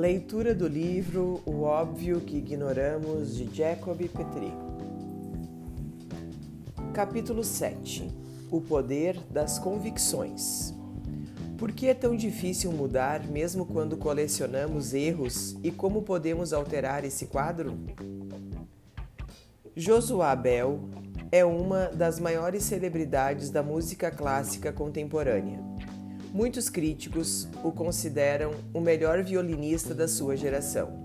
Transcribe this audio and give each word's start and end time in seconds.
Leitura 0.00 0.54
do 0.54 0.66
livro 0.66 1.42
O 1.44 1.60
Óbvio 1.60 2.22
que 2.22 2.38
Ignoramos 2.38 3.36
de 3.36 3.54
Jacob 3.54 3.98
Petri. 3.98 4.50
Capítulo 6.94 7.44
7 7.44 8.10
O 8.50 8.62
Poder 8.62 9.20
das 9.30 9.58
Convicções. 9.58 10.74
Por 11.58 11.70
que 11.70 11.86
é 11.86 11.92
tão 11.92 12.16
difícil 12.16 12.72
mudar 12.72 13.26
mesmo 13.26 13.66
quando 13.66 13.98
colecionamos 13.98 14.94
erros 14.94 15.54
e 15.62 15.70
como 15.70 16.00
podemos 16.00 16.54
alterar 16.54 17.04
esse 17.04 17.26
quadro? 17.26 17.78
Josué 19.76 20.34
Bell 20.34 20.80
é 21.30 21.44
uma 21.44 21.88
das 21.88 22.18
maiores 22.18 22.62
celebridades 22.62 23.50
da 23.50 23.62
música 23.62 24.10
clássica 24.10 24.72
contemporânea. 24.72 25.69
Muitos 26.32 26.70
críticos 26.70 27.48
o 27.64 27.72
consideram 27.72 28.52
o 28.72 28.80
melhor 28.80 29.20
violinista 29.22 29.92
da 29.92 30.06
sua 30.06 30.36
geração. 30.36 31.02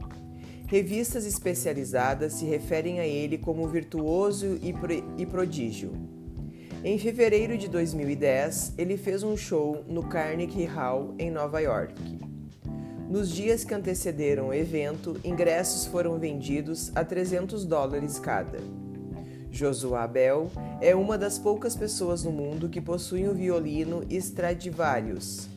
Revistas 0.67 1.25
especializadas 1.25 2.33
se 2.33 2.45
referem 2.45 2.99
a 2.99 3.07
ele 3.07 3.39
como 3.39 3.67
virtuoso 3.67 4.59
e, 4.61 4.73
e 5.17 5.25
prodígio. 5.25 5.93
Em 6.83 6.99
fevereiro 6.99 7.57
de 7.57 7.67
2010, 7.67 8.73
ele 8.77 8.97
fez 8.97 9.23
um 9.23 9.35
show 9.35 9.83
no 9.87 10.03
Carnegie 10.03 10.65
Hall, 10.65 11.15
em 11.17 11.31
Nova 11.31 11.59
York. 11.59 12.19
Nos 13.09 13.31
dias 13.31 13.63
que 13.63 13.73
antecederam 13.73 14.49
o 14.49 14.53
evento, 14.53 15.19
ingressos 15.23 15.87
foram 15.87 16.19
vendidos 16.19 16.91
a 16.95 17.03
300 17.03 17.65
dólares 17.65 18.19
cada. 18.19 18.59
Josué 19.55 20.05
Bell 20.05 20.51
é 20.81 20.93
uma 20.93 21.17
das 21.17 21.39
poucas 21.39 21.77
pessoas 21.77 22.25
no 22.25 22.31
mundo 22.31 22.67
que 22.67 22.81
possui 22.81 23.25
um 23.25 23.33
violino 23.33 24.03
Stradivarius. 24.09 25.47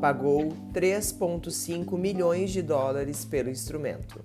Pagou 0.00 0.48
3,5 0.72 1.96
milhões 1.96 2.50
de 2.50 2.60
dólares 2.60 3.24
pelo 3.24 3.48
instrumento. 3.48 4.24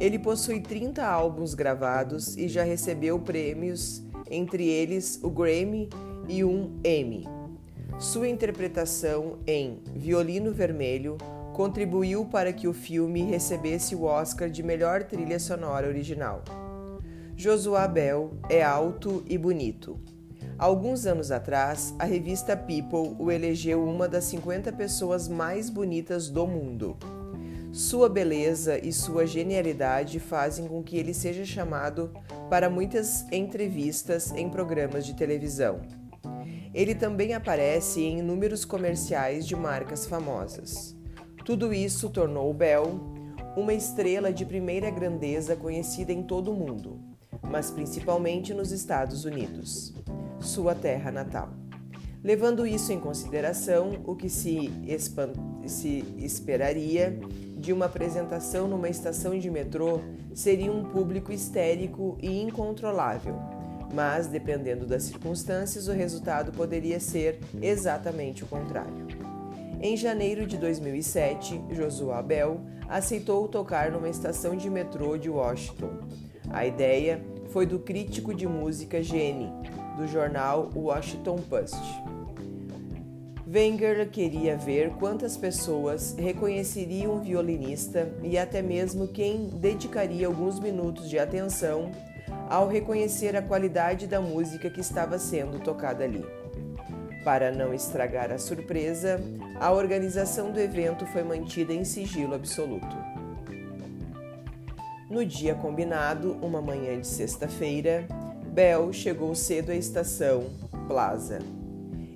Ele 0.00 0.18
possui 0.18 0.62
30 0.62 1.04
álbuns 1.04 1.52
gravados 1.52 2.34
e 2.38 2.48
já 2.48 2.64
recebeu 2.64 3.18
prêmios, 3.18 4.02
entre 4.30 4.66
eles 4.66 5.20
o 5.22 5.28
Grammy 5.28 5.90
e 6.26 6.42
um 6.42 6.80
Emmy. 6.82 7.28
Sua 7.98 8.26
interpretação 8.26 9.38
em 9.46 9.82
Violino 9.94 10.50
Vermelho 10.50 11.18
contribuiu 11.52 12.24
para 12.24 12.54
que 12.54 12.66
o 12.66 12.72
filme 12.72 13.22
recebesse 13.22 13.94
o 13.94 14.04
Oscar 14.04 14.48
de 14.48 14.62
melhor 14.62 15.02
trilha 15.02 15.38
sonora 15.38 15.86
original. 15.86 16.42
Josué 17.40 17.88
Bell 17.88 18.32
é 18.50 18.62
alto 18.62 19.24
e 19.26 19.38
bonito. 19.38 19.98
Alguns 20.58 21.06
anos 21.06 21.30
atrás, 21.30 21.94
a 21.98 22.04
revista 22.04 22.54
People 22.54 23.16
o 23.18 23.30
elegeu 23.30 23.82
uma 23.82 24.06
das 24.06 24.24
50 24.24 24.70
pessoas 24.72 25.26
mais 25.26 25.70
bonitas 25.70 26.28
do 26.28 26.46
mundo. 26.46 26.98
Sua 27.72 28.10
beleza 28.10 28.78
e 28.78 28.92
sua 28.92 29.26
genialidade 29.26 30.20
fazem 30.20 30.68
com 30.68 30.82
que 30.82 30.98
ele 30.98 31.14
seja 31.14 31.42
chamado 31.46 32.12
para 32.50 32.68
muitas 32.68 33.24
entrevistas 33.32 34.32
em 34.32 34.50
programas 34.50 35.06
de 35.06 35.14
televisão. 35.14 35.80
Ele 36.74 36.94
também 36.94 37.32
aparece 37.32 38.02
em 38.02 38.18
inúmeros 38.18 38.66
comerciais 38.66 39.46
de 39.46 39.56
marcas 39.56 40.04
famosas. 40.04 40.94
Tudo 41.42 41.72
isso 41.72 42.10
tornou 42.10 42.52
Bell 42.52 43.00
uma 43.56 43.72
estrela 43.72 44.30
de 44.30 44.44
primeira 44.44 44.90
grandeza 44.90 45.56
conhecida 45.56 46.12
em 46.12 46.22
todo 46.22 46.52
o 46.52 46.54
mundo 46.54 47.09
mas 47.42 47.70
principalmente 47.70 48.54
nos 48.54 48.72
Estados 48.72 49.24
Unidos, 49.24 49.94
sua 50.40 50.74
terra 50.74 51.10
natal. 51.10 51.50
Levando 52.22 52.66
isso 52.66 52.92
em 52.92 53.00
consideração, 53.00 54.02
o 54.04 54.14
que 54.14 54.28
se, 54.28 54.70
se 55.66 56.04
esperaria 56.18 57.18
de 57.56 57.72
uma 57.72 57.86
apresentação 57.86 58.68
numa 58.68 58.88
estação 58.88 59.38
de 59.38 59.50
metrô 59.50 60.00
seria 60.34 60.70
um 60.70 60.84
público 60.84 61.32
histérico 61.32 62.18
e 62.20 62.42
incontrolável, 62.42 63.38
mas 63.92 64.26
dependendo 64.26 64.86
das 64.86 65.04
circunstâncias, 65.04 65.88
o 65.88 65.92
resultado 65.92 66.52
poderia 66.52 67.00
ser 67.00 67.40
exatamente 67.60 68.44
o 68.44 68.46
contrário. 68.46 69.06
Em 69.80 69.96
janeiro 69.96 70.46
de 70.46 70.58
2007, 70.58 71.58
Josué 71.70 72.22
Bell 72.22 72.60
aceitou 72.86 73.48
tocar 73.48 73.90
numa 73.90 74.10
estação 74.10 74.54
de 74.54 74.68
metrô 74.68 75.16
de 75.16 75.30
Washington. 75.30 76.00
A 76.50 76.66
ideia 76.66 77.22
foi 77.50 77.66
do 77.66 77.78
crítico 77.78 78.32
de 78.32 78.46
música 78.46 79.02
Gene, 79.02 79.50
do 79.96 80.06
jornal 80.06 80.70
Washington 80.74 81.36
Post. 81.36 81.80
Wenger 83.52 84.08
queria 84.08 84.56
ver 84.56 84.90
quantas 84.90 85.36
pessoas 85.36 86.14
reconheceriam 86.16 87.16
o 87.16 87.20
violinista 87.20 88.08
e 88.22 88.38
até 88.38 88.62
mesmo 88.62 89.08
quem 89.08 89.48
dedicaria 89.48 90.28
alguns 90.28 90.60
minutos 90.60 91.10
de 91.10 91.18
atenção 91.18 91.90
ao 92.48 92.68
reconhecer 92.68 93.34
a 93.34 93.42
qualidade 93.42 94.06
da 94.06 94.20
música 94.20 94.70
que 94.70 94.80
estava 94.80 95.18
sendo 95.18 95.58
tocada 95.58 96.04
ali. 96.04 96.24
Para 97.24 97.50
não 97.50 97.74
estragar 97.74 98.30
a 98.30 98.38
surpresa, 98.38 99.20
a 99.58 99.72
organização 99.72 100.52
do 100.52 100.60
evento 100.60 101.04
foi 101.06 101.24
mantida 101.24 101.72
em 101.72 101.84
sigilo 101.84 102.34
absoluto. 102.34 103.09
No 105.10 105.26
dia 105.26 105.56
combinado, 105.56 106.38
uma 106.40 106.62
manhã 106.62 107.00
de 107.00 107.06
sexta-feira, 107.08 108.06
Bell 108.52 108.92
chegou 108.92 109.34
cedo 109.34 109.72
à 109.72 109.74
estação 109.74 110.44
Plaza. 110.86 111.40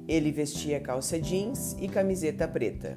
Ele 0.06 0.30
vestia 0.30 0.78
calça 0.78 1.20
jeans 1.20 1.74
e 1.80 1.88
camiseta 1.88 2.46
preta. 2.46 2.96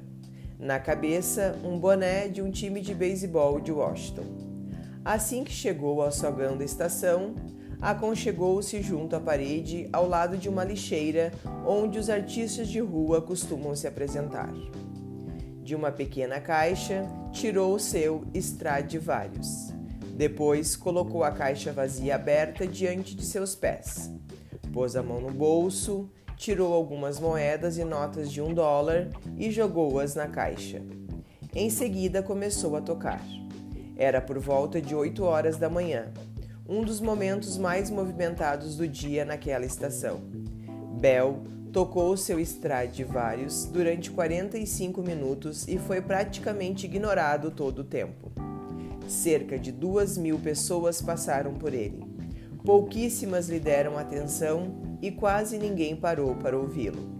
Na 0.56 0.78
cabeça, 0.78 1.58
um 1.64 1.76
boné 1.80 2.28
de 2.28 2.40
um 2.40 2.48
time 2.48 2.80
de 2.80 2.94
beisebol 2.94 3.60
de 3.60 3.72
Washington. 3.72 4.22
Assim 5.04 5.42
que 5.42 5.50
chegou 5.50 6.00
ao 6.00 6.12
sogão 6.12 6.56
da 6.56 6.64
estação, 6.64 7.34
aconchegou-se 7.80 8.80
junto 8.80 9.16
à 9.16 9.20
parede 9.20 9.88
ao 9.92 10.06
lado 10.06 10.36
de 10.36 10.48
uma 10.48 10.62
lixeira 10.62 11.32
onde 11.66 11.98
os 11.98 12.08
artistas 12.08 12.68
de 12.68 12.78
rua 12.78 13.20
costumam 13.20 13.74
se 13.74 13.88
apresentar. 13.88 14.52
De 15.60 15.74
uma 15.74 15.90
pequena 15.90 16.40
caixa, 16.40 17.04
tirou 17.32 17.74
o 17.74 17.80
seu 17.80 18.22
Stradivarius. 18.32 19.76
Depois 20.18 20.74
colocou 20.74 21.22
a 21.22 21.30
caixa 21.30 21.72
vazia 21.72 22.16
aberta 22.16 22.66
diante 22.66 23.14
de 23.14 23.24
seus 23.24 23.54
pés. 23.54 24.10
Pôs 24.72 24.96
a 24.96 25.02
mão 25.02 25.20
no 25.20 25.30
bolso, 25.30 26.10
tirou 26.36 26.74
algumas 26.74 27.20
moedas 27.20 27.78
e 27.78 27.84
notas 27.84 28.28
de 28.28 28.42
um 28.42 28.52
dólar 28.52 29.10
e 29.36 29.48
jogou-as 29.52 30.16
na 30.16 30.26
caixa. 30.26 30.82
Em 31.54 31.70
seguida 31.70 32.20
começou 32.20 32.74
a 32.74 32.80
tocar. 32.80 33.24
Era 33.96 34.20
por 34.20 34.40
volta 34.40 34.82
de 34.82 34.92
8 34.92 35.22
horas 35.22 35.56
da 35.56 35.70
manhã, 35.70 36.12
um 36.68 36.82
dos 36.82 37.00
momentos 37.00 37.56
mais 37.56 37.88
movimentados 37.88 38.76
do 38.76 38.88
dia 38.88 39.24
naquela 39.24 39.64
estação. 39.64 40.20
Bell 41.00 41.44
tocou 41.72 42.16
seu 42.16 42.40
Stradivarius 42.40 43.66
durante 43.66 44.10
45 44.10 45.00
minutos 45.00 45.68
e 45.68 45.78
foi 45.78 46.02
praticamente 46.02 46.86
ignorado 46.86 47.52
todo 47.52 47.82
o 47.82 47.84
tempo. 47.84 48.27
Cerca 49.08 49.58
de 49.58 49.72
duas 49.72 50.18
mil 50.18 50.38
pessoas 50.38 51.00
passaram 51.00 51.54
por 51.54 51.72
ele. 51.72 52.04
Pouquíssimas 52.62 53.48
lhe 53.48 53.58
deram 53.58 53.96
atenção 53.96 54.98
e 55.00 55.10
quase 55.10 55.56
ninguém 55.56 55.96
parou 55.96 56.34
para 56.34 56.58
ouvi-lo. 56.58 57.16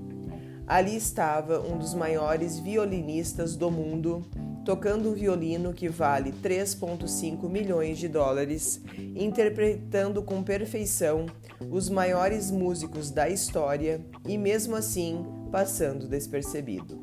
Ali 0.67 0.95
estava 0.95 1.61
um 1.61 1.79
dos 1.79 1.95
maiores 1.95 2.59
violinistas 2.59 3.57
do 3.57 3.71
mundo, 3.71 4.23
tocando 4.67 5.09
um 5.09 5.15
violino 5.15 5.73
que 5.73 5.89
vale 5.89 6.31
3,5 6.31 7.49
milhões 7.49 7.97
de 7.97 8.07
dólares, 8.07 8.83
interpretando 9.17 10.23
com 10.23 10.43
perfeição 10.43 11.25
os 11.71 11.89
maiores 11.89 12.51
músicos 12.51 13.11
da 13.11 13.31
história 13.31 14.05
e, 14.27 14.37
mesmo 14.37 14.77
assim, 14.77 15.25
passando 15.51 16.07
despercebido. 16.07 17.01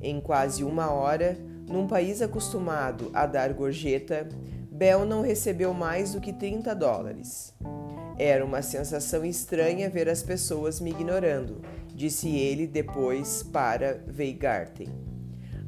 Em 0.00 0.20
quase 0.20 0.64
uma 0.64 0.90
hora, 0.90 1.38
num 1.68 1.86
país 1.86 2.20
acostumado 2.20 3.10
a 3.14 3.26
dar 3.26 3.52
gorjeta, 3.52 4.28
Bell 4.70 5.04
não 5.04 5.22
recebeu 5.22 5.72
mais 5.72 6.12
do 6.12 6.20
que 6.20 6.32
30 6.32 6.74
dólares. 6.74 7.54
Era 8.18 8.44
uma 8.44 8.62
sensação 8.62 9.24
estranha 9.24 9.88
ver 9.88 10.08
as 10.08 10.22
pessoas 10.22 10.80
me 10.80 10.90
ignorando, 10.90 11.60
disse 11.94 12.28
ele 12.28 12.66
depois 12.66 13.42
para 13.42 14.02
Weingarten. 14.16 14.88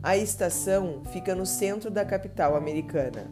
A 0.03 0.17
estação 0.17 1.03
fica 1.13 1.35
no 1.35 1.47
centro 1.47 1.91
da 1.91 2.05
capital 2.05 2.55
americana. 2.57 3.31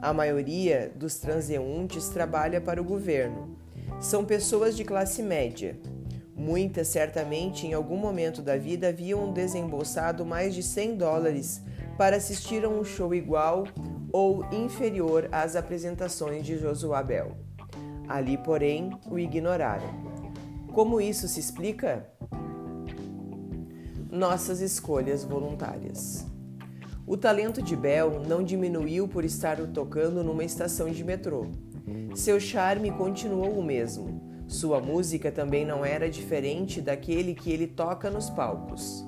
A 0.00 0.12
maioria 0.12 0.90
dos 0.94 1.16
transeuntes 1.16 2.08
trabalha 2.08 2.60
para 2.60 2.80
o 2.80 2.84
governo. 2.84 3.56
São 4.00 4.24
pessoas 4.24 4.76
de 4.76 4.84
classe 4.84 5.22
média. 5.22 5.78
Muitas 6.34 6.88
certamente 6.88 7.66
em 7.66 7.74
algum 7.74 7.96
momento 7.96 8.40
da 8.40 8.56
vida 8.56 8.88
haviam 8.88 9.32
desembolsado 9.32 10.24
mais 10.24 10.54
de 10.54 10.62
100 10.62 10.96
dólares 10.96 11.62
para 11.96 12.16
assistir 12.16 12.64
a 12.64 12.68
um 12.68 12.84
show 12.84 13.14
igual 13.14 13.64
ou 14.12 14.44
inferior 14.52 15.28
às 15.32 15.56
apresentações 15.56 16.44
de 16.44 16.58
Josué 16.58 17.02
Bell. 17.02 17.32
Ali, 18.08 18.36
porém, 18.38 18.90
o 19.10 19.18
ignoraram. 19.18 19.88
Como 20.72 21.00
isso 21.00 21.26
se 21.26 21.40
explica? 21.40 22.08
Nossas 24.10 24.60
escolhas 24.60 25.24
voluntárias. 25.24 26.26
O 27.06 27.16
talento 27.16 27.62
de 27.62 27.76
Bell 27.76 28.20
não 28.26 28.42
diminuiu 28.42 29.06
por 29.06 29.24
estar 29.24 29.58
tocando 29.68 30.24
numa 30.24 30.42
estação 30.42 30.90
de 30.90 31.04
metrô. 31.04 31.46
Seu 32.16 32.40
charme 32.40 32.90
continuou 32.90 33.58
o 33.58 33.62
mesmo. 33.62 34.44
Sua 34.48 34.80
música 34.80 35.30
também 35.30 35.64
não 35.64 35.84
era 35.84 36.10
diferente 36.10 36.80
daquele 36.80 37.32
que 37.32 37.52
ele 37.52 37.68
toca 37.68 38.10
nos 38.10 38.28
palcos. 38.28 39.05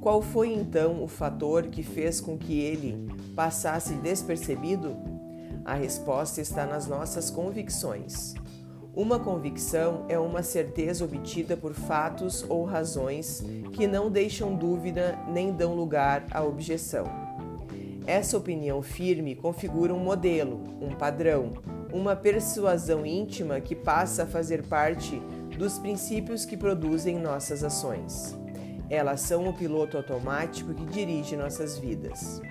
Qual 0.00 0.22
foi 0.22 0.54
então 0.54 1.04
o 1.04 1.06
fator 1.06 1.64
que 1.66 1.82
fez 1.82 2.22
com 2.22 2.38
que 2.38 2.58
ele 2.58 3.06
passasse 3.36 3.92
despercebido? 3.96 4.96
A 5.62 5.74
resposta 5.74 6.40
está 6.40 6.64
nas 6.64 6.86
nossas 6.86 7.30
convicções. 7.30 8.32
Uma 8.96 9.20
convicção 9.20 10.06
é 10.08 10.18
uma 10.18 10.42
certeza 10.42 11.04
obtida 11.04 11.54
por 11.54 11.74
fatos 11.74 12.42
ou 12.48 12.64
razões 12.64 13.44
que 13.72 13.86
não 13.86 14.10
deixam 14.10 14.54
dúvida 14.56 15.18
nem 15.28 15.52
dão 15.52 15.74
lugar 15.74 16.26
à 16.30 16.42
objeção. 16.42 17.04
Essa 18.06 18.38
opinião 18.38 18.80
firme 18.80 19.34
configura 19.34 19.92
um 19.92 20.02
modelo, 20.02 20.64
um 20.80 20.94
padrão, 20.96 21.52
uma 21.92 22.16
persuasão 22.16 23.04
íntima 23.04 23.60
que 23.60 23.76
passa 23.76 24.22
a 24.22 24.26
fazer 24.26 24.62
parte 24.62 25.20
dos 25.58 25.78
princípios 25.78 26.46
que 26.46 26.56
produzem 26.56 27.18
nossas 27.18 27.62
ações. 27.62 28.39
Elas 28.90 29.20
são 29.20 29.48
o 29.48 29.52
piloto 29.52 29.96
automático 29.96 30.74
que 30.74 30.84
dirige 30.84 31.36
nossas 31.36 31.78
vidas. 31.78 32.42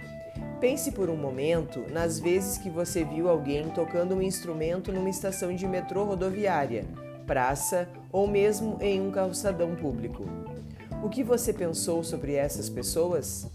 Pense 0.62 0.92
por 0.94 1.10
um 1.10 1.18
momento 1.18 1.84
nas 1.92 2.18
vezes 2.18 2.58
que 2.58 2.70
você 2.70 3.04
viu 3.04 3.30
alguém 3.30 3.70
tocando 3.70 4.16
um 4.16 4.22
instrumento 4.22 4.92
numa 4.92 5.10
estação 5.10 5.54
de 5.54 5.68
metrô 5.68 6.06
rodoviária, 6.06 6.86
praça 7.28 7.90
ou 8.10 8.26
mesmo 8.26 8.78
em 8.80 9.02
um 9.02 9.12
calçadão 9.12 9.76
público. 9.76 10.24
O 11.04 11.10
que 11.10 11.24
você 11.24 11.52
pensou 11.52 12.04
sobre 12.04 12.36
essas 12.36 12.70
pessoas? 12.70 13.46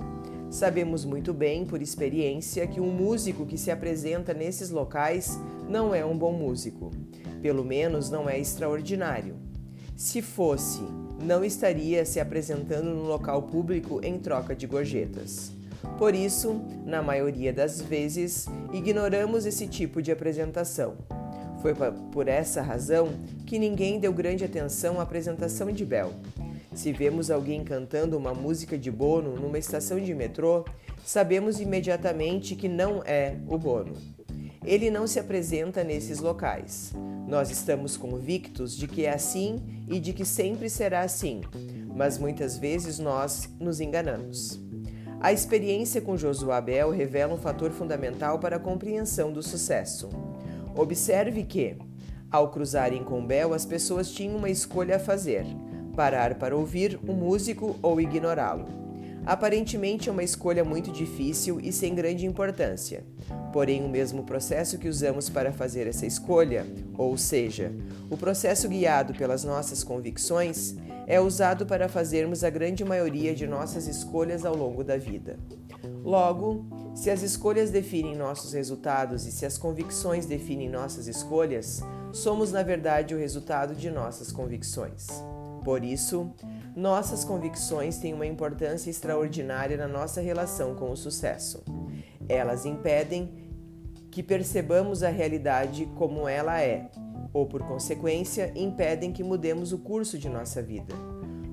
Sabemos 0.51 1.05
muito 1.05 1.35
bem, 1.35 1.65
por 1.65 1.83
experiência, 1.83 2.67
que 2.67 2.81
um 2.81 2.91
músico 2.91 3.45
que 3.45 3.59
se 3.59 3.71
apresenta 3.71 4.33
nesses 4.33 4.71
locais 4.71 5.39
não 5.69 5.95
é 5.95 6.05
um 6.05 6.17
bom 6.17 6.33
músico. 6.33 6.91
Pelo 7.43 7.65
menos 7.65 8.09
não 8.11 8.29
é 8.29 8.39
extraordinário. 8.39 9.37
Se 9.97 10.23
fosse, 10.23 10.83
não 11.25 11.45
estaria 11.45 12.05
se 12.05 12.21
apresentando 12.21 12.91
no 12.91 13.05
local 13.05 13.43
público 13.43 14.01
em 14.03 14.19
troca 14.19 14.55
de 14.55 14.67
gorjetas. 14.67 15.53
Por 15.99 16.15
isso, 16.15 16.61
na 16.85 17.03
maioria 17.03 17.53
das 17.53 17.81
vezes, 17.81 18.47
ignoramos 18.73 19.47
esse 19.47 19.67
tipo 19.67 20.03
de 20.03 20.13
apresentação. 20.13 20.95
Foi 21.63 21.75
por 22.13 22.29
essa 22.29 22.61
razão 22.61 23.09
que 23.47 23.59
ninguém 23.59 23.99
deu 23.99 24.13
grande 24.13 24.45
atenção 24.45 25.01
à 25.01 25.03
apresentação 25.03 25.73
de 25.73 25.85
Bell. 25.85 26.13
Se 26.75 26.93
vemos 26.93 27.31
alguém 27.31 27.65
cantando 27.65 28.19
uma 28.19 28.35
música 28.35 28.77
de 28.77 28.91
Bono 28.91 29.37
numa 29.37 29.59
estação 29.59 29.99
de 30.01 30.13
metrô, 30.13 30.65
sabemos 31.05 31.61
imediatamente 31.61 32.55
que 32.57 32.69
não 32.69 33.03
é 33.05 33.37
o 33.49 33.57
Bono. 33.57 33.95
Ele 34.65 34.91
não 34.91 35.07
se 35.07 35.19
apresenta 35.19 35.85
nesses 35.85 36.21
locais. 36.21 36.93
Nós 37.29 37.51
estamos 37.51 37.97
convictos 37.97 38.77
de 38.77 38.87
que 38.87 39.05
é 39.05 39.13
assim 39.13 39.61
e 39.89 40.01
de 40.01 40.13
que 40.13 40.25
sempre 40.25 40.71
será 40.71 41.01
assim, 41.01 41.43
mas 41.95 42.19
muitas 42.19 42.57
vezes 42.57 42.99
nós 42.99 43.49
nos 43.61 43.81
enganamos. 43.81 44.61
A 45.21 45.33
experiência 45.33 46.01
com 46.01 46.17
Josué 46.17 46.55
Abel 46.55 46.91
revela 46.91 47.35
um 47.35 47.39
fator 47.39 47.71
fundamental 47.71 48.39
para 48.39 48.57
a 48.57 48.61
compreensão 48.61 49.33
do 49.33 49.43
sucesso. 49.43 50.09
Observe 50.77 51.45
que, 51.45 51.77
ao 52.31 52.51
cruzarem 52.51 53.05
com 53.05 53.25
Bel, 53.25 53.55
as 53.55 53.65
pessoas 53.65 54.11
tinham 54.11 54.37
uma 54.37 54.51
escolha 54.51 54.97
a 54.97 54.99
fazer 54.99 55.47
parar 55.95 56.35
para 56.35 56.57
ouvir 56.57 56.99
um 57.09 57.15
músico 57.15 57.77
ou 57.81 58.01
ignorá-lo. 58.01 58.67
Aparentemente 59.25 60.09
é 60.09 60.13
uma 60.13 60.23
escolha 60.23 60.65
muito 60.65 60.91
difícil 60.91 61.59
e 61.61 61.73
sem 61.73 61.95
grande 61.95 62.27
importância. 62.27 63.05
Porém, 63.55 63.85
o 63.85 63.89
mesmo 63.89 64.25
processo 64.25 64.79
que 64.79 64.89
usamos 64.89 65.29
para 65.31 65.53
fazer 65.53 65.87
essa 65.87 66.05
escolha, 66.05 66.67
ou 66.99 67.17
seja, 67.17 67.73
o 68.11 68.17
processo 68.17 68.69
guiado 68.69 69.15
pelas 69.15 69.45
nossas 69.45 69.85
convicções, 69.85 70.75
é 71.07 71.21
usado 71.21 71.65
para 71.65 71.89
fazermos 71.89 72.43
a 72.43 72.51
grande 72.51 72.85
maioria 72.85 73.33
de 73.33 73.47
nossas 73.47 73.87
escolhas 73.87 74.45
ao 74.45 74.57
longo 74.57 74.83
da 74.83 74.97
vida. 74.97 75.39
Logo, 76.03 76.67
se 76.97 77.11
as 77.11 77.23
escolhas 77.23 77.71
definem 77.71 78.17
nossos 78.17 78.53
resultados 78.53 79.25
e 79.25 79.31
se 79.31 79.47
as 79.47 79.57
convicções 79.57 80.27
definem 80.27 80.69
nossas 80.69 81.07
escolhas, 81.07 81.81
somos 82.13 82.51
na 82.51 82.65
verdade 82.65 83.15
o 83.15 83.19
resultado 83.19 83.77
de 83.77 83.89
nossas 83.89 84.33
convicções. 84.33 85.07
Por 85.65 85.85
isso, 85.85 86.29
nossas 86.75 87.25
convicções 87.25 87.99
têm 87.99 88.15
uma 88.15 88.27
importância 88.27 88.91
extraordinária 88.91 89.77
na 89.77 89.87
nossa 89.87 90.21
relação 90.21 90.75
com 90.75 90.91
o 90.91 90.97
sucesso. 90.97 91.63
Elas 92.29 92.67
impedem 92.67 93.44
que 94.15 94.23
percebamos 94.23 95.03
a 95.03 95.09
realidade 95.09 95.87
como 95.97 96.29
ela 96.29 96.63
é, 96.63 96.89
ou 97.33 97.47
por 97.47 97.65
consequência, 97.65 98.53
impedem 98.55 99.13
que 99.13 99.25
mudemos 99.25 99.73
o 99.73 99.79
curso 99.79 100.17
de 100.17 100.29
nossa 100.29 100.63
vida. 100.63 100.95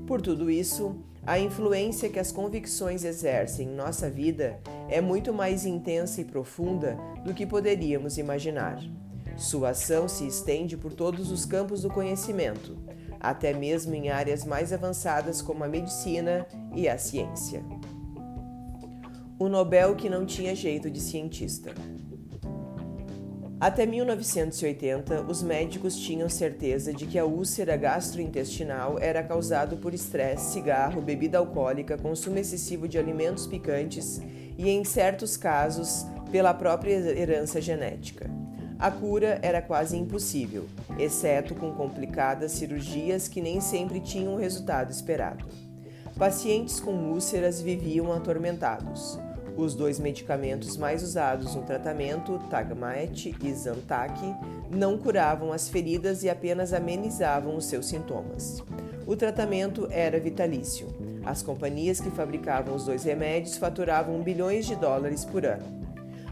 Por 0.06 0.22
tudo 0.22 0.48
isso, 0.48 0.96
a 1.26 1.40
influência 1.40 2.08
que 2.08 2.20
as 2.20 2.32
convicções 2.32 3.04
exercem 3.04 3.68
em 3.68 3.76
nossa 3.76 4.12
vida 4.12 4.60
é 4.88 5.02
muito 5.02 5.34
mais 5.34 5.66
intensa 5.66 6.22
e 6.22 6.24
profunda 6.24 7.00
do 7.26 7.34
que 7.34 7.48
poderíamos 7.48 8.20
imaginar. 8.20 8.80
Sua 9.36 9.70
ação 9.70 10.08
se 10.08 10.28
estende 10.28 10.78
por 10.78 10.94
todos 10.94 11.32
os 11.32 11.46
campos 11.46 11.82
do 11.82 11.90
conhecimento, 11.90 12.78
até 13.20 13.54
mesmo 13.54 13.96
em 13.96 14.10
áreas 14.10 14.46
mais 14.46 14.72
avançadas 14.72 15.42
como 15.42 15.64
a 15.64 15.68
medicina 15.68 16.46
e 16.76 16.88
a 16.88 16.96
ciência. 17.00 17.66
O 19.40 19.50
Nobel 19.50 19.96
que 19.96 20.08
não 20.08 20.28
tinha 20.28 20.54
jeito 20.54 20.92
de 20.92 21.00
cientista. 21.02 21.74
Até 23.62 23.86
1980, 23.86 25.22
os 25.30 25.44
médicos 25.44 25.96
tinham 25.96 26.28
certeza 26.28 26.92
de 26.92 27.06
que 27.06 27.20
a 27.20 27.26
úlcera 27.26 27.78
gastrointestinal 27.78 28.98
era 28.98 29.22
causada 29.22 29.76
por 29.76 29.94
estresse, 29.94 30.54
cigarro, 30.54 31.00
bebida 31.00 31.38
alcoólica, 31.38 31.96
consumo 31.96 32.40
excessivo 32.40 32.88
de 32.88 32.98
alimentos 32.98 33.46
picantes 33.46 34.20
e, 34.58 34.68
em 34.68 34.84
certos 34.84 35.38
casos, 35.38 36.08
pela 36.32 36.56
própria 36.56 36.96
herança 37.16 37.62
genética. 37.62 38.28
A 38.80 38.90
cura 38.90 39.38
era 39.44 39.62
quase 39.62 39.96
impossível, 39.96 40.66
exceto 40.98 41.54
com 41.54 41.72
complicadas 41.72 42.54
cirurgias 42.54 43.28
que 43.28 43.42
nem 43.42 43.62
sempre 43.62 44.00
tinham 44.00 44.34
o 44.34 44.40
resultado 44.40 44.90
esperado. 44.90 45.46
Pacientes 46.18 46.80
com 46.80 46.94
úlceras 47.12 47.62
viviam 47.62 48.12
atormentados. 48.12 49.20
Os 49.58 49.76
dois 49.76 50.00
medicamentos 50.00 50.78
mais 50.78 51.04
usados 51.04 51.56
no 51.56 51.64
tratamento, 51.64 52.40
Tagmaet 52.50 53.36
e 53.44 53.54
Zantac, 53.54 54.20
não 54.70 54.98
curavam 54.98 55.52
as 55.52 55.68
feridas 55.68 56.24
e 56.24 56.30
apenas 56.30 56.74
amenizavam 56.74 57.56
os 57.56 57.66
seus 57.66 57.88
sintomas. 57.88 58.64
O 59.06 59.16
tratamento 59.16 59.88
era 59.92 60.20
vitalício. 60.20 60.88
As 61.24 61.44
companhias 61.44 62.00
que 62.00 62.10
fabricavam 62.10 62.76
os 62.76 62.86
dois 62.86 63.04
remédios 63.04 63.58
faturavam 63.58 64.22
bilhões 64.22 64.66
de 64.66 64.76
dólares 64.76 65.26
por 65.26 65.46
ano. 65.46 65.82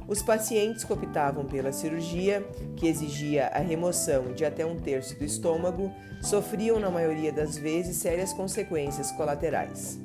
Os 0.07 0.23
pacientes 0.23 0.83
que 0.83 0.91
optavam 0.91 1.45
pela 1.45 1.71
cirurgia, 1.71 2.43
que 2.75 2.87
exigia 2.87 3.47
a 3.47 3.59
remoção 3.59 4.33
de 4.33 4.43
até 4.43 4.65
um 4.65 4.75
terço 4.75 5.15
do 5.15 5.23
estômago, 5.23 5.91
sofriam 6.19 6.79
na 6.79 6.89
maioria 6.89 7.31
das 7.31 7.57
vezes 7.57 7.97
sérias 7.97 8.33
consequências 8.33 9.11
colaterais. 9.11 9.99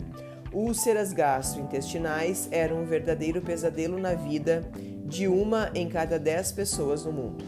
Úlceras 0.54 1.12
gastrointestinais 1.12 2.48
eram 2.52 2.82
um 2.82 2.84
verdadeiro 2.86 3.42
pesadelo 3.42 3.98
na 3.98 4.14
vida 4.14 4.62
de 5.04 5.26
uma 5.26 5.70
em 5.74 5.88
cada 5.88 6.18
dez 6.18 6.52
pessoas 6.52 7.04
no 7.04 7.12
mundo. 7.12 7.44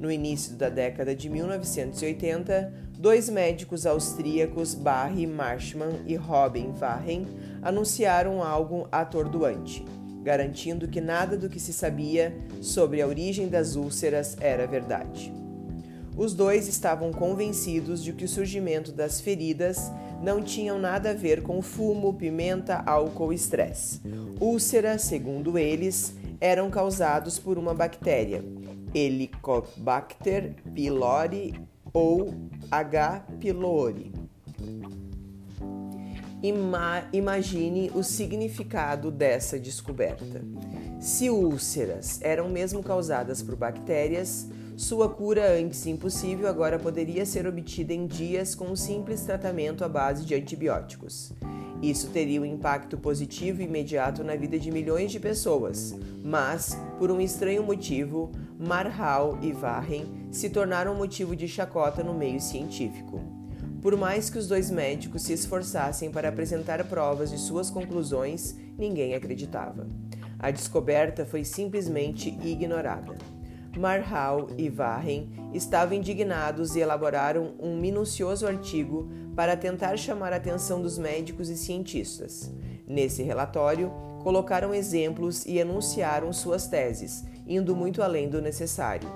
No 0.00 0.10
início 0.10 0.56
da 0.56 0.68
década 0.68 1.14
de 1.14 1.28
1980, 1.28 2.72
dois 2.98 3.28
médicos 3.28 3.84
austríacos, 3.84 4.74
Barry 4.74 5.26
Marshman 5.26 6.00
e 6.06 6.16
Robin 6.16 6.72
Warren, 6.80 7.26
anunciaram 7.62 8.42
algo 8.42 8.88
atordoante 8.90 9.84
garantindo 10.28 10.88
que 10.88 11.00
nada 11.00 11.38
do 11.38 11.48
que 11.48 11.58
se 11.58 11.72
sabia 11.72 12.36
sobre 12.60 13.00
a 13.00 13.06
origem 13.06 13.48
das 13.48 13.76
úlceras 13.76 14.36
era 14.40 14.66
verdade. 14.66 15.32
Os 16.18 16.34
dois 16.34 16.66
estavam 16.66 17.12
convencidos 17.12 18.02
de 18.02 18.12
que 18.12 18.24
o 18.24 18.28
surgimento 18.28 18.90
das 18.90 19.20
feridas 19.20 19.92
não 20.20 20.42
tinham 20.42 20.76
nada 20.76 21.10
a 21.10 21.14
ver 21.14 21.44
com 21.44 21.62
fumo, 21.62 22.12
pimenta, 22.12 22.82
álcool 22.84 23.32
e 23.32 23.36
estresse. 23.36 24.00
Úlceras, 24.40 25.02
segundo 25.02 25.56
eles, 25.56 26.12
eram 26.40 26.70
causados 26.70 27.38
por 27.38 27.56
uma 27.56 27.72
bactéria, 27.72 28.44
Helicobacter 28.92 30.56
pylori 30.74 31.54
ou 31.92 32.34
H. 32.68 33.24
pylori. 33.38 34.12
Ima 36.42 37.08
imagine 37.12 37.92
o 37.94 38.02
significado 38.02 39.12
dessa 39.12 39.56
descoberta. 39.56 40.42
Se 40.98 41.30
úlceras 41.30 42.20
eram 42.22 42.48
mesmo 42.48 42.82
causadas 42.82 43.40
por 43.40 43.54
bactérias, 43.54 44.48
sua 44.78 45.08
cura 45.08 45.58
antes 45.58 45.84
impossível 45.88 46.46
agora 46.46 46.78
poderia 46.78 47.26
ser 47.26 47.48
obtida 47.48 47.92
em 47.92 48.06
dias 48.06 48.54
com 48.54 48.66
um 48.66 48.76
simples 48.76 49.22
tratamento 49.22 49.84
à 49.84 49.88
base 49.88 50.24
de 50.24 50.36
antibióticos. 50.36 51.32
Isso 51.82 52.10
teria 52.10 52.40
um 52.40 52.44
impacto 52.44 52.96
positivo 52.96 53.60
e 53.60 53.64
imediato 53.64 54.22
na 54.22 54.36
vida 54.36 54.56
de 54.56 54.70
milhões 54.70 55.10
de 55.10 55.18
pessoas, 55.18 55.96
mas, 56.22 56.78
por 56.96 57.10
um 57.10 57.20
estranho 57.20 57.64
motivo, 57.64 58.30
Marhal 58.56 59.36
e 59.42 59.52
Warren 59.52 60.06
se 60.30 60.48
tornaram 60.48 60.94
motivo 60.94 61.34
de 61.34 61.48
chacota 61.48 62.04
no 62.04 62.14
meio 62.14 62.40
científico. 62.40 63.20
Por 63.82 63.96
mais 63.96 64.30
que 64.30 64.38
os 64.38 64.46
dois 64.46 64.70
médicos 64.70 65.22
se 65.22 65.32
esforçassem 65.32 66.08
para 66.08 66.28
apresentar 66.28 66.84
provas 66.84 67.30
de 67.30 67.38
suas 67.38 67.68
conclusões, 67.68 68.56
ninguém 68.78 69.16
acreditava. 69.16 69.88
A 70.38 70.52
descoberta 70.52 71.26
foi 71.26 71.44
simplesmente 71.44 72.28
ignorada. 72.44 73.37
Marhal 73.76 74.48
e 74.56 74.68
Warren 74.68 75.28
estavam 75.52 75.96
indignados 75.96 76.74
e 76.74 76.80
elaboraram 76.80 77.54
um 77.58 77.76
minucioso 77.76 78.46
artigo 78.46 79.08
para 79.34 79.56
tentar 79.56 79.96
chamar 79.96 80.32
a 80.32 80.36
atenção 80.36 80.80
dos 80.82 80.98
médicos 80.98 81.48
e 81.48 81.56
cientistas. 81.56 82.52
Nesse 82.86 83.22
relatório, 83.22 83.92
colocaram 84.22 84.74
exemplos 84.74 85.44
e 85.46 85.58
enunciaram 85.58 86.32
suas 86.32 86.66
teses, 86.66 87.24
indo 87.46 87.76
muito 87.76 88.02
além 88.02 88.28
do 88.28 88.42
necessário. 88.42 89.08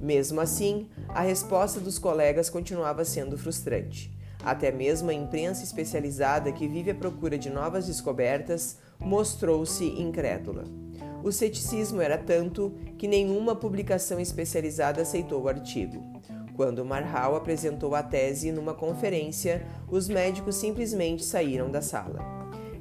Mesmo 0.00 0.40
assim, 0.40 0.88
a 1.08 1.22
resposta 1.22 1.80
dos 1.80 1.98
colegas 1.98 2.48
continuava 2.48 3.04
sendo 3.04 3.36
frustrante. 3.36 4.16
Até 4.44 4.70
mesmo 4.70 5.10
a 5.10 5.14
imprensa 5.14 5.64
especializada 5.64 6.52
que 6.52 6.68
vive 6.68 6.90
à 6.90 6.94
procura 6.94 7.36
de 7.36 7.50
novas 7.50 7.86
descobertas 7.86 8.78
mostrou-se 9.00 9.84
incrédula. 9.84 10.64
O 11.22 11.32
ceticismo 11.32 12.00
era 12.00 12.16
tanto 12.16 12.72
que 12.96 13.08
nenhuma 13.08 13.54
publicação 13.54 14.20
especializada 14.20 15.02
aceitou 15.02 15.42
o 15.42 15.48
artigo. 15.48 16.02
Quando 16.54 16.84
Marhal 16.84 17.36
apresentou 17.36 17.94
a 17.94 18.02
tese 18.02 18.50
numa 18.50 18.74
conferência, 18.74 19.64
os 19.90 20.08
médicos 20.08 20.56
simplesmente 20.56 21.24
saíram 21.24 21.70
da 21.70 21.80
sala. 21.80 22.18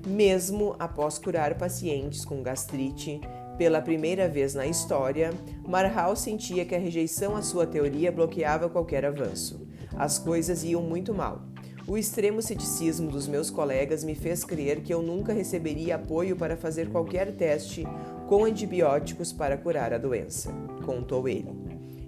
Mesmo 0.05 0.75
após 0.79 1.17
curar 1.17 1.55
pacientes 1.55 2.23
com 2.23 2.41
gastrite, 2.41 3.21
pela 3.57 3.81
primeira 3.81 4.29
vez 4.29 4.53
na 4.53 4.67
história, 4.67 5.31
Marhal 5.67 6.15
sentia 6.15 6.63
que 6.63 6.75
a 6.75 6.79
rejeição 6.79 7.35
à 7.35 7.41
sua 7.41 7.65
teoria 7.65 8.11
bloqueava 8.11 8.69
qualquer 8.69 9.03
avanço. 9.03 9.67
As 9.95 10.19
coisas 10.19 10.63
iam 10.63 10.81
muito 10.81 11.13
mal. 11.13 11.41
O 11.87 11.97
extremo 11.97 12.41
ceticismo 12.41 13.09
dos 13.09 13.29
meus 13.29 13.49
colegas 13.49 14.03
me 14.03 14.13
fez 14.13 14.43
crer 14.43 14.81
que 14.81 14.93
eu 14.93 15.01
nunca 15.01 15.31
receberia 15.31 15.95
apoio 15.95 16.35
para 16.35 16.57
fazer 16.57 16.89
qualquer 16.89 17.31
teste 17.31 17.87
com 18.27 18.43
antibióticos 18.43 19.31
para 19.31 19.55
curar 19.55 19.93
a 19.93 19.97
doença, 19.97 20.51
contou 20.85 21.29
ele. 21.29 21.47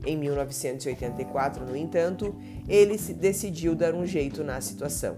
Em 0.05 0.17
1984, 0.17 1.65
no 1.65 1.77
entanto, 1.77 2.35
ele 2.67 2.97
decidiu 2.97 3.73
dar 3.73 3.93
um 3.93 4.05
jeito 4.05 4.43
na 4.43 4.59
situação. 4.59 5.15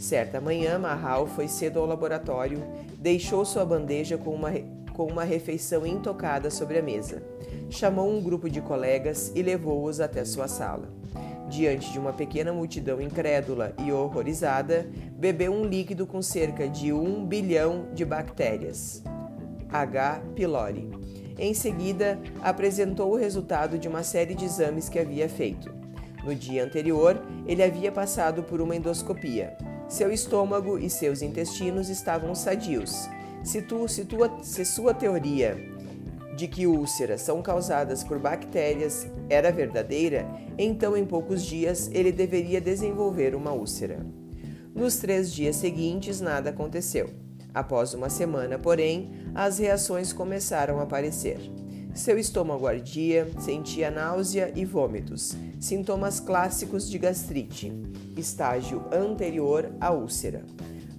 Certa 0.00 0.40
manhã, 0.40 0.78
Mahal 0.78 1.26
foi 1.26 1.46
cedo 1.46 1.78
ao 1.78 1.84
laboratório, 1.84 2.62
deixou 2.98 3.44
sua 3.44 3.64
bandeja 3.66 4.16
com 4.16 4.30
uma, 4.30 4.52
com 4.94 5.04
uma 5.04 5.24
refeição 5.24 5.86
intocada 5.86 6.50
sobre 6.50 6.78
a 6.78 6.82
mesa. 6.82 7.22
Chamou 7.68 8.10
um 8.10 8.22
grupo 8.22 8.48
de 8.48 8.62
colegas 8.62 9.30
e 9.34 9.42
levou-os 9.42 10.00
até 10.00 10.24
sua 10.24 10.48
sala 10.48 10.96
diante 11.48 11.90
de 11.92 11.98
uma 11.98 12.12
pequena 12.12 12.52
multidão 12.52 13.00
incrédula 13.00 13.74
e 13.84 13.90
horrorizada, 13.90 14.88
bebeu 15.12 15.52
um 15.52 15.64
líquido 15.64 16.06
com 16.06 16.20
cerca 16.20 16.68
de 16.68 16.92
um 16.92 17.24
bilhão 17.24 17.88
de 17.94 18.04
bactérias. 18.04 19.02
H. 19.70 20.22
pylori. 20.34 20.88
Em 21.38 21.54
seguida, 21.54 22.18
apresentou 22.42 23.12
o 23.12 23.16
resultado 23.16 23.78
de 23.78 23.86
uma 23.86 24.02
série 24.02 24.34
de 24.34 24.44
exames 24.44 24.88
que 24.88 24.98
havia 24.98 25.28
feito. 25.28 25.72
No 26.24 26.34
dia 26.34 26.64
anterior, 26.64 27.22
ele 27.46 27.62
havia 27.62 27.92
passado 27.92 28.42
por 28.42 28.60
uma 28.60 28.74
endoscopia. 28.74 29.56
Seu 29.88 30.12
estômago 30.12 30.78
e 30.78 30.90
seus 30.90 31.22
intestinos 31.22 31.88
estavam 31.88 32.34
sadios. 32.34 33.08
Se, 33.42 33.64
sua 34.64 34.92
teoria 34.92 35.77
de 36.38 36.46
que 36.46 36.68
úlceras 36.68 37.22
são 37.22 37.42
causadas 37.42 38.04
por 38.04 38.16
bactérias 38.16 39.08
era 39.28 39.50
verdadeira, 39.50 40.24
então 40.56 40.96
em 40.96 41.04
poucos 41.04 41.44
dias 41.44 41.90
ele 41.92 42.12
deveria 42.12 42.60
desenvolver 42.60 43.34
uma 43.34 43.50
úlcera. 43.50 44.06
Nos 44.72 44.98
três 44.98 45.32
dias 45.32 45.56
seguintes, 45.56 46.20
nada 46.20 46.50
aconteceu. 46.50 47.10
Após 47.52 47.92
uma 47.92 48.08
semana, 48.08 48.56
porém, 48.56 49.10
as 49.34 49.58
reações 49.58 50.12
começaram 50.12 50.78
a 50.78 50.84
aparecer. 50.84 51.40
Seu 51.92 52.16
estômago 52.16 52.68
ardia, 52.68 53.28
sentia 53.40 53.90
náusea 53.90 54.52
e 54.54 54.64
vômitos, 54.64 55.36
sintomas 55.58 56.20
clássicos 56.20 56.88
de 56.88 56.98
gastrite, 56.98 57.72
estágio 58.16 58.84
anterior 58.92 59.72
à 59.80 59.90
úlcera. 59.90 60.44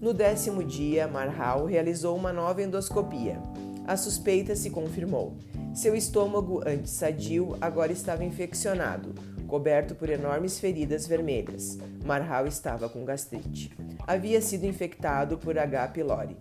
No 0.01 0.13
décimo 0.13 0.65
dia, 0.65 1.07
Marhal 1.07 1.63
realizou 1.65 2.17
uma 2.17 2.33
nova 2.33 2.61
endoscopia 2.61 3.41
a 3.89 3.97
suspeita 3.97 4.55
se 4.55 4.69
confirmou. 4.69 5.35
Seu 5.73 5.95
estômago, 5.95 6.61
antes 6.63 6.91
sadio, 6.91 7.57
agora 7.59 7.91
estava 7.91 8.23
infeccionado, 8.23 9.15
coberto 9.47 9.95
por 9.95 10.11
enormes 10.11 10.59
feridas 10.59 11.07
vermelhas. 11.07 11.75
Marhal 12.05 12.45
estava 12.45 12.87
com 12.87 13.03
gastrite. 13.03 13.71
Havia 14.05 14.41
sido 14.41 14.67
infectado 14.67 15.39
por 15.39 15.57
H. 15.57 15.87
pylori. 15.87 16.37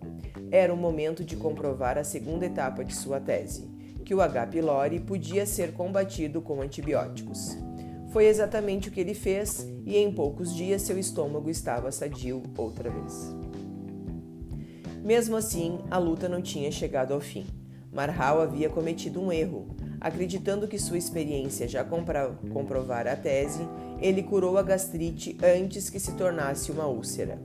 Era 0.51 0.71
o 0.71 0.77
momento 0.77 1.25
de 1.25 1.35
comprovar 1.35 1.97
a 1.97 2.03
segunda 2.03 2.45
etapa 2.45 2.85
de 2.85 2.95
sua 2.95 3.19
tese, 3.19 3.67
que 4.05 4.13
o 4.13 4.21
H. 4.21 4.45
pylori 4.45 4.99
podia 4.99 5.43
ser 5.47 5.73
combatido 5.73 6.43
com 6.43 6.61
antibióticos. 6.61 7.57
Foi 8.11 8.27
exatamente 8.27 8.89
o 8.89 8.91
que 8.91 8.99
ele 8.99 9.15
fez 9.15 9.67
e 9.87 9.97
em 9.97 10.13
poucos 10.13 10.53
dias 10.53 10.83
seu 10.83 10.99
estômago 10.99 11.49
estava 11.49 11.91
sadio 11.91 12.43
outra 12.55 12.91
vez. 12.91 13.38
Mesmo 15.03 15.35
assim, 15.35 15.79
a 15.89 15.97
luta 15.97 16.27
não 16.27 16.41
tinha 16.41 16.71
chegado 16.71 17.13
ao 17.13 17.21
fim. 17.21 17.45
Marhal 17.91 18.41
havia 18.41 18.69
cometido 18.69 19.21
um 19.21 19.31
erro. 19.31 19.67
Acreditando 19.99 20.67
que 20.67 20.77
sua 20.77 20.97
experiência 20.97 21.67
já 21.67 21.83
comprovara 21.83 23.13
a 23.13 23.15
tese, 23.15 23.67
ele 23.99 24.23
curou 24.23 24.57
a 24.57 24.63
gastrite 24.63 25.37
antes 25.43 25.89
que 25.89 25.99
se 25.99 26.13
tornasse 26.13 26.71
uma 26.71 26.87
úlcera. 26.87 27.39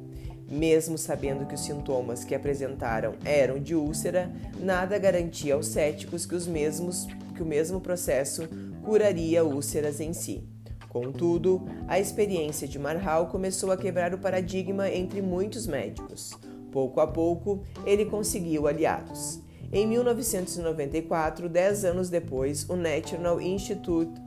Mesmo 0.49 0.99
sabendo 0.99 1.47
que 1.47 1.55
os 1.55 1.63
sintomas 1.63 2.23
que 2.23 2.35
apresentaram 2.35 3.15
eram 3.25 3.59
de 3.59 3.75
úlcera, 3.75 4.31
nada 4.61 4.99
garantia 4.99 5.55
aos 5.55 5.67
céticos 5.67 6.27
que, 6.27 6.35
os 6.35 6.47
mesmos, 6.47 7.07
que 7.35 7.43
o 7.43 7.47
mesmo 7.47 7.81
processo 7.81 8.49
curaria 8.85 9.45
úlceras 9.45 10.01
em 10.01 10.13
si. 10.13 10.47
Contudo, 10.89 11.67
a 11.89 11.99
experiência 11.99 12.69
de 12.69 12.79
Marhal 12.79 13.27
começou 13.27 13.73
a 13.73 13.77
quebrar 13.77 14.15
o 14.15 14.19
paradigma 14.19 14.89
entre 14.89 15.21
muitos 15.21 15.67
médicos. 15.67 16.39
Pouco 16.75 17.01
a 17.01 17.07
pouco, 17.07 17.63
ele 17.87 18.05
conseguiu 18.05 18.67
aliados. 18.67 19.41
Em 19.73 19.87
1994, 19.87 21.49
dez 21.49 21.85
anos 21.85 22.11
depois, 22.11 22.69
o 22.69 22.75
National 22.75 23.41
Institute 23.41 24.21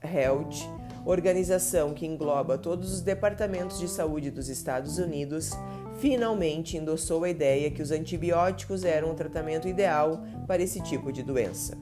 Health, 0.00 0.70
organização 1.04 1.92
que 1.92 2.06
engloba 2.06 2.56
todos 2.56 2.92
os 2.92 3.00
departamentos 3.00 3.80
de 3.80 3.88
saúde 3.88 4.30
dos 4.30 4.48
Estados 4.48 4.98
Unidos, 4.98 5.50
finalmente 5.98 6.76
endossou 6.76 7.24
a 7.24 7.30
ideia 7.30 7.68
que 7.68 7.82
os 7.82 7.90
antibióticos 7.90 8.84
eram 8.84 9.10
o 9.10 9.14
tratamento 9.14 9.66
ideal 9.66 10.22
para 10.46 10.62
esse 10.62 10.80
tipo 10.80 11.10
de 11.10 11.24
doença. 11.24 11.76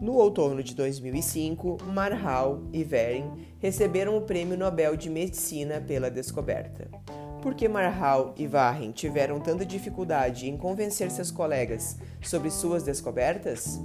No 0.00 0.14
outono 0.14 0.62
de 0.62 0.74
2005, 0.74 1.76
Marhal 1.92 2.62
e 2.72 2.82
Verin 2.82 3.30
receberam 3.58 4.16
o 4.16 4.22
Prêmio 4.22 4.56
Nobel 4.56 4.96
de 4.96 5.10
Medicina 5.10 5.78
pela 5.78 6.10
descoberta. 6.10 6.88
Por 7.40 7.54
que 7.54 7.68
Marhal 7.68 8.34
e 8.36 8.48
Warren 8.48 8.90
tiveram 8.90 9.38
tanta 9.38 9.64
dificuldade 9.64 10.48
em 10.48 10.56
convencer 10.56 11.08
seus 11.08 11.30
colegas 11.30 11.96
sobre 12.20 12.50
suas 12.50 12.82
descobertas? 12.82 13.80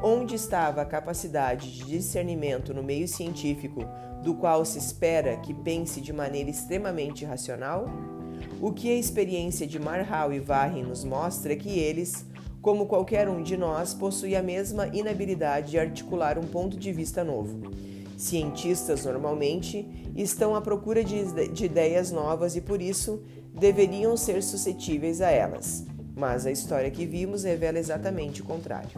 Onde 0.00 0.36
estava 0.36 0.82
a 0.82 0.86
capacidade 0.86 1.72
de 1.72 1.84
discernimento 1.84 2.72
no 2.72 2.82
meio 2.82 3.08
científico 3.08 3.80
do 4.22 4.34
qual 4.34 4.64
se 4.64 4.78
espera 4.78 5.36
que 5.38 5.52
pense 5.52 6.00
de 6.00 6.12
maneira 6.12 6.48
extremamente 6.48 7.24
racional? 7.24 7.86
O 8.60 8.72
que 8.72 8.88
a 8.88 8.96
experiência 8.96 9.66
de 9.66 9.80
Marhal 9.80 10.32
e 10.32 10.38
Warren 10.38 10.84
nos 10.84 11.04
mostra 11.04 11.54
é 11.54 11.56
que 11.56 11.80
eles, 11.80 12.24
como 12.60 12.86
qualquer 12.86 13.28
um 13.28 13.42
de 13.42 13.56
nós, 13.56 13.92
possuem 13.92 14.36
a 14.36 14.42
mesma 14.42 14.86
inabilidade 14.92 15.72
de 15.72 15.78
articular 15.78 16.38
um 16.38 16.46
ponto 16.46 16.76
de 16.76 16.92
vista 16.92 17.24
novo 17.24 17.91
Cientistas 18.22 19.04
normalmente 19.04 19.84
estão 20.14 20.54
à 20.54 20.60
procura 20.60 21.02
de, 21.02 21.48
de 21.48 21.64
ideias 21.64 22.12
novas 22.12 22.54
e 22.54 22.60
por 22.60 22.80
isso 22.80 23.20
deveriam 23.52 24.16
ser 24.16 24.44
suscetíveis 24.44 25.20
a 25.20 25.28
elas, 25.28 25.84
mas 26.14 26.46
a 26.46 26.52
história 26.52 26.88
que 26.88 27.04
vimos 27.04 27.42
revela 27.42 27.80
exatamente 27.80 28.40
o 28.40 28.44
contrário. 28.44 28.92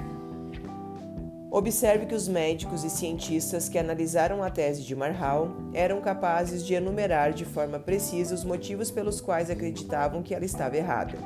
Observe 1.51 2.05
que 2.05 2.15
os 2.15 2.29
médicos 2.29 2.85
e 2.85 2.91
cientistas 2.91 3.67
que 3.67 3.79
analisaram 3.79 4.43
a 4.43 4.51
tese 4.51 4.83
de 4.83 4.95
Marhal 4.95 5.57
eram 5.73 6.03
capazes 6.03 6.63
de 6.63 6.75
enumerar 6.75 7.33
de 7.33 7.47
forma 7.47 7.79
precisa 7.79 8.35
os 8.35 8.45
motivos 8.45 8.91
pelos 8.91 9.23
quais 9.23 9.49
acreditavam 9.49 10.23
que 10.23 10.35
ela 10.35 10.45
estava 10.45 10.77
errada, 10.77 11.17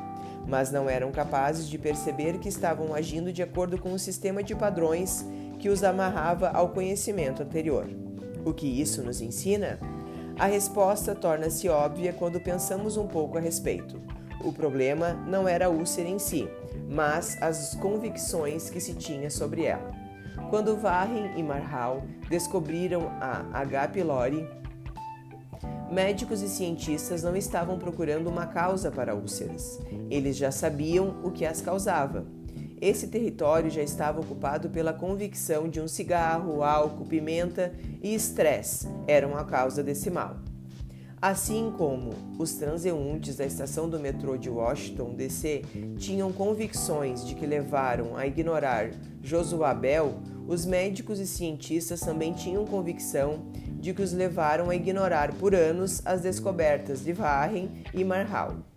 mas 0.47 0.71
não 0.71 0.88
eram 0.88 1.11
capazes 1.11 1.69
de 1.69 1.76
perceber 1.76 2.38
que 2.38 2.49
estavam 2.49 2.95
agindo 2.95 3.33
de 3.33 3.43
acordo 3.43 3.76
com 3.76 3.88
um 3.88 3.99
sistema 3.99 4.40
de 4.40 4.55
padrões 4.55 5.26
que 5.59 5.69
os 5.69 5.83
amarrava 5.83 6.49
ao 6.50 6.69
conhecimento 6.71 7.43
anterior. 7.43 7.88
O 8.45 8.53
que 8.53 8.67
isso 8.67 9.03
nos 9.03 9.21
ensina? 9.21 9.79
A 10.38 10.47
resposta 10.47 11.15
torna-se 11.15 11.69
óbvia 11.69 12.12
quando 12.12 12.41
pensamos 12.41 12.97
um 12.97 13.07
pouco 13.07 13.37
a 13.37 13.41
respeito. 13.41 14.00
O 14.45 14.53
problema 14.53 15.15
não 15.27 15.49
era 15.49 15.67
a 15.67 15.69
úlcera 15.69 16.09
em 16.09 16.19
si, 16.19 16.49
mas 16.88 17.37
as 17.43 17.75
convicções 17.75 18.71
que 18.71 18.81
se 18.81 18.95
tinha 18.95 19.31
sobre 19.31 19.65
ela. 19.65 19.91
Quando 20.49 20.77
Varren 20.77 21.33
e 21.37 21.43
Marhal 21.43 22.05
descobriram 22.31 23.09
a 23.21 23.45
H. 23.53 23.88
pylori, 23.88 24.49
médicos 25.91 26.41
e 26.41 26.49
cientistas 26.49 27.23
não 27.25 27.37
estavam 27.37 27.79
procurando 27.79 28.29
uma 28.29 28.47
causa 28.47 28.91
para 28.91 29.15
úlceras. 29.15 29.81
Eles 30.09 30.37
já 30.37 30.53
sabiam 30.53 31.21
o 31.25 31.33
que 31.33 31.45
as 31.45 31.61
causava. 31.61 32.25
Esse 32.80 33.08
território 33.08 33.70
já 33.70 33.82
estava 33.82 34.20
ocupado 34.20 34.70
pela 34.70 34.92
convicção 34.92 35.68
de 35.68 35.80
um 35.80 35.88
cigarro, 35.88 36.62
álcool, 36.62 37.04
pimenta 37.04 37.73
e 38.02 38.14
estresse 38.14 38.87
eram 39.06 39.37
a 39.37 39.44
causa 39.44 39.82
desse 39.82 40.11
mal. 40.11 40.37
Assim 41.20 41.73
como 41.76 42.11
os 42.38 42.52
transeuntes 42.52 43.37
da 43.37 43.44
estação 43.44 43.90
do 43.90 43.99
metrô 43.99 44.37
de 44.37 44.49
Washington 44.49 45.14
DC 45.14 45.62
tinham 45.99 46.32
convicções 46.32 47.26
de 47.26 47.35
que 47.35 47.44
levaram 47.44 48.16
a 48.16 48.25
ignorar 48.25 48.90
Josué 49.20 49.75
Bell, 49.75 50.14
os 50.47 50.64
médicos 50.64 51.18
e 51.18 51.26
cientistas 51.26 51.99
também 51.99 52.32
tinham 52.32 52.64
convicção 52.64 53.47
de 53.80 53.92
que 53.92 54.02
os 54.02 54.12
levaram 54.12 54.70
a 54.70 54.76
ignorar 54.76 55.35
por 55.35 55.56
anos 55.56 56.00
as 56.04 56.20
descobertas 56.20 57.02
de 57.02 57.12
Varren 57.12 57.68
e 57.92 58.04
Marhal. 58.04 58.68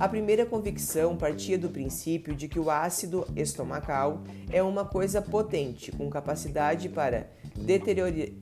A 0.00 0.08
primeira 0.08 0.46
convicção 0.46 1.14
partia 1.14 1.58
do 1.58 1.68
princípio 1.68 2.34
de 2.34 2.48
que 2.48 2.58
o 2.58 2.70
ácido 2.70 3.26
estomacal 3.36 4.22
é 4.50 4.62
uma 4.62 4.82
coisa 4.82 5.20
potente, 5.20 5.92
com 5.92 6.08
capacidade 6.08 6.88
para 6.88 7.28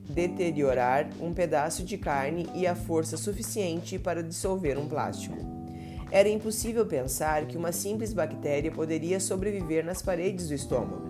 deteriorar 0.07 1.09
um 1.19 1.33
pedaço 1.33 1.83
de 1.83 1.97
carne 1.97 2.47
e 2.55 2.65
a 2.65 2.75
força 2.75 3.17
suficiente 3.17 3.99
para 3.99 4.23
dissolver 4.23 4.79
um 4.79 4.87
plástico. 4.87 5.35
Era 6.09 6.29
impossível 6.29 6.85
pensar 6.85 7.45
que 7.45 7.57
uma 7.57 7.73
simples 7.73 8.13
bactéria 8.13 8.71
poderia 8.71 9.19
sobreviver 9.19 9.83
nas 9.83 10.01
paredes 10.01 10.47
do 10.47 10.53
estômago. 10.53 11.09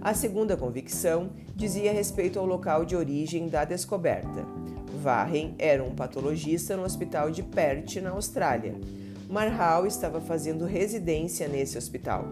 A 0.00 0.14
segunda 0.14 0.56
convicção 0.56 1.28
dizia 1.54 1.92
respeito 1.92 2.38
ao 2.38 2.46
local 2.46 2.86
de 2.86 2.96
origem 2.96 3.48
da 3.50 3.66
descoberta. 3.66 4.46
Varren 5.02 5.54
era 5.58 5.84
um 5.84 5.94
patologista 5.94 6.74
no 6.74 6.84
hospital 6.84 7.30
de 7.30 7.42
Perth, 7.42 7.96
na 7.96 8.12
Austrália 8.12 8.74
Marhal 9.28 9.86
estava 9.86 10.20
fazendo 10.20 10.64
residência 10.64 11.48
nesse 11.48 11.78
hospital. 11.78 12.26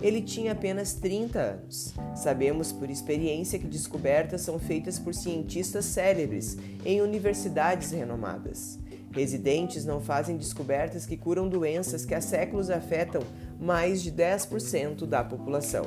Ele 0.00 0.20
tinha 0.20 0.52
apenas 0.52 0.94
30 0.94 1.38
anos. 1.38 1.94
Sabemos 2.14 2.72
por 2.72 2.90
experiência 2.90 3.58
que 3.58 3.66
descobertas 3.66 4.42
são 4.42 4.58
feitas 4.58 4.98
por 4.98 5.14
cientistas 5.14 5.84
célebres 5.86 6.58
em 6.84 7.00
universidades 7.00 7.90
renomadas. 7.90 8.78
Residentes 9.10 9.84
não 9.84 10.00
fazem 10.00 10.36
descobertas 10.36 11.06
que 11.06 11.16
curam 11.16 11.48
doenças 11.48 12.04
que 12.04 12.14
há 12.14 12.20
séculos 12.20 12.68
afetam 12.68 13.22
mais 13.60 14.02
de 14.02 14.10
10% 14.10 15.06
da 15.06 15.22
população. 15.22 15.86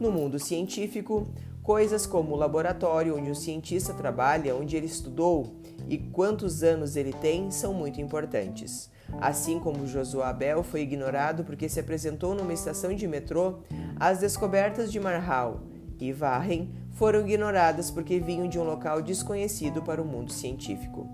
No 0.00 0.10
mundo 0.10 0.38
científico, 0.38 1.28
coisas 1.62 2.06
como 2.06 2.34
o 2.34 2.36
laboratório 2.36 3.16
onde 3.16 3.30
o 3.30 3.34
cientista 3.34 3.94
trabalha, 3.94 4.56
onde 4.56 4.76
ele 4.76 4.86
estudou 4.86 5.54
e 5.88 5.96
quantos 5.96 6.62
anos 6.62 6.96
ele 6.96 7.12
tem 7.12 7.50
são 7.50 7.72
muito 7.72 8.00
importantes. 8.00 8.90
Assim 9.20 9.58
como 9.58 9.86
Josué 9.86 10.24
Abel 10.24 10.62
foi 10.62 10.82
ignorado 10.82 11.44
porque 11.44 11.68
se 11.68 11.80
apresentou 11.80 12.34
numa 12.34 12.52
estação 12.52 12.94
de 12.94 13.06
metrô, 13.06 13.60
as 13.98 14.18
descobertas 14.18 14.92
de 14.92 15.00
Marhal 15.00 15.62
e 15.98 16.12
Varren 16.12 16.70
foram 16.92 17.20
ignoradas 17.20 17.90
porque 17.90 18.18
vinham 18.18 18.48
de 18.48 18.58
um 18.58 18.64
local 18.64 19.00
desconhecido 19.02 19.82
para 19.82 20.02
o 20.02 20.04
mundo 20.04 20.32
científico. 20.32 21.08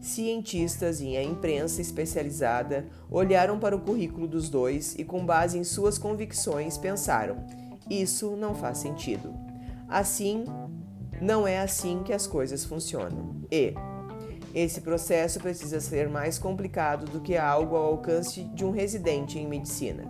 Cientistas 0.00 1.00
e 1.00 1.16
a 1.16 1.22
imprensa 1.22 1.80
especializada 1.80 2.86
olharam 3.10 3.58
para 3.58 3.76
o 3.76 3.80
currículo 3.80 4.26
dos 4.26 4.48
dois 4.48 4.94
e, 4.98 5.04
com 5.04 5.26
base 5.26 5.58
em 5.58 5.64
suas 5.64 5.98
convicções, 5.98 6.78
pensaram: 6.78 7.36
isso 7.88 8.34
não 8.36 8.54
faz 8.54 8.78
sentido. 8.78 9.34
Assim, 9.88 10.44
não 11.20 11.46
é 11.46 11.60
assim 11.60 12.02
que 12.02 12.12
as 12.12 12.26
coisas 12.26 12.64
funcionam. 12.64 13.36
E, 13.50 13.74
esse 14.54 14.80
processo 14.80 15.38
precisa 15.38 15.80
ser 15.80 16.08
mais 16.08 16.38
complicado 16.38 17.04
do 17.10 17.20
que 17.20 17.36
algo 17.36 17.76
ao 17.76 17.84
alcance 17.84 18.42
de 18.42 18.64
um 18.64 18.70
residente 18.70 19.38
em 19.38 19.46
medicina. 19.46 20.04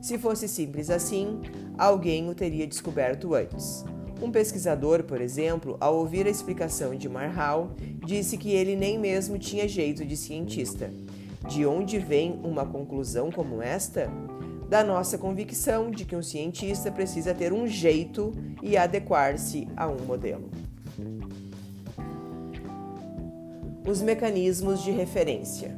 Se 0.00 0.18
fosse 0.18 0.48
simples 0.48 0.90
assim, 0.90 1.40
alguém 1.78 2.28
o 2.28 2.34
teria 2.34 2.66
descoberto 2.66 3.34
antes. 3.34 3.84
Um 4.20 4.30
pesquisador, 4.30 5.04
por 5.04 5.20
exemplo, 5.20 5.76
ao 5.80 5.96
ouvir 5.96 6.26
a 6.26 6.30
explicação 6.30 6.94
de 6.94 7.08
Marhal, 7.08 7.74
disse 8.04 8.36
que 8.36 8.50
ele 8.50 8.76
nem 8.76 8.98
mesmo 8.98 9.38
tinha 9.38 9.66
jeito 9.66 10.04
de 10.04 10.16
cientista. 10.16 10.90
De 11.48 11.66
onde 11.66 11.98
vem 11.98 12.38
uma 12.44 12.64
conclusão 12.64 13.30
como 13.32 13.62
esta? 13.62 14.08
Da 14.68 14.84
nossa 14.84 15.18
convicção 15.18 15.90
de 15.90 16.04
que 16.04 16.14
um 16.14 16.22
cientista 16.22 16.90
precisa 16.90 17.34
ter 17.34 17.52
um 17.52 17.66
jeito 17.66 18.32
e 18.62 18.76
adequar-se 18.76 19.66
a 19.76 19.88
um 19.88 20.04
modelo. 20.04 20.50
Os 23.84 24.00
mecanismos 24.00 24.80
de 24.80 24.92
referência. 24.92 25.76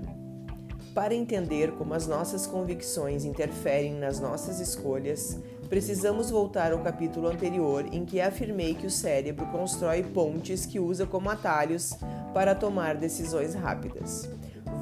Para 0.95 1.15
entender 1.15 1.73
como 1.73 1.95
as 1.95 2.07
nossas 2.07 2.47
convicções 2.47 3.25
interferem 3.25 3.95
nas 3.95 4.21
nossas 4.21 4.61
escolhas, 4.61 5.39
precisamos 5.71 6.31
voltar 6.31 6.73
ao 6.73 6.81
capítulo 6.81 7.29
anterior 7.29 7.87
em 7.91 8.05
que 8.05 8.21
afirmei 8.21 8.75
que 8.75 8.87
o 8.87 8.91
cérebro 8.91 9.47
constrói 9.47 10.03
pontes 10.03 10.67
que 10.67 10.79
usa 10.79 11.07
como 11.07 11.31
atalhos 11.31 11.95
para 12.35 12.55
tomar 12.55 12.95
decisões 12.95 13.55
rápidas. 13.55 14.29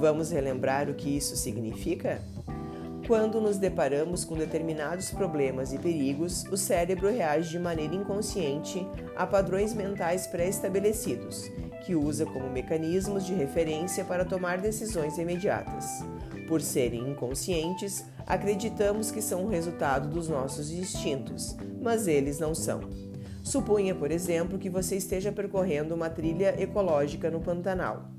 Vamos 0.00 0.32
relembrar 0.32 0.90
o 0.90 0.94
que 0.94 1.16
isso 1.16 1.36
significa? 1.36 2.20
Quando 3.06 3.40
nos 3.40 3.58
deparamos 3.58 4.24
com 4.24 4.36
determinados 4.36 5.10
problemas 5.10 5.72
e 5.72 5.78
perigos, 5.78 6.44
o 6.44 6.56
cérebro 6.56 7.10
reage 7.10 7.50
de 7.50 7.58
maneira 7.58 7.94
inconsciente 7.94 8.86
a 9.16 9.26
padrões 9.26 9.74
mentais 9.74 10.26
pré-estabelecidos 10.26 11.50
que 11.84 11.94
usa 11.94 12.24
como 12.24 12.48
mecanismos 12.48 13.26
de 13.26 13.34
referência 13.34 14.04
para 14.04 14.24
tomar 14.24 14.58
decisões 14.58 15.18
imediatas. 15.18 16.04
Por 16.48 16.60
serem 16.60 17.10
inconscientes, 17.10 18.04
acreditamos 18.26 19.10
que 19.10 19.20
são 19.20 19.44
o 19.44 19.48
resultado 19.48 20.08
dos 20.08 20.28
nossos 20.28 20.70
instintos, 20.70 21.56
mas 21.80 22.06
eles 22.06 22.38
não 22.38 22.54
são. 22.54 22.80
Suponha, 23.42 23.94
por 23.94 24.12
exemplo, 24.12 24.58
que 24.58 24.70
você 24.70 24.96
esteja 24.96 25.32
percorrendo 25.32 25.94
uma 25.94 26.08
trilha 26.08 26.54
ecológica 26.60 27.30
no 27.30 27.40
Pantanal. 27.40 28.10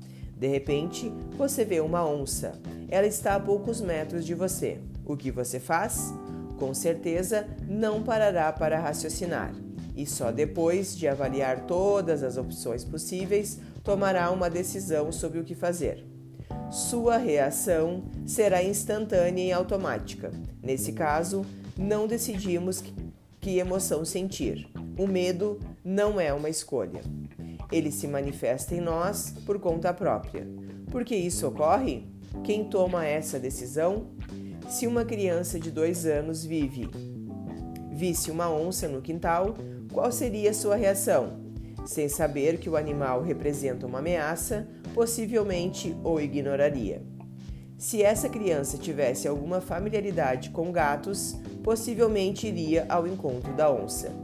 De 0.44 0.48
repente, 0.48 1.10
você 1.38 1.64
vê 1.64 1.80
uma 1.80 2.06
onça. 2.06 2.52
Ela 2.90 3.06
está 3.06 3.34
a 3.34 3.40
poucos 3.40 3.80
metros 3.80 4.26
de 4.26 4.34
você. 4.34 4.78
O 5.02 5.16
que 5.16 5.30
você 5.30 5.58
faz? 5.58 6.12
Com 6.58 6.74
certeza, 6.74 7.46
não 7.66 8.02
parará 8.02 8.52
para 8.52 8.78
raciocinar 8.78 9.54
e 9.96 10.04
só 10.04 10.30
depois 10.30 10.94
de 10.94 11.08
avaliar 11.08 11.60
todas 11.64 12.22
as 12.22 12.36
opções 12.36 12.84
possíveis 12.84 13.58
tomará 13.82 14.30
uma 14.30 14.50
decisão 14.50 15.10
sobre 15.10 15.38
o 15.38 15.44
que 15.44 15.54
fazer. 15.54 16.04
Sua 16.70 17.16
reação 17.16 18.04
será 18.26 18.62
instantânea 18.62 19.44
e 19.44 19.50
automática. 19.50 20.30
Nesse 20.62 20.92
caso, 20.92 21.40
não 21.74 22.06
decidimos 22.06 22.84
que 23.40 23.56
emoção 23.56 24.04
sentir. 24.04 24.68
O 24.98 25.06
medo 25.06 25.58
não 25.82 26.20
é 26.20 26.34
uma 26.34 26.50
escolha. 26.50 27.00
Ele 27.70 27.90
se 27.90 28.06
manifesta 28.06 28.74
em 28.74 28.80
nós 28.80 29.34
por 29.44 29.58
conta 29.58 29.92
própria. 29.92 30.46
Por 30.90 31.04
que 31.04 31.14
isso 31.14 31.46
ocorre? 31.46 32.06
Quem 32.42 32.64
toma 32.64 33.06
essa 33.06 33.38
decisão? 33.38 34.08
Se 34.68 34.86
uma 34.86 35.04
criança 35.04 35.58
de 35.58 35.70
dois 35.70 36.06
anos 36.06 36.44
vive, 36.44 36.88
visse 37.90 38.30
uma 38.30 38.50
onça 38.50 38.88
no 38.88 39.02
quintal, 39.02 39.54
qual 39.92 40.10
seria 40.10 40.52
sua 40.52 40.74
reação? 40.74 41.44
Sem 41.84 42.08
saber 42.08 42.58
que 42.58 42.68
o 42.68 42.76
animal 42.76 43.22
representa 43.22 43.86
uma 43.86 43.98
ameaça, 43.98 44.66
possivelmente 44.94 45.94
o 46.02 46.18
ignoraria. 46.18 47.02
Se 47.76 48.02
essa 48.02 48.28
criança 48.28 48.78
tivesse 48.78 49.28
alguma 49.28 49.60
familiaridade 49.60 50.50
com 50.50 50.72
gatos, 50.72 51.36
possivelmente 51.62 52.46
iria 52.46 52.86
ao 52.88 53.06
encontro 53.06 53.52
da 53.54 53.70
onça. 53.70 54.23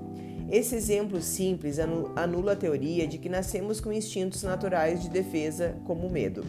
Esse 0.50 0.74
exemplo 0.74 1.22
simples 1.22 1.78
anula 1.78 2.52
a 2.52 2.56
teoria 2.56 3.06
de 3.06 3.18
que 3.18 3.28
nascemos 3.28 3.80
com 3.80 3.92
instintos 3.92 4.42
naturais 4.42 5.00
de 5.00 5.08
defesa, 5.08 5.76
como 5.84 6.08
o 6.08 6.10
medo. 6.10 6.44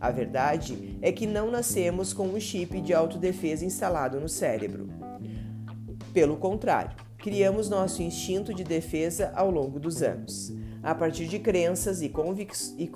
A 0.00 0.10
verdade 0.10 0.98
é 1.00 1.12
que 1.12 1.28
não 1.28 1.48
nascemos 1.48 2.12
com 2.12 2.26
um 2.26 2.40
chip 2.40 2.80
de 2.80 2.92
autodefesa 2.92 3.64
instalado 3.64 4.18
no 4.18 4.28
cérebro. 4.28 4.88
Pelo 6.12 6.36
contrário, 6.36 6.96
criamos 7.18 7.68
nosso 7.68 8.02
instinto 8.02 8.52
de 8.52 8.64
defesa 8.64 9.32
ao 9.34 9.48
longo 9.48 9.78
dos 9.78 10.02
anos. 10.02 10.52
A 10.82 10.92
partir 10.92 11.28
de 11.28 11.38
crenças 11.38 12.02
e, 12.02 12.12
e, 12.78 12.90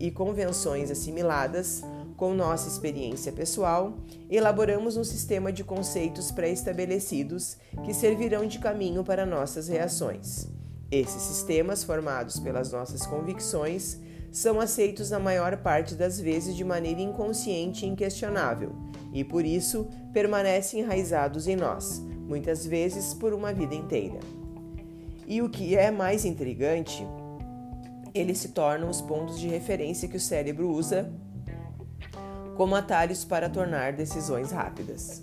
e 0.00 0.10
convenções 0.10 0.90
assimiladas 0.90 1.82
com 2.22 2.34
nossa 2.34 2.68
experiência 2.68 3.32
pessoal, 3.32 3.94
elaboramos 4.30 4.96
um 4.96 5.02
sistema 5.02 5.52
de 5.52 5.64
conceitos 5.64 6.30
pré-estabelecidos 6.30 7.56
que 7.84 7.92
servirão 7.92 8.46
de 8.46 8.60
caminho 8.60 9.02
para 9.02 9.26
nossas 9.26 9.66
reações. 9.66 10.46
Esses 10.88 11.20
sistemas, 11.20 11.82
formados 11.82 12.38
pelas 12.38 12.70
nossas 12.70 13.04
convicções, 13.04 13.98
são 14.30 14.60
aceitos 14.60 15.10
na 15.10 15.18
maior 15.18 15.56
parte 15.56 15.96
das 15.96 16.20
vezes 16.20 16.54
de 16.54 16.62
maneira 16.62 17.00
inconsciente 17.00 17.84
e 17.84 17.88
inquestionável, 17.88 18.70
e 19.12 19.24
por 19.24 19.44
isso 19.44 19.88
permanecem 20.12 20.78
enraizados 20.78 21.48
em 21.48 21.56
nós, 21.56 21.98
muitas 22.28 22.64
vezes 22.64 23.12
por 23.12 23.34
uma 23.34 23.52
vida 23.52 23.74
inteira. 23.74 24.20
E 25.26 25.42
o 25.42 25.50
que 25.50 25.74
é 25.74 25.90
mais 25.90 26.24
intrigante, 26.24 27.04
eles 28.14 28.38
se 28.38 28.50
tornam 28.50 28.88
os 28.88 29.00
pontos 29.00 29.40
de 29.40 29.48
referência 29.48 30.06
que 30.06 30.18
o 30.18 30.20
cérebro 30.20 30.70
usa 30.70 31.12
como 32.56 32.74
atalhos 32.74 33.24
para 33.24 33.48
tornar 33.48 33.92
decisões 33.92 34.50
rápidas. 34.50 35.22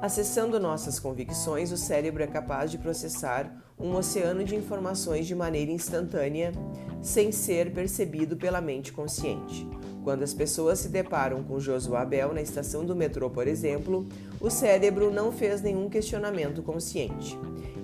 Acessando 0.00 0.58
nossas 0.58 0.98
convicções, 0.98 1.70
o 1.70 1.76
cérebro 1.76 2.24
é 2.24 2.26
capaz 2.26 2.70
de 2.72 2.78
processar 2.78 3.62
um 3.78 3.94
oceano 3.94 4.42
de 4.42 4.56
informações 4.56 5.26
de 5.26 5.34
maneira 5.34 5.70
instantânea, 5.70 6.52
sem 7.00 7.30
ser 7.30 7.72
percebido 7.72 8.36
pela 8.36 8.60
mente 8.60 8.92
consciente. 8.92 9.64
Quando 10.02 10.24
as 10.24 10.34
pessoas 10.34 10.80
se 10.80 10.88
deparam 10.88 11.44
com 11.44 11.60
Josué 11.60 12.04
Bell 12.04 12.34
na 12.34 12.42
estação 12.42 12.84
do 12.84 12.96
metrô, 12.96 13.30
por 13.30 13.46
exemplo, 13.46 14.04
o 14.40 14.50
cérebro 14.50 15.12
não 15.12 15.30
fez 15.30 15.62
nenhum 15.62 15.88
questionamento 15.88 16.62
consciente. 16.62 17.38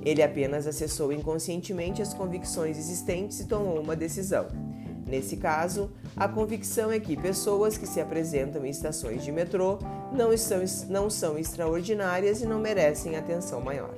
Ele 0.04 0.22
apenas 0.22 0.66
acessou 0.66 1.12
inconscientemente 1.12 2.02
as 2.02 2.12
convicções 2.12 2.76
existentes 2.76 3.40
e 3.40 3.46
tomou 3.46 3.80
uma 3.80 3.94
decisão. 3.94 4.67
Nesse 5.08 5.36
caso, 5.36 5.90
a 6.16 6.28
convicção 6.28 6.92
é 6.92 7.00
que 7.00 7.16
pessoas 7.16 7.78
que 7.78 7.86
se 7.86 8.00
apresentam 8.00 8.64
em 8.64 8.70
estações 8.70 9.24
de 9.24 9.32
metrô 9.32 9.78
não, 10.12 10.30
não 10.88 11.08
são 11.10 11.38
extraordinárias 11.38 12.42
e 12.42 12.46
não 12.46 12.58
merecem 12.58 13.16
atenção 13.16 13.60
maior. 13.60 13.94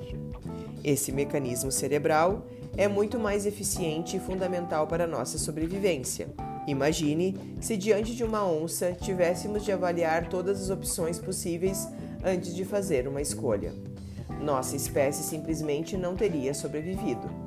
Esse 0.83 1.11
mecanismo 1.11 1.71
cerebral 1.71 2.47
é 2.77 2.87
muito 2.87 3.19
mais 3.19 3.45
eficiente 3.45 4.15
e 4.15 4.19
fundamental 4.19 4.87
para 4.87 5.05
nossa 5.05 5.37
sobrevivência 5.37 6.29
Imagine 6.67 7.35
se 7.59 7.75
diante 7.75 8.15
de 8.15 8.23
uma 8.23 8.45
onça 8.45 8.93
tivéssemos 8.93 9.63
de 9.63 9.71
avaliar 9.71 10.29
todas 10.29 10.61
as 10.61 10.69
opções 10.69 11.17
possíveis 11.17 11.87
antes 12.23 12.53
de 12.53 12.63
fazer 12.63 13.07
uma 13.07 13.21
escolha. 13.21 13.73
Nossa 14.39 14.75
espécie 14.75 15.23
simplesmente 15.23 15.97
não 15.97 16.15
teria 16.15 16.53
sobrevivido. 16.53 17.40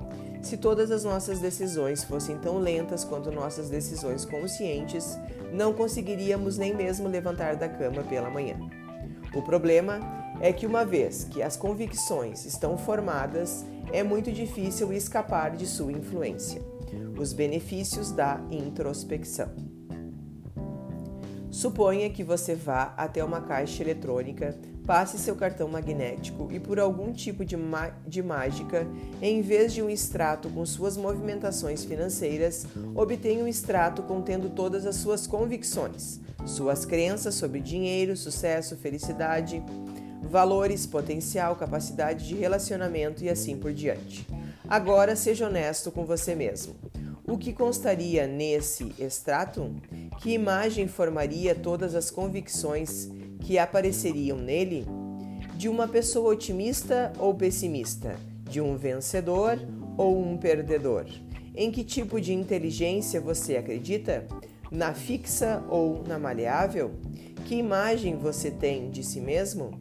Se 0.45 0.59
todas 0.59 0.91
as 0.91 1.03
nossas 1.05 1.41
decisões 1.41 2.05
fossem 2.05 2.39
tão 2.39 2.59
lentas 2.59 3.03
quanto 3.03 3.33
nossas 3.33 3.71
decisões 3.71 4.25
conscientes, 4.25 5.19
não 5.53 5.73
conseguiríamos 5.73 6.59
nem 6.59 6.75
mesmo 6.75 7.09
levantar 7.09 7.57
da 7.57 7.69
cama 7.69 8.03
pela 8.03 8.31
manhã. 8.31 8.57
O 9.35 9.43
problema 9.43 9.99
é 10.41 10.53
que, 10.53 10.67
uma 10.67 10.85
vez 10.85 11.25
que 11.25 11.43
as 11.43 11.57
convicções 11.57 12.45
estão 12.45 12.77
formadas, 12.77 13.65
é 13.91 14.03
muito 14.03 14.31
difícil 14.31 14.93
escapar 14.93 15.57
de 15.57 15.67
sua 15.67 15.91
influência 15.91 16.63
os 17.19 17.33
benefícios 17.33 18.11
da 18.11 18.41
introspecção. 18.51 19.49
Suponha 21.51 22.11
que 22.11 22.25
você 22.25 22.55
vá 22.55 22.93
até 22.97 23.25
uma 23.25 23.41
caixa 23.41 23.83
eletrônica, 23.83 24.59
passe 24.87 25.19
seu 25.19 25.35
cartão 25.35 25.67
magnético 25.69 26.49
e, 26.53 26.61
por 26.61 26.79
algum 26.79 27.13
tipo 27.13 27.45
de, 27.45 27.57
de 28.07 28.23
mágica, 28.23 28.87
em 29.21 29.41
vez 29.41 29.73
de 29.73 29.83
um 29.83 29.89
extrato 29.89 30.49
com 30.51 30.65
suas 30.67 30.97
movimentações 30.97 31.85
financeiras, 31.85 32.67
obtenha 32.95 33.43
um 33.43 33.49
extrato 33.49 34.03
contendo 34.03 34.51
todas 34.51 34.85
as 34.87 34.97
suas 34.97 35.27
convicções, 35.27 36.21
suas 36.45 36.85
crenças 36.85 37.35
sobre 37.35 37.61
dinheiro, 37.61 38.17
sucesso, 38.17 38.77
felicidade, 38.77 39.63
valores, 40.23 40.87
potencial, 40.87 41.57
capacidade 41.57 42.27
de 42.27 42.35
relacionamento 42.35 43.25
e 43.25 43.31
assim 43.31 43.57
por 43.57 43.73
diante. 43.73 44.27
Agora 44.69 45.17
seja 45.17 45.47
honesto 45.47 45.91
com 45.91 46.05
você 46.05 46.35
mesmo. 46.35 46.75
O 47.27 47.39
que 47.39 47.55
constaria 47.55 48.27
nesse 48.27 48.95
extrato? 48.99 49.75
Que 50.21 50.33
imagem 50.33 50.87
formaria 50.87 51.55
todas 51.55 51.95
as 51.95 52.11
convicções 52.11 53.09
que 53.45 53.59
apareceriam 53.59 54.39
nele? 54.39 54.87
De 55.55 55.69
uma 55.69 55.87
pessoa 55.87 56.33
otimista 56.33 57.13
ou 57.19 57.35
pessimista? 57.35 58.17
De 58.49 58.61
um 58.61 58.77
vencedor 58.77 59.59
ou 59.97 60.19
um 60.19 60.37
perdedor? 60.37 61.05
Em 61.55 61.71
que 61.71 61.85
tipo 61.85 62.21
de 62.21 62.33
inteligência 62.33 63.21
você 63.21 63.57
acredita? 63.57 64.27
Na 64.71 64.95
fixa 64.95 65.63
ou 65.69 66.03
na 66.09 66.19
maleável? 66.19 66.93
Que 67.45 67.55
imagem 67.57 68.17
você 68.17 68.51
tem 68.51 68.91
de 68.91 69.05
si 69.05 69.21
mesmo? 69.21 69.79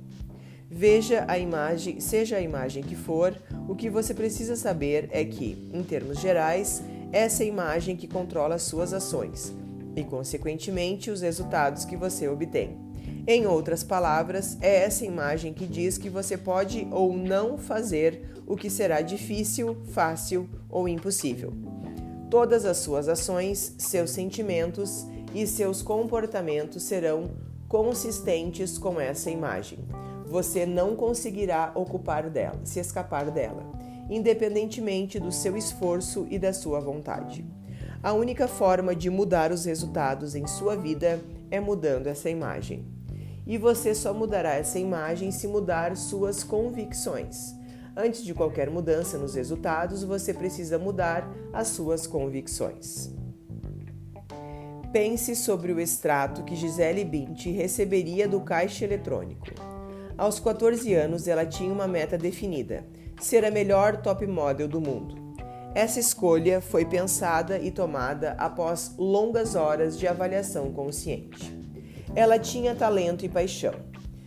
Veja 0.70 1.24
a 1.28 1.40
imagem, 1.40 2.00
seja 2.02 2.38
a 2.38 2.42
imagem 2.42 2.84
que 2.84 2.96
for, 2.96 3.34
o 3.68 3.76
que 3.76 3.90
você 3.90 4.14
precisa 4.14 4.56
saber 4.56 5.08
é 5.12 5.24
que, 5.24 5.70
em 5.74 5.84
termos 5.84 6.20
gerais, 6.20 6.84
essa 7.12 7.44
é 7.44 7.46
a 7.46 7.50
imagem 7.50 7.96
que 7.96 8.08
controla 8.08 8.56
as 8.56 8.64
suas 8.64 8.92
ações 8.92 9.54
e, 9.96 10.04
consequentemente, 10.04 11.10
os 11.10 11.22
resultados 11.22 11.86
que 11.86 11.96
você 11.96 12.28
obtém. 12.28 12.83
Em 13.26 13.46
outras 13.48 13.84
palavras, 13.84 14.58
é 14.62 14.84
essa 14.84 15.06
imagem 15.06 15.54
que 15.54 15.66
diz 15.66 15.98
que 15.98 16.10
você 16.10 16.38
pode 16.38 16.88
ou 16.92 17.16
não 17.16 17.58
fazer 17.58 18.30
o 18.46 18.56
que 18.56 18.70
será 18.70 19.02
difícil, 19.02 19.78
fácil 19.92 20.50
ou 20.70 20.88
impossível. 20.88 21.54
Todas 22.30 22.66
as 22.66 22.78
suas 22.78 23.08
ações, 23.08 23.76
seus 23.78 24.10
sentimentos 24.10 25.06
e 25.34 25.48
seus 25.48 25.82
comportamentos 25.82 26.84
serão 26.84 27.32
consistentes 27.68 28.78
com 28.78 29.00
essa 29.00 29.32
imagem 29.32 29.80
você 30.34 30.66
não 30.66 30.96
conseguirá 30.96 31.72
ocupar 31.76 32.28
dela, 32.28 32.60
se 32.64 32.80
escapar 32.80 33.30
dela, 33.30 33.64
independentemente 34.10 35.20
do 35.20 35.32
seu 35.32 35.56
esforço 35.56 36.26
e 36.28 36.40
da 36.40 36.52
sua 36.52 36.80
vontade. 36.80 37.46
A 38.02 38.14
única 38.14 38.48
forma 38.48 38.96
de 38.96 39.12
mudar 39.12 39.52
os 39.52 39.66
resultados 39.66 40.34
em 40.34 40.48
sua 40.48 40.76
vida 40.76 41.22
é 41.52 41.60
mudando 41.60 42.08
essa 42.08 42.32
imagem. 42.32 42.84
E 43.46 43.58
você 43.58 43.94
só 43.94 44.14
mudará 44.14 44.54
essa 44.54 44.80
imagem 44.80 45.32
se 45.32 45.48
mudar 45.48 45.96
suas 45.98 46.44
convicções. 46.44 47.54
Antes 47.96 48.24
de 48.24 48.34
qualquer 48.34 48.70
mudança 48.70 49.18
nos 49.18 49.36
resultados, 49.36 50.04
você 50.04 50.34
precisa 50.34 50.80
mudar 50.80 51.30
as 51.52 51.68
suas 51.68 52.08
convicções. 52.08 53.12
Pense 54.92 55.36
sobre 55.36 55.72
o 55.72 55.80
extrato 55.80 56.44
que 56.44 56.56
Gisele 56.56 57.04
Bündchen 57.04 57.54
receberia 57.54 58.28
do 58.28 58.42
caixa 58.42 58.86
eletrônico. 58.86 59.48
Aos 60.18 60.40
14 60.40 60.94
anos, 60.94 61.28
ela 61.28 61.46
tinha 61.46 61.74
uma 61.74 61.88
meta 61.88 62.18
definida: 62.18 62.86
ser 63.20 63.44
a 63.46 63.52
melhor 63.52 64.02
top 64.02 64.26
model 64.26 64.68
do 64.68 64.80
mundo. 64.80 65.16
Essa 65.76 66.00
escolha 66.00 66.62
foi 66.62 66.86
pensada 66.86 67.58
e 67.58 67.72
tomada 67.72 68.36
após 68.38 68.94
longas 68.98 69.56
horas 69.56 69.98
de 69.98 70.08
avaliação 70.08 70.72
consciente. 70.72 71.63
Ela 72.16 72.38
tinha 72.38 72.76
talento 72.76 73.26
e 73.26 73.30
paixão. 73.30 73.74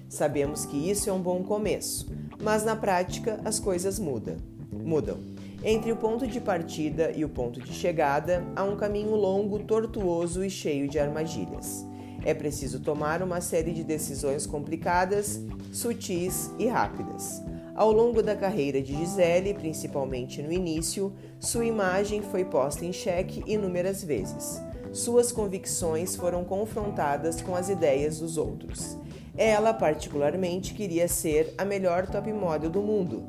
Sabemos 0.08 0.66
que 0.66 0.90
isso 0.90 1.08
é 1.08 1.12
um 1.12 1.20
bom 1.20 1.44
começo, 1.44 2.10
mas 2.42 2.64
na 2.64 2.74
prática 2.74 3.40
as 3.44 3.60
coisas 3.60 3.98
mudam. 3.98 4.36
Mudam. 4.72 5.18
Entre 5.62 5.92
o 5.92 5.96
ponto 5.96 6.26
de 6.26 6.40
partida 6.40 7.12
e 7.14 7.24
o 7.24 7.28
ponto 7.28 7.60
de 7.60 7.72
chegada 7.72 8.44
há 8.56 8.64
um 8.64 8.76
caminho 8.76 9.14
longo, 9.14 9.60
tortuoso 9.60 10.44
e 10.44 10.50
cheio 10.50 10.88
de 10.88 10.98
armadilhas. 10.98 11.86
É 12.24 12.34
preciso 12.34 12.80
tomar 12.80 13.22
uma 13.22 13.40
série 13.40 13.72
de 13.72 13.84
decisões 13.84 14.46
complicadas, 14.46 15.40
sutis 15.72 16.50
e 16.58 16.66
rápidas. 16.66 17.40
Ao 17.72 17.92
longo 17.92 18.20
da 18.20 18.34
carreira 18.34 18.82
de 18.82 18.96
Gisele, 18.96 19.54
principalmente 19.54 20.42
no 20.42 20.50
início, 20.50 21.12
sua 21.38 21.64
imagem 21.64 22.20
foi 22.20 22.44
posta 22.44 22.84
em 22.84 22.92
xeque 22.92 23.44
inúmeras 23.46 24.02
vezes. 24.02 24.60
Suas 24.96 25.30
convicções 25.30 26.16
foram 26.16 26.42
confrontadas 26.42 27.42
com 27.42 27.54
as 27.54 27.68
ideias 27.68 28.20
dos 28.20 28.38
outros. 28.38 28.96
Ela, 29.36 29.74
particularmente, 29.74 30.72
queria 30.72 31.06
ser 31.06 31.52
a 31.58 31.66
melhor 31.66 32.06
top 32.06 32.32
model 32.32 32.70
do 32.70 32.80
mundo, 32.80 33.26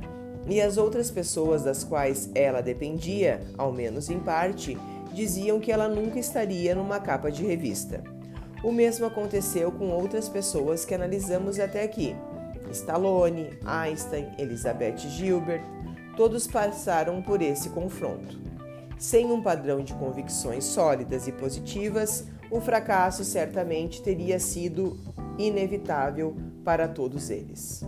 e 0.47 0.61
as 0.61 0.77
outras 0.77 1.11
pessoas 1.11 1.63
das 1.63 1.83
quais 1.83 2.29
ela 2.33 2.61
dependia, 2.61 3.41
ao 3.57 3.73
menos 3.73 4.09
em 4.09 4.17
parte, 4.17 4.77
diziam 5.11 5.59
que 5.59 5.69
ela 5.69 5.89
nunca 5.89 6.17
estaria 6.17 6.73
numa 6.73 7.01
capa 7.01 7.29
de 7.29 7.45
revista. 7.45 8.01
O 8.63 8.71
mesmo 8.71 9.05
aconteceu 9.05 9.69
com 9.69 9.89
outras 9.89 10.29
pessoas 10.29 10.85
que 10.85 10.95
analisamos 10.95 11.59
até 11.59 11.83
aqui. 11.83 12.15
Stallone, 12.71 13.49
Einstein, 13.65 14.31
Elizabeth 14.39 14.99
Gilbert, 14.99 15.65
todos 16.15 16.47
passaram 16.47 17.21
por 17.21 17.41
esse 17.41 17.67
confronto. 17.71 18.56
Sem 18.97 19.31
um 19.31 19.41
padrão 19.41 19.83
de 19.83 19.93
convicções 19.93 20.63
sólidas 20.63 21.27
e 21.27 21.31
positivas, 21.31 22.25
o 22.49 22.59
fracasso 22.59 23.23
certamente 23.23 24.01
teria 24.01 24.39
sido 24.39 24.99
inevitável 25.37 26.35
para 26.63 26.87
todos 26.87 27.29
eles. 27.29 27.83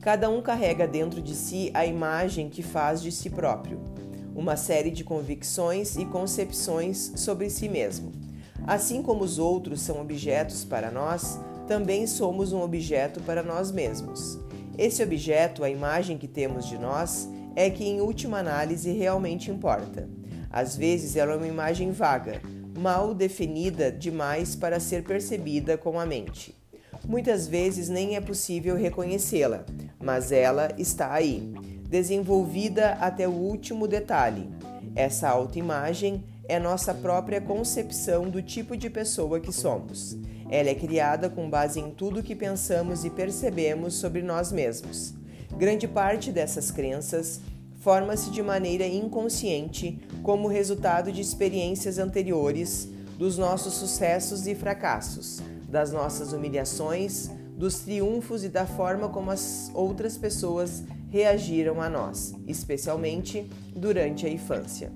Cada 0.00 0.30
um 0.30 0.40
carrega 0.40 0.86
dentro 0.86 1.20
de 1.20 1.34
si 1.34 1.70
a 1.74 1.84
imagem 1.84 2.48
que 2.48 2.62
faz 2.62 3.02
de 3.02 3.10
si 3.10 3.28
próprio, 3.28 3.80
uma 4.34 4.56
série 4.56 4.90
de 4.90 5.02
convicções 5.02 5.96
e 5.96 6.04
concepções 6.04 7.12
sobre 7.16 7.50
si 7.50 7.68
mesmo 7.68 8.12
Assim 8.68 9.02
como 9.02 9.24
os 9.24 9.38
outros 9.38 9.80
são 9.80 9.98
objetos 9.98 10.62
para 10.62 10.90
nós, 10.90 11.40
também 11.66 12.06
somos 12.06 12.52
um 12.52 12.60
objeto 12.60 13.18
para 13.22 13.42
nós 13.42 13.72
mesmos. 13.72 14.38
Esse 14.76 15.02
objeto, 15.02 15.64
a 15.64 15.70
imagem 15.70 16.18
que 16.18 16.28
temos 16.28 16.66
de 16.66 16.76
nós, 16.76 17.26
é 17.58 17.68
que, 17.68 17.84
em 17.84 18.00
última 18.00 18.38
análise, 18.38 18.92
realmente 18.92 19.50
importa. 19.50 20.08
Às 20.48 20.76
vezes, 20.76 21.16
ela 21.16 21.32
é 21.32 21.36
uma 21.36 21.48
imagem 21.48 21.90
vaga, 21.90 22.40
mal 22.78 23.12
definida 23.12 23.90
demais 23.90 24.54
para 24.54 24.78
ser 24.78 25.02
percebida 25.02 25.76
com 25.76 25.98
a 25.98 26.06
mente. 26.06 26.54
Muitas 27.04 27.48
vezes 27.48 27.88
nem 27.88 28.14
é 28.14 28.20
possível 28.20 28.76
reconhecê-la, 28.76 29.64
mas 29.98 30.30
ela 30.30 30.68
está 30.78 31.12
aí, 31.12 31.52
desenvolvida 31.88 32.90
até 33.00 33.26
o 33.26 33.32
último 33.32 33.88
detalhe. 33.88 34.48
Essa 34.94 35.28
autoimagem 35.28 36.22
é 36.44 36.60
nossa 36.60 36.94
própria 36.94 37.40
concepção 37.40 38.30
do 38.30 38.40
tipo 38.40 38.76
de 38.76 38.88
pessoa 38.88 39.40
que 39.40 39.50
somos. 39.52 40.16
Ela 40.48 40.68
é 40.68 40.76
criada 40.76 41.28
com 41.28 41.50
base 41.50 41.80
em 41.80 41.90
tudo 41.90 42.22
que 42.22 42.36
pensamos 42.36 43.04
e 43.04 43.10
percebemos 43.10 43.94
sobre 43.94 44.22
nós 44.22 44.52
mesmos. 44.52 45.17
Grande 45.58 45.88
parte 45.88 46.30
dessas 46.30 46.70
crenças 46.70 47.40
forma-se 47.80 48.30
de 48.30 48.40
maneira 48.40 48.86
inconsciente 48.86 49.98
como 50.22 50.46
resultado 50.46 51.10
de 51.10 51.20
experiências 51.20 51.98
anteriores, 51.98 52.88
dos 53.18 53.36
nossos 53.36 53.74
sucessos 53.74 54.46
e 54.46 54.54
fracassos, 54.54 55.40
das 55.68 55.90
nossas 55.90 56.32
humilhações, 56.32 57.28
dos 57.56 57.80
triunfos 57.80 58.44
e 58.44 58.48
da 58.48 58.66
forma 58.66 59.08
como 59.08 59.32
as 59.32 59.68
outras 59.74 60.16
pessoas 60.16 60.84
reagiram 61.10 61.82
a 61.82 61.90
nós, 61.90 62.34
especialmente 62.46 63.50
durante 63.74 64.26
a 64.26 64.30
infância. 64.30 64.92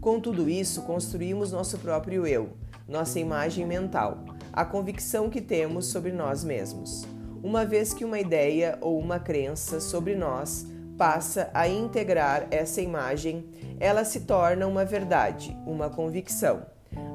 Com 0.00 0.20
tudo 0.20 0.48
isso, 0.48 0.82
construímos 0.82 1.50
nosso 1.50 1.78
próprio 1.78 2.24
eu, 2.24 2.50
nossa 2.88 3.18
imagem 3.18 3.66
mental, 3.66 4.24
a 4.52 4.64
convicção 4.64 5.28
que 5.28 5.40
temos 5.40 5.86
sobre 5.86 6.12
nós 6.12 6.44
mesmos. 6.44 7.15
Uma 7.42 7.64
vez 7.64 7.92
que 7.92 8.04
uma 8.04 8.18
ideia 8.18 8.78
ou 8.80 8.98
uma 8.98 9.18
crença 9.18 9.80
sobre 9.80 10.14
nós 10.14 10.66
passa 10.96 11.50
a 11.52 11.68
integrar 11.68 12.46
essa 12.50 12.80
imagem, 12.80 13.44
ela 13.78 14.04
se 14.04 14.20
torna 14.20 14.66
uma 14.66 14.84
verdade, 14.84 15.56
uma 15.66 15.90
convicção. 15.90 16.66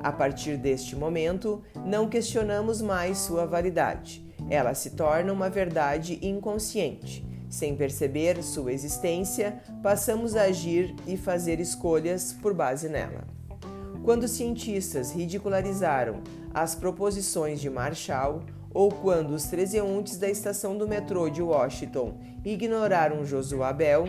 A 0.04 0.12
partir 0.12 0.58
deste 0.58 0.96
momento, 0.96 1.62
não 1.86 2.08
questionamos 2.08 2.82
mais 2.82 3.18
sua 3.18 3.46
validade. 3.46 4.26
Ela 4.50 4.74
se 4.74 4.92
torna 4.92 5.34
uma 5.34 5.50
verdade 5.50 6.20
inconsciente 6.22 7.30
sem 7.52 7.76
perceber 7.76 8.42
sua 8.42 8.72
existência, 8.72 9.62
passamos 9.84 10.38
a 10.38 10.44
agir 10.44 10.96
e 11.06 11.18
fazer 11.18 11.60
escolhas 11.60 12.32
por 12.32 12.54
base 12.54 12.88
nela. 12.88 13.28
Quando 14.06 14.28
cientistas 14.28 15.12
ridicularizaram 15.12 16.22
as 16.54 16.74
proposições 16.74 17.60
de 17.60 17.70
Marshall, 17.70 18.42
ou 18.74 18.90
quando 18.90 19.32
os 19.32 19.46
transeuntes 19.46 20.18
da 20.18 20.30
estação 20.30 20.78
do 20.78 20.88
metrô 20.88 21.30
de 21.30 21.42
Washington 21.42 22.18
ignoraram 22.44 23.26
Josué 23.26 23.74
Bell, 23.74 24.06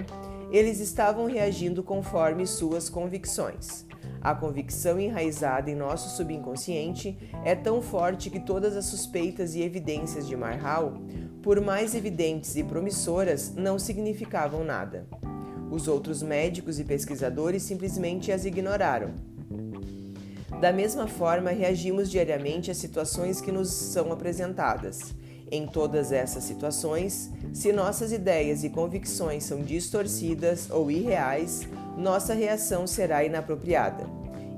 eles 0.50 0.80
estavam 0.80 1.26
reagindo 1.26 1.82
conforme 1.82 2.46
suas 2.46 2.88
convicções. 2.88 3.86
A 4.20 4.34
convicção 4.34 5.00
enraizada 5.00 5.70
em 5.70 5.74
nosso 5.74 6.16
subconsciente 6.16 7.18
é 7.44 7.54
tão 7.54 7.82
forte 7.82 8.30
que 8.30 8.38
todas 8.38 8.76
as 8.76 8.84
suspeitas 8.84 9.54
e 9.54 9.62
evidências 9.62 10.26
de 10.26 10.36
Marshall 10.36 10.94
por 11.42 11.60
mais 11.60 11.94
evidentes 11.94 12.54
e 12.54 12.62
promissoras, 12.62 13.52
não 13.54 13.78
significavam 13.78 14.62
nada. 14.62 15.06
Os 15.70 15.88
outros 15.88 16.22
médicos 16.22 16.78
e 16.78 16.84
pesquisadores 16.84 17.64
simplesmente 17.64 18.30
as 18.30 18.44
ignoraram. 18.44 19.31
Da 20.62 20.72
mesma 20.72 21.08
forma, 21.08 21.50
reagimos 21.50 22.08
diariamente 22.08 22.70
às 22.70 22.76
situações 22.76 23.40
que 23.40 23.50
nos 23.50 23.68
são 23.68 24.12
apresentadas. 24.12 25.12
Em 25.50 25.66
todas 25.66 26.12
essas 26.12 26.44
situações, 26.44 27.32
se 27.52 27.72
nossas 27.72 28.12
ideias 28.12 28.62
e 28.62 28.70
convicções 28.70 29.42
são 29.42 29.60
distorcidas 29.60 30.70
ou 30.70 30.88
irreais, 30.88 31.66
nossa 31.98 32.32
reação 32.32 32.86
será 32.86 33.24
inapropriada. 33.24 34.06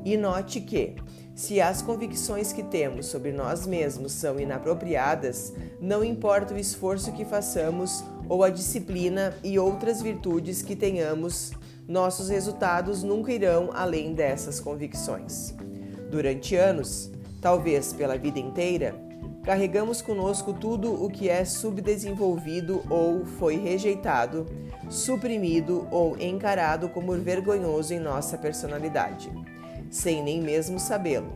E 0.04 0.14
note 0.14 0.60
que, 0.60 0.94
se 1.34 1.58
as 1.58 1.80
convicções 1.80 2.52
que 2.52 2.62
temos 2.62 3.06
sobre 3.06 3.32
nós 3.32 3.66
mesmos 3.66 4.12
são 4.12 4.38
inapropriadas, 4.38 5.54
não 5.80 6.04
importa 6.04 6.52
o 6.52 6.58
esforço 6.58 7.12
que 7.12 7.24
façamos 7.24 8.04
ou 8.28 8.44
a 8.44 8.50
disciplina 8.50 9.34
e 9.42 9.58
outras 9.58 10.02
virtudes 10.02 10.60
que 10.60 10.76
tenhamos, 10.76 11.52
nossos 11.88 12.28
resultados 12.28 13.02
nunca 13.02 13.32
irão 13.32 13.70
além 13.72 14.12
dessas 14.12 14.60
convicções. 14.60 15.54
Durante 16.14 16.54
anos, 16.54 17.10
talvez 17.40 17.92
pela 17.92 18.16
vida 18.16 18.38
inteira, 18.38 18.94
carregamos 19.42 20.00
conosco 20.00 20.52
tudo 20.52 21.04
o 21.04 21.10
que 21.10 21.28
é 21.28 21.44
subdesenvolvido 21.44 22.84
ou 22.88 23.26
foi 23.26 23.56
rejeitado, 23.56 24.46
suprimido 24.88 25.88
ou 25.90 26.16
encarado 26.16 26.88
como 26.88 27.10
vergonhoso 27.14 27.92
em 27.92 27.98
nossa 27.98 28.38
personalidade 28.38 29.28
sem 29.90 30.22
nem 30.22 30.40
mesmo 30.40 30.78
sabê-lo. 30.78 31.32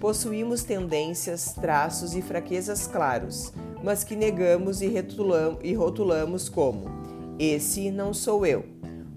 Possuímos 0.00 0.64
tendências, 0.64 1.52
traços 1.52 2.14
e 2.14 2.22
fraquezas 2.22 2.86
claros, 2.86 3.52
mas 3.82 4.02
que 4.02 4.16
negamos 4.16 4.80
e, 4.80 4.90
e 5.62 5.74
rotulamos 5.74 6.48
como: 6.48 6.86
esse 7.38 7.90
não 7.90 8.14
sou 8.14 8.46
eu, 8.46 8.64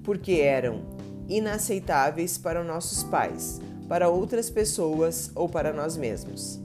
porque 0.04 0.34
eram 0.34 0.82
inaceitáveis 1.28 2.38
para 2.38 2.66
nossos 2.66 3.04
pais, 3.04 3.62
para 3.88 4.10
outras 4.10 4.50
pessoas 4.50 5.32
ou 5.36 5.48
para 5.48 5.74
nós 5.74 5.96
mesmos. 5.98 6.60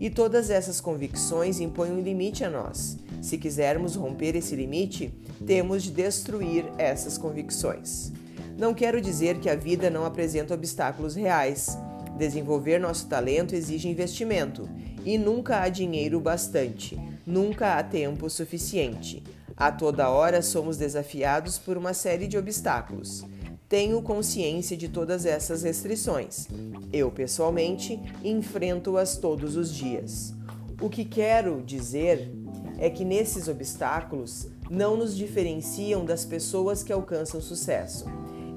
E 0.00 0.10
todas 0.10 0.50
essas 0.50 0.80
convicções 0.80 1.60
impõem 1.60 1.92
um 1.92 2.02
limite 2.02 2.44
a 2.44 2.50
nós. 2.50 2.98
Se 3.22 3.38
quisermos 3.38 3.94
romper 3.94 4.36
esse 4.36 4.54
limite, 4.54 5.14
temos 5.46 5.82
de 5.82 5.90
destruir 5.90 6.66
essas 6.76 7.16
convicções. 7.16 8.12
Não 8.58 8.74
quero 8.74 9.00
dizer 9.00 9.38
que 9.38 9.48
a 9.48 9.54
vida 9.54 9.88
não 9.90 10.04
apresenta 10.04 10.54
obstáculos 10.54 11.14
reais. 11.14 11.78
Desenvolver 12.18 12.78
nosso 12.78 13.08
talento 13.08 13.54
exige 13.54 13.88
investimento 13.88 14.68
e 15.04 15.18
nunca 15.18 15.60
há 15.60 15.68
dinheiro 15.68 16.20
bastante, 16.20 16.98
nunca 17.26 17.78
há 17.78 17.82
tempo 17.82 18.30
suficiente. 18.30 19.22
A 19.56 19.70
toda 19.70 20.10
hora 20.10 20.42
somos 20.42 20.76
desafiados 20.76 21.58
por 21.58 21.76
uma 21.76 21.94
série 21.94 22.26
de 22.26 22.36
obstáculos. 22.36 23.24
Tenho 23.68 24.02
consciência 24.02 24.76
de 24.76 24.88
todas 24.88 25.24
essas 25.24 25.62
restrições. 25.62 26.46
Eu, 26.92 27.10
pessoalmente, 27.10 27.98
enfrento-as 28.22 29.16
todos 29.16 29.56
os 29.56 29.74
dias. 29.74 30.34
O 30.80 30.90
que 30.90 31.04
quero 31.04 31.62
dizer 31.62 32.30
é 32.78 32.90
que 32.90 33.04
nesses 33.04 33.48
obstáculos 33.48 34.48
não 34.70 34.96
nos 34.96 35.16
diferenciam 35.16 36.04
das 36.04 36.24
pessoas 36.24 36.82
que 36.82 36.92
alcançam 36.92 37.40
sucesso. 37.40 38.04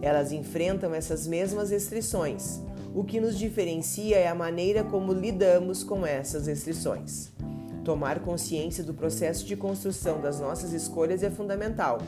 Elas 0.02 0.32
enfrentam 0.32 0.94
essas 0.94 1.26
mesmas 1.26 1.70
restrições. 1.70 2.60
O 2.94 3.04
que 3.04 3.22
nos 3.22 3.38
diferencia 3.38 4.18
é 4.18 4.28
a 4.28 4.36
maneira 4.36 4.84
como 4.84 5.14
lidamos 5.14 5.84
com 5.84 6.06
essas 6.06 6.48
restrições. 6.48 7.32
Tomar 7.86 8.20
consciência 8.20 8.84
do 8.84 8.94
processo 8.94 9.46
de 9.46 9.56
construção 9.56 10.20
das 10.20 10.42
nossas 10.42 10.74
escolhas 10.74 11.24
é 11.24 11.30
fundamental. 11.30 12.00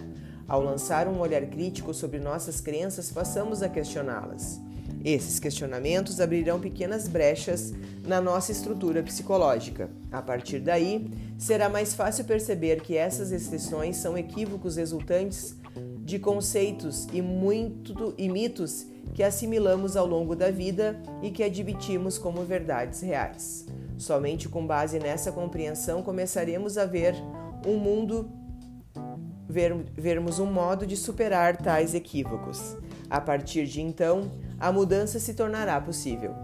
Ao 0.49 0.63
lançar 0.63 1.07
um 1.07 1.19
olhar 1.19 1.45
crítico 1.45 1.93
sobre 1.93 2.19
nossas 2.19 2.59
crenças, 2.59 3.11
passamos 3.11 3.61
a 3.61 3.69
questioná-las. 3.69 4.59
Esses 5.05 5.39
questionamentos 5.39 6.19
abrirão 6.19 6.59
pequenas 6.59 7.07
brechas 7.07 7.71
na 8.05 8.19
nossa 8.19 8.51
estrutura 8.51 9.03
psicológica. 9.03 9.91
A 10.11 10.23
partir 10.23 10.59
daí, 10.59 11.07
será 11.37 11.69
mais 11.69 11.93
fácil 11.93 12.25
perceber 12.25 12.81
que 12.81 12.97
essas 12.97 13.29
restrições 13.29 13.97
são 13.97 14.17
equívocos 14.17 14.75
resultantes 14.75 15.55
de 16.03 16.17
conceitos 16.17 17.07
e, 17.13 17.21
muito, 17.21 18.15
e 18.17 18.27
mitos 18.27 18.87
que 19.13 19.21
assimilamos 19.21 19.95
ao 19.95 20.07
longo 20.07 20.35
da 20.35 20.49
vida 20.49 20.99
e 21.21 21.29
que 21.29 21.43
admitimos 21.43 22.17
como 22.17 22.43
verdades 22.43 23.01
reais. 23.01 23.67
Somente 23.97 24.49
com 24.49 24.65
base 24.65 24.97
nessa 24.97 25.31
compreensão 25.31 26.01
começaremos 26.01 26.77
a 26.77 26.85
ver 26.85 27.13
um 27.65 27.77
mundo, 27.77 28.29
ver, 29.49 29.75
vermos 29.97 30.39
um 30.39 30.45
modo 30.45 30.85
de 30.85 30.95
superar 30.95 31.57
tais 31.57 31.95
equívocos. 31.95 32.77
A 33.09 33.19
partir 33.19 33.65
de 33.65 33.81
então, 33.81 34.31
a 34.59 34.71
mudança 34.71 35.19
se 35.19 35.33
tornará 35.33 35.81
possível. 35.81 36.35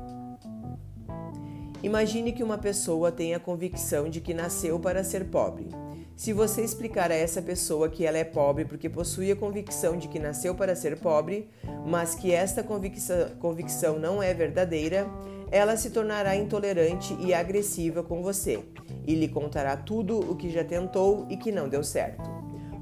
Imagine 1.84 2.32
que 2.32 2.44
uma 2.44 2.58
pessoa 2.58 3.12
tenha 3.12 3.38
a 3.38 3.40
convicção 3.40 4.10
de 4.10 4.20
que 4.20 4.34
nasceu 4.34 4.80
para 4.80 5.04
ser 5.04 5.26
pobre. 5.26 5.70
Se 6.16 6.34
você 6.34 6.64
explicar 6.64 7.12
a 7.12 7.16
essa 7.16 7.42
pessoa 7.42 7.90
que 7.90 8.06
ela 8.06 8.18
é 8.18 8.24
pobre 8.24 8.66
porque 8.66 8.90
possui 8.90 9.32
a 9.32 9.36
convicção 9.36 9.98
de 9.98 10.08
que 10.08 10.18
nasceu 10.18 10.56
para 10.56 10.76
ser 10.76 10.98
pobre, 10.98 11.48
mas 11.86 12.16
que 12.16 12.32
esta 12.32 12.64
convicção, 12.64 13.30
convicção 13.38 14.00
não 14.00 14.24
é 14.24 14.34
verdadeira, 14.34 15.06
ela 15.52 15.78
se 15.78 15.92
tornará 15.92 16.36
intolerante 16.36 17.16
e 17.20 17.34
agressiva 17.34 18.02
com 18.02 18.24
você 18.24 18.64
e 19.06 19.14
lhe 19.14 19.28
contará 19.28 19.78
tudo 19.78 20.20
o 20.20 20.36
que 20.36 20.50
já 20.50 20.64
tentou 20.64 21.28
e 21.30 21.38
que 21.38 21.52
não 21.52 21.70
deu 21.70 21.84
certo. 21.84 22.35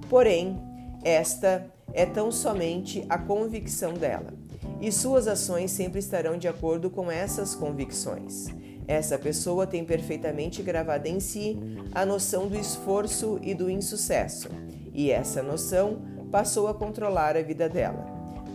Porém, 0.10 0.60
esta 1.04 1.66
é 1.94 2.06
tão 2.06 2.32
somente 2.32 3.06
a 3.10 3.18
convicção 3.18 3.94
dela, 3.94 4.34
e 4.82 4.92
suas 4.92 5.28
ações 5.28 5.72
sempre 5.72 6.00
estarão 6.00 6.38
de 6.38 6.48
acordo 6.48 6.90
com 6.90 7.12
essas 7.12 7.56
convicções. 7.56 8.48
Essa 8.88 9.18
pessoa 9.18 9.66
tem 9.66 9.86
perfeitamente 9.86 10.62
gravada 10.62 11.08
em 11.08 11.20
si 11.20 11.58
a 11.94 12.06
noção 12.06 12.48
do 12.48 12.58
esforço 12.58 13.40
e 13.42 13.54
do 13.54 13.70
insucesso, 13.70 14.50
e 14.94 15.12
essa 15.12 15.42
noção 15.42 16.02
passou 16.32 16.68
a 16.68 16.74
controlar 16.74 17.38
a 17.38 17.42
vida 17.42 17.70
dela. 17.70 18.06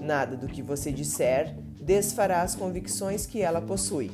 Nada 0.01 0.37
do 0.37 0.47
que 0.47 0.63
você 0.63 0.93
disser 0.93 1.55
desfará 1.81 2.43
as 2.43 2.55
convicções 2.55 3.25
que 3.25 3.41
ela 3.41 3.61
possui. 3.61 4.11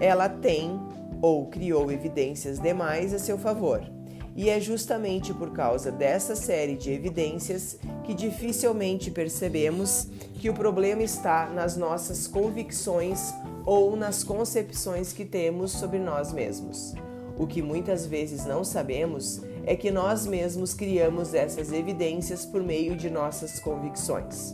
Ela 0.00 0.28
tem 0.28 0.78
ou 1.20 1.46
criou 1.46 1.90
evidências 1.90 2.58
demais 2.60 3.12
a 3.12 3.18
seu 3.18 3.38
favor. 3.38 3.95
E 4.36 4.50
é 4.50 4.60
justamente 4.60 5.32
por 5.32 5.50
causa 5.52 5.90
dessa 5.90 6.36
série 6.36 6.76
de 6.76 6.92
evidências 6.92 7.78
que 8.04 8.12
dificilmente 8.12 9.10
percebemos 9.10 10.08
que 10.34 10.50
o 10.50 10.54
problema 10.54 11.02
está 11.02 11.46
nas 11.46 11.74
nossas 11.74 12.26
convicções 12.26 13.32
ou 13.64 13.96
nas 13.96 14.22
concepções 14.22 15.12
que 15.12 15.24
temos 15.24 15.72
sobre 15.72 15.98
nós 15.98 16.32
mesmos. 16.32 16.94
O 17.38 17.46
que 17.46 17.62
muitas 17.62 18.04
vezes 18.04 18.44
não 18.44 18.62
sabemos 18.62 19.40
é 19.64 19.74
que 19.74 19.90
nós 19.90 20.26
mesmos 20.26 20.74
criamos 20.74 21.32
essas 21.32 21.72
evidências 21.72 22.44
por 22.44 22.62
meio 22.62 22.94
de 22.94 23.08
nossas 23.08 23.58
convicções. 23.58 24.52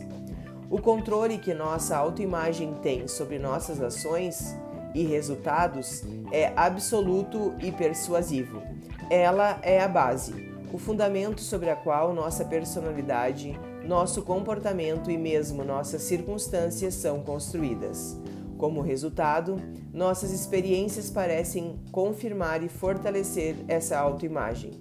O 0.69 0.81
controle 0.81 1.37
que 1.37 1.53
nossa 1.53 1.95
autoimagem 1.95 2.73
tem 2.81 3.07
sobre 3.07 3.37
nossas 3.37 3.81
ações 3.81 4.55
e 4.95 5.03
resultados 5.03 6.03
é 6.31 6.51
absoluto 6.55 7.53
e 7.61 7.71
persuasivo. 7.71 8.61
Ela 9.09 9.59
é 9.61 9.81
a 9.81 9.87
base, 9.87 10.33
o 10.71 10.77
fundamento 10.77 11.41
sobre 11.41 11.69
a 11.69 11.75
qual 11.75 12.13
nossa 12.13 12.43
personalidade, 12.45 13.59
nosso 13.85 14.21
comportamento 14.23 15.11
e 15.11 15.17
mesmo 15.17 15.63
nossas 15.63 16.01
circunstâncias 16.03 16.95
são 16.95 17.21
construídas. 17.21 18.17
Como 18.57 18.81
resultado, 18.81 19.61
nossas 19.93 20.31
experiências 20.31 21.09
parecem 21.09 21.79
confirmar 21.91 22.63
e 22.63 22.69
fortalecer 22.69 23.55
essa 23.67 23.99
autoimagem, 23.99 24.71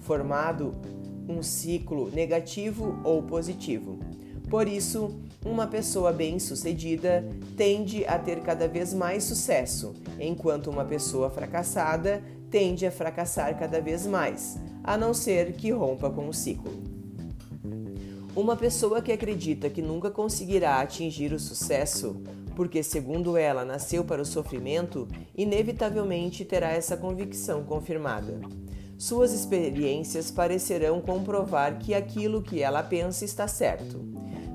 formado 0.00 0.74
um 1.28 1.42
ciclo 1.42 2.10
negativo 2.10 2.98
ou 3.04 3.22
positivo. 3.22 3.98
Por 4.50 4.66
isso, 4.66 5.20
uma 5.44 5.68
pessoa 5.68 6.12
bem-sucedida 6.12 7.24
tende 7.56 8.04
a 8.04 8.18
ter 8.18 8.40
cada 8.40 8.66
vez 8.66 8.92
mais 8.92 9.22
sucesso, 9.22 9.94
enquanto 10.18 10.68
uma 10.68 10.84
pessoa 10.84 11.30
fracassada 11.30 12.20
tende 12.50 12.84
a 12.86 12.90
fracassar 12.90 13.58
cada 13.58 13.80
vez 13.80 14.06
mais, 14.06 14.58
a 14.82 14.96
não 14.96 15.14
ser 15.14 15.52
que 15.52 15.70
rompa 15.70 16.10
com 16.10 16.28
o 16.28 16.34
ciclo. 16.34 16.72
Uma 18.34 18.56
pessoa 18.56 19.02
que 19.02 19.12
acredita 19.12 19.68
que 19.68 19.82
nunca 19.82 20.10
conseguirá 20.10 20.80
atingir 20.80 21.32
o 21.32 21.38
sucesso 21.38 22.22
porque, 22.54 22.82
segundo 22.82 23.36
ela, 23.36 23.64
nasceu 23.64 24.04
para 24.04 24.20
o 24.20 24.26
sofrimento, 24.26 25.08
inevitavelmente 25.34 26.44
terá 26.44 26.70
essa 26.70 26.96
convicção 26.96 27.64
confirmada. 27.64 28.38
Suas 28.98 29.32
experiências 29.32 30.30
parecerão 30.30 31.00
comprovar 31.00 31.78
que 31.78 31.94
aquilo 31.94 32.42
que 32.42 32.60
ela 32.60 32.82
pensa 32.82 33.24
está 33.24 33.48
certo. 33.48 33.98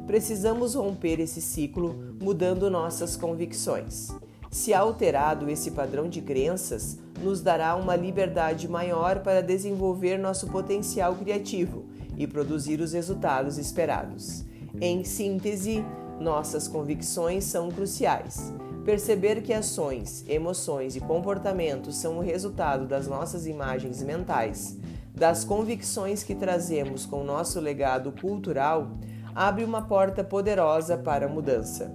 Precisamos 0.06 0.76
romper 0.76 1.20
esse 1.20 1.42
ciclo 1.42 2.16
mudando 2.22 2.70
nossas 2.70 3.18
convicções. 3.18 4.12
Se 4.52 4.72
alterado 4.72 5.50
esse 5.50 5.72
padrão 5.72 6.08
de 6.08 6.22
crenças, 6.22 7.00
nos 7.22 7.42
dará 7.42 7.76
uma 7.76 7.96
liberdade 7.96 8.68
maior 8.68 9.20
para 9.20 9.42
desenvolver 9.42 10.18
nosso 10.18 10.48
potencial 10.48 11.16
criativo 11.16 11.86
e 12.18 12.28
produzir 12.28 12.80
os 12.82 12.94
resultados 12.94 13.58
esperados. 13.58 14.44
Em 14.80 15.04
síntese, 15.04 15.84
nossas 16.20 16.68
convicções 16.68 17.44
são 17.46 17.70
cruciais. 17.70 18.54
Perceber 18.84 19.42
que 19.42 19.54
ações, 19.54 20.24
emoções 20.28 20.96
e 20.96 21.00
comportamentos 21.00 21.96
são 21.98 22.18
o 22.18 22.22
resultado 22.22 22.86
das 22.86 23.08
nossas 23.08 23.48
imagens 23.48 24.04
mentais, 24.04 24.78
das 25.14 25.44
convicções 25.44 26.24
que 26.24 26.36
trazemos 26.36 27.06
com 27.06 27.24
nosso 27.24 27.60
legado 27.60 28.12
cultural, 28.12 28.92
abre 29.34 29.64
uma 29.64 29.82
porta 29.82 30.24
poderosa 30.24 30.98
para 30.98 31.26
a 31.26 31.30
mudança. 31.30 31.92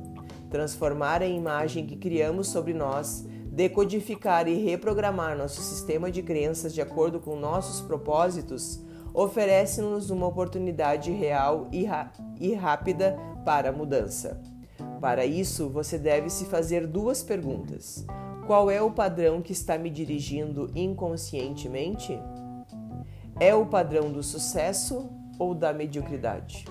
Transformar 0.50 1.22
a 1.22 1.26
imagem 1.26 1.86
que 1.86 1.96
criamos 1.96 2.48
sobre 2.48 2.74
nós, 2.74 3.24
decodificar 3.50 4.46
e 4.46 4.54
reprogramar 4.54 5.36
nosso 5.36 5.60
sistema 5.60 6.10
de 6.10 6.22
crenças 6.22 6.72
de 6.72 6.80
acordo 6.80 7.18
com 7.18 7.34
nossos 7.34 7.80
propósitos, 7.80 8.80
oferece-nos 9.12 10.08
uma 10.08 10.26
oportunidade 10.26 11.10
real 11.10 11.68
e, 11.72 12.54
rápida 12.54 13.18
para 13.44 13.70
a 13.70 13.72
mudança. 13.72 14.40
Para 15.00 15.26
isso, 15.26 15.68
você 15.68 15.98
deve 15.98 16.30
se 16.30 16.44
fazer 16.44 16.86
duas 16.86 17.22
perguntas: 17.22 18.06
Qual 18.46 18.70
é 18.70 18.80
o 18.80 18.92
padrão 18.92 19.42
que 19.42 19.52
está 19.52 19.76
me 19.76 19.90
dirigindo 19.90 20.70
inconscientemente? 20.74 22.18
É 23.40 23.54
o 23.54 23.66
padrão 23.66 24.12
do 24.12 24.22
sucesso 24.22 25.10
ou 25.38 25.54
da 25.54 25.72
mediocridade? 25.72 26.66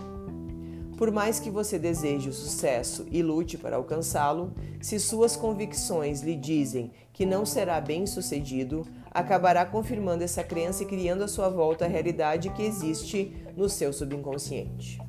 Por 1.00 1.12
mais 1.12 1.40
que 1.40 1.50
você 1.50 1.80
deseje 1.80 2.28
o 2.28 2.34
sucesso 2.34 3.08
e 3.10 3.24
lute 3.24 3.58
para 3.58 3.78
alcançá-lo, 3.78 4.54
se 4.82 5.00
suas 5.00 5.34
convicções 5.34 6.20
lhe 6.20 6.36
dizem 6.36 6.92
que 7.14 7.26
não 7.26 7.46
será 7.46 7.80
bem 7.80 8.06
sucedido, 8.06 8.86
acabará 9.10 9.66
confirmando 9.66 10.26
essa 10.26 10.44
crença 10.44 10.84
e 10.84 10.86
criando 10.86 11.24
à 11.24 11.28
sua 11.30 11.48
volta 11.48 11.86
a 11.86 11.88
realidade 11.88 12.50
que 12.50 12.64
existe 12.64 13.34
no 13.56 13.70
seu 13.70 13.94
subconsciente. 13.94 15.00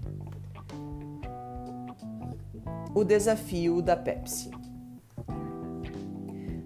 O 2.94 3.03
desafio 3.03 3.83
da 3.83 3.96
Pepsi. 3.96 4.48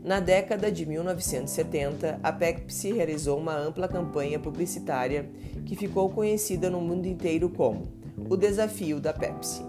Na 0.04 0.20
década 0.20 0.70
de 0.70 0.84
1970, 0.84 2.20
a 2.22 2.30
Pepsi 2.30 2.92
realizou 2.92 3.38
uma 3.38 3.56
ampla 3.56 3.88
campanha 3.88 4.38
publicitária 4.38 5.30
que 5.64 5.74
ficou 5.74 6.10
conhecida 6.10 6.68
no 6.68 6.78
mundo 6.78 7.06
inteiro 7.06 7.48
como 7.48 8.03
o 8.16 8.36
Desafio 8.36 9.00
da 9.00 9.12
Pepsi. 9.12 9.62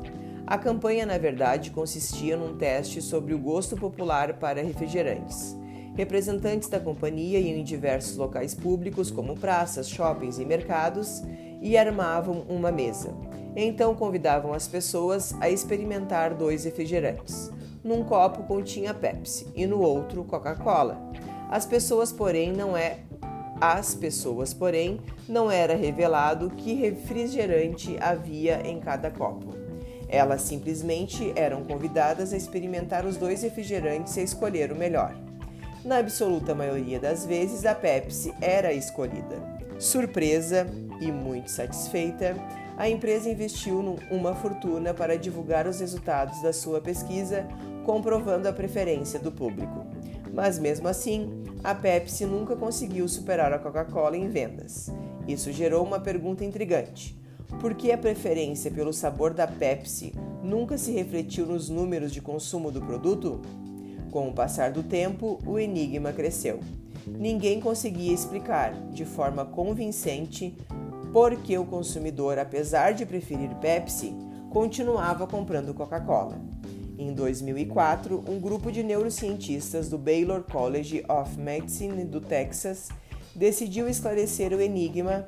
A 0.48 0.58
campanha, 0.58 1.06
na 1.06 1.18
verdade, 1.18 1.72
consistia 1.72 2.38
num 2.38 2.56
teste 2.56 3.02
sobre 3.02 3.34
o 3.34 3.40
gosto 3.40 3.76
popular 3.76 4.34
para 4.34 4.62
refrigerantes. 4.62 5.58
Representantes 5.96 6.70
da 6.70 6.80
companhia 6.80 7.40
iam 7.40 7.58
em 7.58 7.64
diversos 7.64 8.18
locais 8.18 8.54
públicos, 8.54 9.10
como 9.10 9.40
praças, 9.40 9.90
shoppings 9.90 10.38
e 10.38 10.46
mercados, 10.46 11.24
e 11.62 11.78
armavam 11.78 12.46
uma 12.50 12.72
mesa. 12.72 13.16
Então 13.56 13.96
convidavam 13.96 14.54
as 14.54 14.68
pessoas 14.68 15.34
a 15.40 15.50
experimentar 15.50 16.36
dois 16.36 16.66
refrigerantes. 16.66 17.50
Num 17.84 18.04
copo 18.04 18.44
continha 18.44 18.94
Pepsi 18.94 19.48
e 19.56 19.66
no 19.66 19.80
outro 19.80 20.24
Coca-Cola. 20.26 21.12
As 21.50 21.66
pessoas, 21.66 22.12
porém, 22.12 22.52
não 22.52 22.76
é 22.76 23.00
as 23.60 23.96
pessoas, 23.96 24.54
porém, 24.54 25.00
não 25.28 25.50
era 25.50 25.76
revelado 25.76 26.50
que 26.50 26.74
refrigerante 26.74 27.98
havia 28.00 28.62
em 28.68 28.80
cada 28.80 29.10
copo. 29.10 29.54
Elas 30.08 30.42
simplesmente 30.42 31.34
eram 31.36 31.64
convidadas 31.64 32.34
a 32.34 32.38
experimentar 32.38 33.06
os 33.06 33.18
dois 33.18 33.42
refrigerantes 33.42 34.16
e 34.18 34.24
escolher 34.24 34.72
o 34.72 34.76
melhor. 34.76 35.16
Na 35.84 35.98
absoluta 35.98 36.54
maioria 36.54 37.00
das 37.00 37.26
vezes, 37.26 37.66
a 37.66 37.76
Pepsi 37.76 38.34
era 38.42 38.74
escolhida. 38.74 39.42
Surpresa 39.80 40.66
e 41.00 41.12
muito 41.12 41.50
satisfeita, 41.50 42.36
a 42.78 42.90
empresa 42.90 43.30
investiu 43.30 43.98
uma 44.12 44.36
fortuna 44.36 44.94
para 44.94 45.18
divulgar 45.18 45.68
os 45.68 45.80
resultados 45.80 46.42
da 46.42 46.52
sua 46.52 46.82
pesquisa, 46.82 47.48
comprovando 47.86 48.48
a 48.48 48.54
preferência 48.54 49.20
do 49.20 49.32
público. 49.32 49.86
Mas 50.36 50.60
mesmo 50.60 50.90
assim, 50.90 51.44
a 51.64 51.74
Pepsi 51.74 52.26
nunca 52.26 52.58
conseguiu 52.58 53.08
superar 53.08 53.54
a 53.54 53.58
Coca-Cola 53.58 54.18
em 54.18 54.28
vendas. 54.28 54.92
Isso 55.26 55.50
gerou 55.54 55.82
uma 55.82 55.98
pergunta 55.98 56.44
intrigante: 56.44 57.18
por 57.62 57.74
que 57.74 57.90
a 57.90 57.98
preferência 57.98 58.70
pelo 58.70 58.92
sabor 58.92 59.34
da 59.34 59.48
Pepsi 59.48 60.14
nunca 60.44 60.78
se 60.78 60.92
refletiu 60.92 61.46
nos 61.46 61.70
números 61.70 62.12
de 62.12 62.22
consumo 62.22 62.70
do 62.70 62.82
produto? 62.82 63.42
Com 64.12 64.28
o 64.28 64.34
passar 64.34 64.72
do 64.72 64.84
tempo, 64.84 65.40
o 65.46 65.58
enigma 65.58 66.12
cresceu. 66.12 66.60
Ninguém 67.08 67.62
conseguia 67.62 68.14
explicar, 68.14 68.74
de 68.92 69.06
forma 69.06 69.46
convincente, 69.46 70.58
porque 71.14 71.58
o 71.58 71.66
consumidor, 71.66 72.38
apesar 72.38 72.94
de 72.94 73.06
preferir 73.06 73.56
Pepsi, 73.56 74.14
continuava 74.50 75.26
comprando 75.28 75.74
Coca-Cola. 75.74 76.40
Em 76.98 77.14
2004, 77.14 78.24
um 78.28 78.40
grupo 78.40 78.72
de 78.72 78.82
neurocientistas 78.82 79.90
do 79.90 79.98
Baylor 79.98 80.44
College 80.44 81.04
of 81.10 81.38
Medicine 81.38 82.06
do 82.06 82.22
Texas 82.22 82.88
decidiu 83.36 83.90
esclarecer 83.90 84.54
o 84.54 84.62
enigma, 84.62 85.28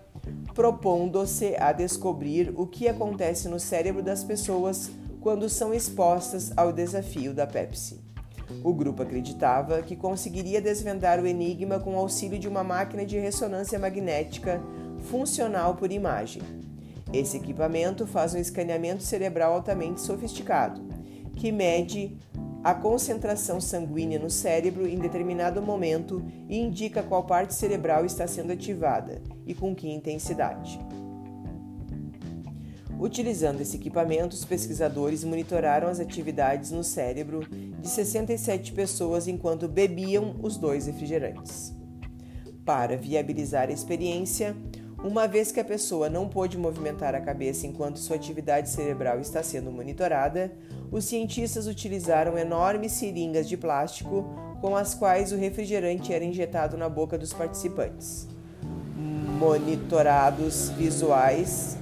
propondo-se 0.53 1.55
a 1.59 1.73
descobrir 1.73 2.53
o 2.55 2.65
que 2.65 2.87
acontece 2.87 3.49
no 3.49 3.59
cérebro 3.59 4.01
das 4.01 4.23
pessoas 4.23 4.89
quando 5.19 5.49
são 5.49 5.73
expostas 5.73 6.53
ao 6.55 6.71
desafio 6.71 7.33
da 7.33 7.45
Pepsi. 7.45 7.99
O 8.63 8.73
grupo 8.73 9.03
acreditava 9.03 9.81
que 9.81 9.97
conseguiria 9.97 10.61
desvendar 10.61 11.19
o 11.19 11.27
enigma 11.27 11.81
com 11.81 11.95
o 11.95 11.99
auxílio 11.99 12.39
de 12.39 12.47
uma 12.47 12.63
máquina 12.63 13.05
de 13.05 13.19
ressonância 13.19 13.77
magnética 13.77 14.61
funcional 15.09 15.75
por 15.75 15.91
imagem. 15.91 16.41
Esse 17.11 17.35
equipamento 17.35 18.07
faz 18.07 18.33
um 18.33 18.37
escaneamento 18.37 19.03
cerebral 19.03 19.53
altamente 19.53 19.99
sofisticado, 19.99 20.86
que 21.37 21.51
mede 21.51 22.17
a 22.63 22.73
concentração 22.73 23.61
sanguínea 23.61 24.19
no 24.19 24.29
cérebro 24.29 24.87
em 24.87 24.97
determinado 24.97 25.61
momento 25.61 26.25
e 26.49 26.57
indica 26.57 27.03
qual 27.03 27.23
parte 27.23 27.53
cerebral 27.53 28.05
está 28.05 28.27
sendo 28.27 28.51
ativada 28.51 29.21
e 29.45 29.53
com 29.53 29.73
que 29.73 29.87
intensidade. 29.87 30.79
Utilizando 32.99 33.61
esse 33.61 33.77
equipamento, 33.77 34.35
os 34.35 34.43
pesquisadores 34.43 35.23
monitoraram 35.23 35.87
as 35.87 35.99
atividades 35.99 36.71
no 36.71 36.83
cérebro 36.83 37.47
de 37.47 37.87
67 37.87 38.73
pessoas 38.73 39.27
enquanto 39.27 39.67
bebiam 39.67 40.35
os 40.41 40.57
dois 40.57 40.87
refrigerantes. 40.87 41.73
Para 42.65 42.97
viabilizar 42.97 43.69
a 43.69 43.71
experiência, 43.71 44.55
uma 45.03 45.27
vez 45.27 45.51
que 45.51 45.59
a 45.59 45.63
pessoa 45.63 46.09
não 46.09 46.27
pôde 46.27 46.57
movimentar 46.57 47.13
a 47.13 47.21
cabeça 47.21 47.67
enquanto 47.67 47.99
sua 47.99 48.15
atividade 48.15 48.67
cerebral 48.67 49.19
está 49.19 49.43
sendo 49.43 49.71
monitorada, 49.71 50.51
os 50.91 51.05
cientistas 51.05 51.67
utilizaram 51.67 52.37
enormes 52.37 52.93
seringas 52.93 53.47
de 53.47 53.57
plástico 53.57 54.25
com 54.61 54.75
as 54.75 54.93
quais 54.93 55.31
o 55.31 55.37
refrigerante 55.37 56.13
era 56.13 56.23
injetado 56.23 56.77
na 56.77 56.89
boca 56.89 57.17
dos 57.17 57.33
participantes. 57.33 58.27
Monitorados 59.39 60.69
visuais 60.69 61.77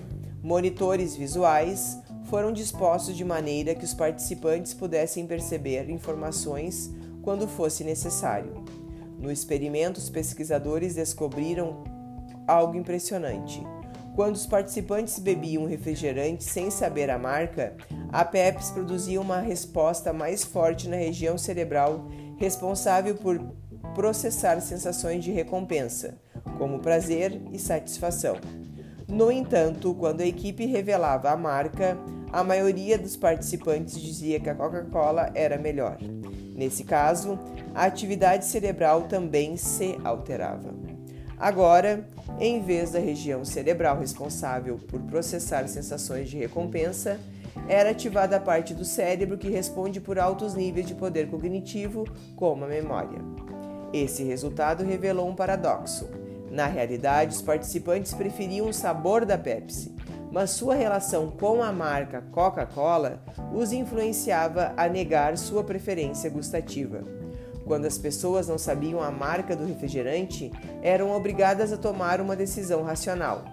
Monitores 0.46 1.16
visuais 1.16 1.98
foram 2.26 2.52
dispostos 2.52 3.18
de 3.18 3.26
maneira 3.26 3.74
que 3.74 3.84
os 3.84 3.96
participantes 3.96 4.76
pudessem 4.76 5.26
perceber 5.26 5.90
informações 5.90 6.94
quando 7.24 7.48
fosse 7.48 7.84
necessário. 7.84 8.64
No 9.18 9.32
experimento, 9.32 9.98
os 9.98 10.08
pesquisadores 10.08 10.94
descobriram 10.94 11.84
algo 12.48 12.78
impressionante. 12.78 13.66
Quando 14.16 14.36
os 14.36 14.46
participantes 14.46 15.20
bebiam 15.20 15.66
refrigerante 15.66 16.46
sem 16.46 16.72
saber 16.72 17.10
a 17.10 17.20
marca, 17.20 17.76
a 18.14 18.24
Pepsi 18.24 18.72
produzia 18.72 19.20
uma 19.20 19.42
resposta 19.42 20.14
mais 20.14 20.42
forte 20.42 20.88
na 20.88 20.96
região 20.96 21.38
cerebral 21.38 22.08
responsável 22.38 23.16
por 23.16 23.38
processar 23.94 24.62
sensações 24.62 25.22
de 25.22 25.32
recompensa, 25.32 26.18
como 26.58 26.80
prazer 26.80 27.42
e 27.52 27.60
satisfação. 27.60 28.38
No 29.06 29.30
entanto, 29.30 29.94
quando 29.94 30.22
a 30.22 30.26
equipe 30.26 30.66
revelava 30.66 31.30
a 31.30 31.36
marca, 31.36 31.98
a 32.32 32.42
maioria 32.42 32.98
dos 32.98 33.18
participantes 33.18 34.00
dizia 34.00 34.40
que 34.40 34.50
a 34.50 34.56
Coca-Cola 34.56 35.30
era 35.36 35.58
melhor. 35.58 35.98
Nesse 36.56 36.86
caso, 36.86 37.38
a 37.74 37.84
atividade 37.84 38.46
cerebral 38.46 39.04
também 39.04 39.58
se 39.58 39.98
alterava. 40.06 40.95
Agora, 41.46 42.04
em 42.40 42.60
vez 42.60 42.90
da 42.90 42.98
região 42.98 43.46
cerebral 43.46 44.00
responsável 44.00 44.80
por 44.88 45.00
processar 45.02 45.68
sensações 45.68 46.28
de 46.28 46.40
recompensa, 46.40 47.20
era 47.70 47.92
ativada 47.92 48.38
a 48.38 48.40
parte 48.40 48.74
do 48.74 48.84
cérebro 48.84 49.38
que 49.38 49.48
responde 49.48 50.02
por 50.02 50.18
altos 50.18 50.56
níveis 50.56 50.88
de 50.88 50.96
poder 50.96 51.30
cognitivo, 51.30 52.04
como 52.36 52.66
a 52.66 52.68
memória. 52.68 53.20
Esse 53.94 54.24
resultado 54.24 54.84
revelou 54.84 55.30
um 55.30 55.36
paradoxo. 55.36 56.10
Na 56.50 56.66
realidade, 56.66 57.36
os 57.36 57.44
participantes 57.44 58.12
preferiam 58.16 58.68
o 58.68 58.74
sabor 58.74 59.24
da 59.24 59.38
Pepsi, 59.38 59.94
mas 60.32 60.50
sua 60.50 60.74
relação 60.74 61.30
com 61.30 61.62
a 61.62 61.72
marca 61.72 62.24
Coca-Cola 62.32 63.22
os 63.54 63.72
influenciava 63.72 64.74
a 64.76 64.90
negar 64.90 65.38
sua 65.38 65.64
preferência 65.64 66.28
gustativa. 66.28 67.04
Quando 67.66 67.86
as 67.86 67.98
pessoas 67.98 68.48
não 68.48 68.58
sabiam 68.58 69.02
a 69.02 69.10
marca 69.10 69.56
do 69.56 69.66
refrigerante, 69.66 70.52
eram 70.84 71.12
obrigadas 71.12 71.74
a 71.74 71.78
tomar 71.78 72.22
uma 72.22 72.36
decisão 72.36 72.84
racional. 72.84 73.44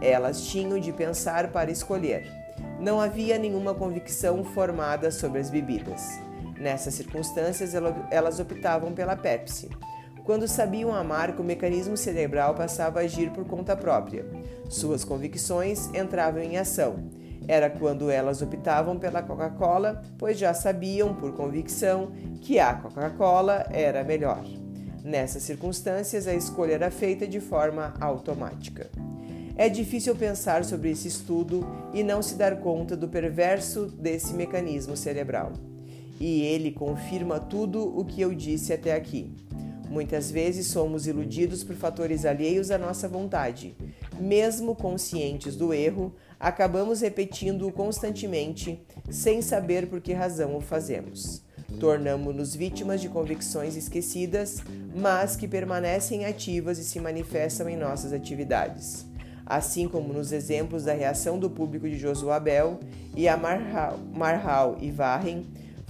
Elas 0.00 0.46
tinham 0.46 0.78
de 0.78 0.92
pensar 0.92 1.50
para 1.50 1.70
escolher. 1.70 2.30
Não 2.78 3.00
havia 3.00 3.38
nenhuma 3.38 3.74
convicção 3.74 4.44
formada 4.44 5.10
sobre 5.10 5.40
as 5.40 5.50
bebidas. 5.50 6.02
Nessas 6.58 6.94
circunstâncias, 6.94 7.72
elas 8.10 8.38
optavam 8.38 8.92
pela 8.92 9.16
Pepsi. 9.16 9.68
Quando 10.24 10.48
sabiam 10.48 10.94
a 10.94 11.04
marca, 11.04 11.42
o 11.42 11.44
mecanismo 11.44 11.96
cerebral 11.96 12.54
passava 12.54 13.00
a 13.00 13.02
agir 13.02 13.30
por 13.30 13.44
conta 13.46 13.76
própria. 13.76 14.24
Suas 14.68 15.04
convicções 15.04 15.88
entravam 15.94 16.42
em 16.42 16.56
ação. 16.56 17.10
Era 17.48 17.70
quando 17.70 18.10
elas 18.10 18.42
optavam 18.42 18.98
pela 18.98 19.22
Coca-Cola, 19.22 20.02
pois 20.18 20.38
já 20.38 20.52
sabiam, 20.52 21.14
por 21.14 21.32
convicção, 21.34 22.10
que 22.40 22.58
a 22.58 22.74
Coca-Cola 22.74 23.66
era 23.70 24.02
melhor. 24.02 24.44
Nessas 25.04 25.44
circunstâncias, 25.44 26.26
a 26.26 26.34
escolha 26.34 26.74
era 26.74 26.90
feita 26.90 27.26
de 27.26 27.38
forma 27.38 27.94
automática. 28.00 28.90
É 29.56 29.68
difícil 29.68 30.14
pensar 30.16 30.64
sobre 30.64 30.90
esse 30.90 31.08
estudo 31.08 31.64
e 31.94 32.02
não 32.02 32.20
se 32.20 32.34
dar 32.34 32.60
conta 32.60 32.96
do 32.96 33.08
perverso 33.08 33.86
desse 33.86 34.34
mecanismo 34.34 34.96
cerebral. 34.96 35.52
E 36.20 36.42
ele 36.42 36.72
confirma 36.72 37.38
tudo 37.38 37.98
o 37.98 38.04
que 38.04 38.20
eu 38.20 38.34
disse 38.34 38.72
até 38.72 38.94
aqui. 38.94 39.32
Muitas 39.88 40.30
vezes 40.30 40.66
somos 40.66 41.06
iludidos 41.06 41.62
por 41.62 41.76
fatores 41.76 42.26
alheios 42.26 42.70
à 42.70 42.76
nossa 42.76 43.08
vontade. 43.08 43.74
Mesmo 44.18 44.74
conscientes 44.74 45.56
do 45.56 45.72
erro, 45.72 46.12
acabamos 46.38 47.00
repetindo-o 47.00 47.72
constantemente, 47.72 48.80
sem 49.10 49.42
saber 49.42 49.88
por 49.88 50.00
que 50.00 50.12
razão 50.12 50.56
o 50.56 50.60
fazemos. 50.60 51.42
Tornamos-nos 51.80 52.54
vítimas 52.54 53.00
de 53.00 53.08
convicções 53.08 53.76
esquecidas, 53.76 54.62
mas 54.94 55.36
que 55.36 55.48
permanecem 55.48 56.24
ativas 56.24 56.78
e 56.78 56.84
se 56.84 57.00
manifestam 57.00 57.68
em 57.68 57.76
nossas 57.76 58.12
atividades. 58.12 59.04
Assim 59.44 59.88
como 59.88 60.12
nos 60.12 60.32
exemplos 60.32 60.84
da 60.84 60.92
reação 60.92 61.38
do 61.38 61.50
público 61.50 61.88
de 61.88 61.98
Josuabel 61.98 62.80
e 63.14 63.28
a 63.28 63.36
Marhal 63.36 64.76
e 64.80 64.90
Varren, 64.90 65.44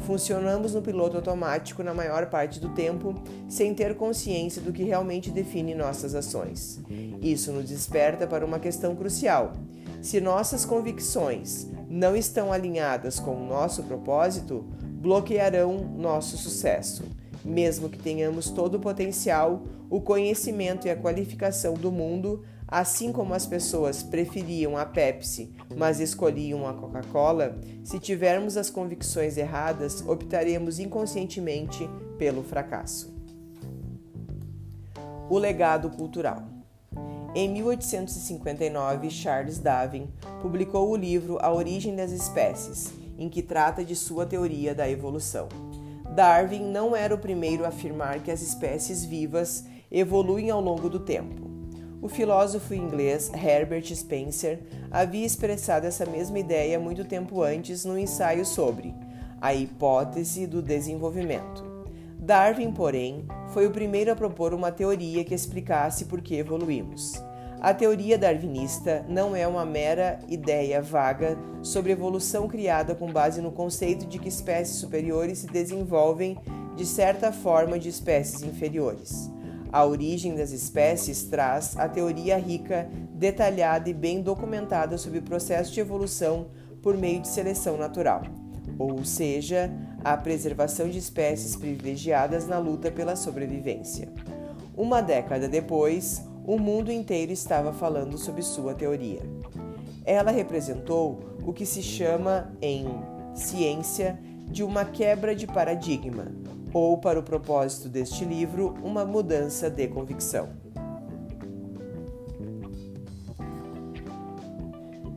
Funcionamos 0.05 0.75
no 0.75 0.83
piloto 0.83 1.17
automático 1.17 1.83
na 1.83 1.95
maior 1.95 2.27
parte 2.27 2.61
do 2.61 2.69
tempo, 2.69 3.15
sem 3.49 3.75
ter 3.75 3.95
consciência 3.97 4.61
do 4.61 4.73
que 4.73 4.85
realmente 4.85 5.31
define 5.31 5.75
nossas 5.75 6.15
ações. 6.15 6.79
Isso 7.21 7.51
nos 7.51 7.69
desperta 7.69 8.27
para 8.27 8.45
uma 8.45 8.59
questão 8.59 8.95
crucial. 8.95 9.53
Se 10.07 10.21
nossas 10.21 10.65
convicções 10.65 11.67
não 11.91 12.15
estão 12.15 12.53
alinhadas 12.53 13.19
com 13.19 13.35
o 13.35 13.45
nosso 13.45 13.83
propósito, 13.83 14.65
bloquearão 14.81 15.79
nosso 15.79 16.39
sucesso. 16.39 17.03
Mesmo 17.45 17.89
que 17.89 17.99
tenhamos 17.99 18.49
todo 18.49 18.77
o 18.77 18.81
potencial, 18.81 19.65
o 19.91 20.01
conhecimento 20.01 20.87
e 20.87 20.91
a 20.91 20.97
qualificação 20.97 21.75
do 21.75 21.91
mundo, 21.91 22.45
Assim 22.69 23.13
como 23.13 23.33
as 23.33 23.47
pessoas 23.47 24.03
preferiam 24.03 24.77
a 24.77 24.85
Pepsi, 24.85 25.55
mas 25.77 26.01
escolhiam 26.01 26.67
a 26.67 26.75
Coca-Cola, 26.75 27.61
se 27.85 28.01
tivermos 28.01 28.57
as 28.57 28.69
convicções 28.69 29.37
erradas, 29.37 30.01
optaremos 30.05 30.81
inconscientemente 30.81 31.89
pelo 32.19 32.43
fracasso. 32.43 33.15
O 35.31 35.39
legado 35.39 35.91
cultural. 35.91 36.56
Em 37.39 37.51
1859, 37.51 39.11
Charles 39.11 39.59
Darwin 39.59 40.09
publicou 40.41 40.89
o 40.89 40.97
livro 40.97 41.37
A 41.43 41.53
Origem 41.53 41.95
das 41.95 42.11
Espécies, 42.11 42.95
em 43.19 43.29
que 43.29 43.43
trata 43.43 43.85
de 43.85 43.95
sua 43.95 44.25
teoria 44.25 44.75
da 44.75 44.89
evolução. 44.89 45.47
Darwin 46.15 46.65
não 46.65 46.97
era 46.97 47.15
o 47.15 47.19
primeiro 47.19 47.67
a 47.67 47.69
afirmar 47.69 48.21
que 48.21 48.31
as 48.31 48.41
espécies 48.41 49.05
vivas 49.05 49.67
evoluem 49.93 50.51
ao 50.51 50.63
longo 50.63 50.89
do 50.89 50.99
tempo. 50.99 51.51
O 52.01 52.09
filósofo 52.09 52.73
inglês 52.73 53.31
Herbert 53.35 53.95
Spencer 53.95 54.61
havia 54.91 55.27
expressado 55.27 55.87
essa 55.87 56.07
mesma 56.07 56.39
ideia 56.39 56.81
muito 56.81 57.05
tempo 57.05 57.43
antes 57.43 57.85
no 57.85 57.99
ensaio 57.99 58.47
sobre 58.47 58.95
a 59.43 59.53
hipótese 59.53 60.47
do 60.47 60.63
desenvolvimento. 60.63 61.77
Darwin, 62.19 62.73
porém, 62.73 63.27
foi 63.53 63.67
o 63.67 63.71
primeiro 63.71 64.11
a 64.11 64.17
propor 64.17 64.55
uma 64.55 64.73
teoria 64.73 65.23
que 65.23 65.35
explicasse 65.35 66.07
por 66.07 66.23
que 66.23 66.35
evoluímos. 66.35 67.26
A 67.61 67.73
teoria 67.73 68.19
darwinista 68.19 69.05
não 69.09 69.35
é 69.35 69.47
uma 69.47 69.65
mera 69.65 70.21
ideia 70.29 70.83
vaga 70.83 71.39
sobre 71.63 71.93
evolução 71.93 72.47
criada 72.47 72.95
com 72.95 73.11
base 73.11 73.41
no 73.41 73.51
conceito 73.51 74.07
de 74.07 74.19
que 74.19 74.29
espécies 74.29 74.77
superiores 74.77 75.39
se 75.39 75.47
desenvolvem 75.47 76.39
de 76.77 76.85
certa 76.85 77.33
forma 77.33 77.79
de 77.79 77.89
espécies 77.89 78.43
inferiores. 78.43 79.31
A 79.73 79.85
origem 79.85 80.35
das 80.35 80.53
espécies 80.53 81.25
traz 81.25 81.77
a 81.77 81.89
teoria 81.89 82.37
rica, 82.37 82.89
detalhada 83.15 83.89
e 83.89 83.95
bem 83.95 84.23
documentada 84.23 84.99
sobre 84.99 85.19
o 85.19 85.23
processo 85.23 85.73
de 85.73 85.81
evolução 85.81 86.49
por 86.83 86.97
meio 86.97 87.21
de 87.21 87.29
seleção 87.29 87.77
natural, 87.77 88.23
ou 88.79 89.03
seja, 89.05 89.73
a 90.05 90.17
preservação 90.17 90.89
de 90.89 90.99
espécies 90.99 91.57
privilegiadas 91.57 92.47
na 92.47 92.59
luta 92.59 92.91
pela 92.91 93.17
sobrevivência. 93.17 94.09
Uma 94.77 95.01
década 95.01 95.49
depois, 95.49 96.23
o 96.47 96.59
mundo 96.59 96.93
inteiro 96.93 97.33
estava 97.33 97.73
falando 97.73 98.17
sobre 98.17 98.41
sua 98.43 98.73
teoria. 98.73 99.21
Ela 100.05 100.31
representou 100.31 101.19
o 101.45 101.53
que 101.53 101.67
se 101.67 101.83
chama 101.83 102.53
em 102.63 102.87
ciência 103.35 104.19
de 104.47 104.63
uma 104.63 104.85
quebra 104.85 105.35
de 105.35 105.47
paradigma, 105.47 106.29
ou, 106.73 106.99
para 106.99 107.19
o 107.19 107.23
propósito 107.23 107.89
deste 107.89 108.25
livro, 108.25 108.75
uma 108.83 109.05
mudança 109.05 109.69
de 109.69 109.89
convicção. 109.89 110.49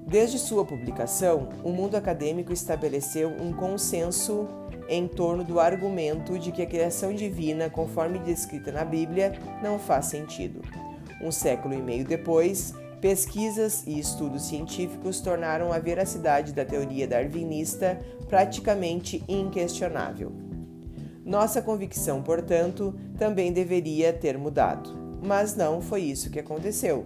Desde 0.08 0.40
sua 0.40 0.66
publicação, 0.66 1.50
o 1.64 1.70
mundo 1.70 1.96
acadêmico 1.96 2.52
estabeleceu 2.52 3.30
um 3.30 3.54
consenso 3.54 4.48
em 4.88 5.08
torno 5.08 5.44
do 5.44 5.60
argumento 5.60 6.40
de 6.40 6.52
que 6.52 6.64
a 6.64 6.66
criação 6.66 7.14
divina, 7.14 7.70
conforme 7.70 8.18
descrita 8.18 8.72
na 8.72 8.84
Bíblia, 8.84 9.34
não 9.62 9.78
faz 9.78 10.08
sentido. 10.08 10.89
Um 11.22 11.32
século 11.32 11.74
e 11.74 11.82
meio 11.82 12.06
depois, 12.06 12.74
Pesquisas 13.02 13.84
e 13.88 13.98
estudos 13.98 14.44
científicos 14.44 15.22
tornaram 15.22 15.72
a 15.72 15.80
veracidade 15.80 16.52
da 16.52 16.66
teoria 16.66 17.08
darwinista 17.08 17.98
praticamente 18.28 19.24
inquestionável. 19.26 20.34
Nossa 21.26 21.62
convicção, 21.62 22.22
portanto, 22.22 22.94
também 23.18 23.54
deveria 23.54 24.12
ter 24.12 24.38
mudado. 24.38 24.98
Mas 25.24 25.56
não 25.56 25.82
foi 25.82 26.02
isso 26.02 26.30
que 26.30 26.40
aconteceu. 26.40 27.06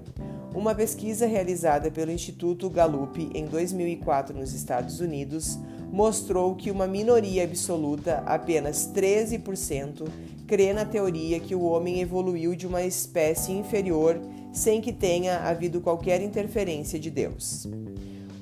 Uma 0.55 0.74
pesquisa 0.74 1.28
realizada 1.28 1.91
pelo 1.91 2.11
Instituto 2.11 2.70
Gallup 2.72 3.30
em 3.34 3.45
2004 3.45 4.36
nos 4.36 4.51
Estados 4.53 4.99
Unidos 4.99 5.59
mostrou 5.91 6.55
que 6.55 6.72
uma 6.72 6.88
minoria 6.88 7.43
absoluta, 7.43 8.24
apenas 8.26 8.91
13%, 8.91 10.07
crê 10.53 10.71
na 10.71 10.85
teoria 10.85 11.39
que 11.39 11.55
o 11.55 11.63
homem 11.63 11.99
evoluiu 11.99 12.55
de 12.55 12.67
uma 12.67 12.83
espécie 12.83 13.51
inferior 13.51 14.21
sem 14.51 14.81
que 14.81 14.93
tenha 14.93 15.39
havido 15.39 15.81
qualquer 15.81 16.21
interferência 16.21 16.99
de 16.99 17.09
Deus. 17.09 17.67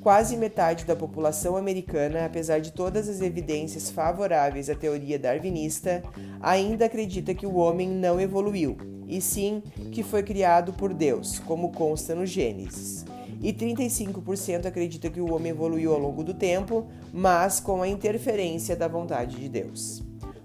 Quase 0.01 0.35
metade 0.35 0.83
da 0.83 0.93
população 0.93 1.55
americana, 1.55 2.25
apesar 2.25 2.59
de 2.59 2.73
todas 2.73 3.07
as 3.07 3.21
evidências 3.21 3.89
favoráveis 3.89 4.69
à 4.69 4.75
teoria 4.75 5.17
darwinista, 5.17 6.03
ainda 6.41 6.87
acredita 6.87 7.33
que 7.33 7.45
o 7.45 7.55
homem 7.55 7.87
não 7.87 8.19
evoluiu, 8.19 8.75
e 9.07 9.21
sim 9.21 9.63
que 9.93 10.03
foi 10.03 10.21
criado 10.21 10.73
por 10.73 10.93
Deus, 10.93 11.39
como 11.39 11.71
consta 11.71 12.13
no 12.13 12.25
Gênesis 12.25 13.05
e 13.41 13.53
35% 13.53 14.65
acredita 14.65 15.09
que 15.09 15.21
o 15.21 15.33
homem 15.33 15.51
evoluiu 15.51 15.93
ao 15.93 15.99
longo 15.99 16.25
do 16.25 16.33
tempo, 16.33 16.85
mas 17.13 17.61
com 17.61 17.81
a 17.81 17.87
interferência 17.87 18.75
da 18.75 18.87
vontade 18.87 19.37
de 19.37 19.47
Deus. 19.47 20.03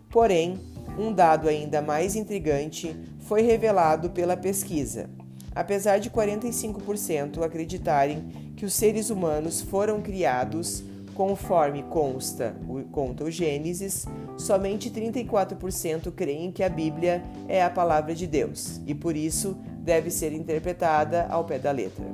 Porém, 0.08 0.58
um 0.98 1.12
dado 1.12 1.48
ainda 1.48 1.82
mais 1.82 2.16
intrigante 2.16 2.96
foi 3.20 3.42
revelado 3.42 4.10
pela 4.10 4.36
pesquisa. 4.36 5.08
Apesar 5.54 5.98
de 5.98 6.10
45% 6.10 7.42
acreditarem 7.42 8.52
que 8.56 8.64
os 8.64 8.74
seres 8.74 9.10
humanos 9.10 9.60
foram 9.60 10.02
criados 10.02 10.84
conforme 11.14 11.82
consta, 11.84 12.54
conta 12.92 13.24
o 13.24 13.30
Gênesis, 13.30 14.04
somente 14.36 14.90
34% 14.90 16.12
creem 16.12 16.52
que 16.52 16.62
a 16.62 16.68
Bíblia 16.68 17.24
é 17.48 17.62
a 17.62 17.70
palavra 17.70 18.14
de 18.14 18.26
Deus 18.26 18.82
e 18.86 18.94
por 18.94 19.16
isso 19.16 19.56
deve 19.80 20.10
ser 20.10 20.32
interpretada 20.32 21.26
ao 21.30 21.44
pé 21.44 21.58
da 21.58 21.70
letra. 21.70 22.04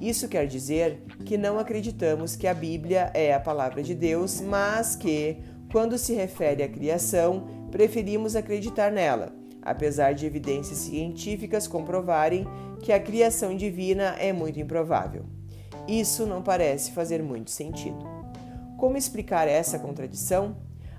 Isso 0.00 0.26
quer 0.26 0.46
dizer 0.46 1.02
que 1.26 1.36
não 1.36 1.58
acreditamos 1.58 2.34
que 2.34 2.46
a 2.46 2.54
Bíblia 2.54 3.10
é 3.12 3.34
a 3.34 3.40
palavra 3.40 3.82
de 3.82 3.94
Deus, 3.94 4.40
mas 4.40 4.96
que, 4.96 5.36
quando 5.70 5.98
se 5.98 6.14
refere 6.14 6.62
à 6.62 6.68
criação, 6.68 7.46
preferimos 7.70 8.36
acreditar 8.36 8.90
nela, 8.90 9.32
apesar 9.62 10.12
de 10.12 10.26
evidências 10.26 10.78
científicas 10.78 11.66
comprovarem 11.66 12.46
que 12.80 12.92
a 12.92 13.00
criação 13.00 13.56
divina 13.56 14.16
é 14.18 14.32
muito 14.32 14.58
improvável. 14.58 15.24
Isso 15.86 16.26
não 16.26 16.42
parece 16.42 16.92
fazer 16.92 17.22
muito 17.22 17.50
sentido. 17.50 18.04
Como 18.76 18.96
explicar 18.96 19.48
essa 19.48 19.78
contradição? 19.78 20.56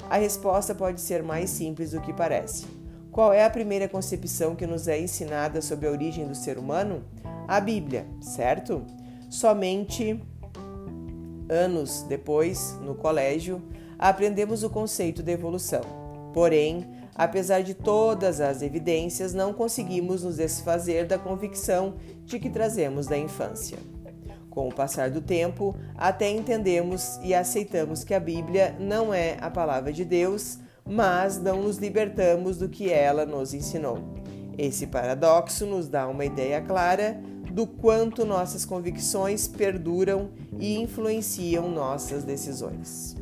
A 0.09 0.17
resposta 0.17 0.75
pode 0.75 1.01
ser 1.01 1.23
mais 1.23 1.49
simples 1.49 1.91
do 1.91 2.01
que 2.01 2.13
parece. 2.13 2.65
Qual 3.11 3.33
é 3.33 3.43
a 3.43 3.49
primeira 3.49 3.87
concepção 3.87 4.55
que 4.55 4.67
nos 4.67 4.87
é 4.87 4.99
ensinada 4.99 5.61
sobre 5.61 5.87
a 5.87 5.91
origem 5.91 6.27
do 6.27 6.35
ser 6.35 6.57
humano? 6.57 7.03
a 7.51 7.59
Bíblia, 7.59 8.07
certo? 8.21 8.85
Somente 9.29 10.17
anos 11.49 12.03
depois, 12.03 12.77
no 12.81 12.95
colégio, 12.95 13.61
aprendemos 13.99 14.63
o 14.63 14.69
conceito 14.69 15.21
de 15.21 15.33
evolução. 15.33 16.00
Porém, 16.33 16.87
apesar 17.15 17.61
de 17.61 17.73
todas 17.73 18.39
as 18.39 18.61
evidências, 18.61 19.33
não 19.33 19.53
conseguimos 19.53 20.23
nos 20.23 20.37
desfazer 20.37 21.05
da 21.05 21.17
convicção 21.17 21.95
de 22.25 22.39
que 22.39 22.49
trazemos 22.49 23.07
da 23.07 23.17
infância. 23.17 23.77
Com 24.49 24.67
o 24.67 24.73
passar 24.73 25.09
do 25.09 25.21
tempo, 25.21 25.75
até 25.97 26.29
entendemos 26.29 27.17
e 27.23 27.33
aceitamos 27.33 28.03
que 28.03 28.13
a 28.13 28.19
Bíblia 28.19 28.75
não 28.79 29.13
é 29.13 29.37
a 29.39 29.49
palavra 29.49 29.93
de 29.93 30.03
Deus, 30.03 30.59
mas 30.85 31.41
não 31.41 31.61
nos 31.63 31.77
libertamos 31.77 32.57
do 32.57 32.67
que 32.67 32.91
ela 32.91 33.25
nos 33.25 33.53
ensinou. 33.53 33.99
Esse 34.57 34.87
paradoxo 34.87 35.65
nos 35.65 35.87
dá 35.87 36.07
uma 36.07 36.25
ideia 36.25 36.61
clara 36.61 37.21
do 37.51 37.65
quanto 37.65 38.25
nossas 38.25 38.65
convicções 38.65 39.47
perduram 39.47 40.31
e 40.59 40.77
influenciam 40.77 41.69
nossas 41.69 42.23
decisões. 42.23 43.20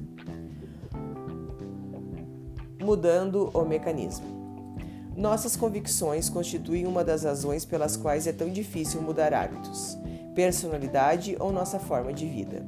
Mudando 2.90 3.52
o 3.54 3.64
mecanismo. 3.64 4.26
Nossas 5.16 5.56
convicções 5.56 6.28
constituem 6.28 6.88
uma 6.88 7.04
das 7.04 7.24
razões 7.24 7.64
pelas 7.64 7.96
quais 7.96 8.26
é 8.26 8.34
tão 8.34 8.50
difícil 8.50 9.00
mudar 9.00 9.32
hábitos, 9.32 9.96
personalidade 10.34 11.38
ou 11.40 11.52
nossa 11.52 11.78
forma 11.78 12.12
de 12.12 12.26
vida. 12.26 12.66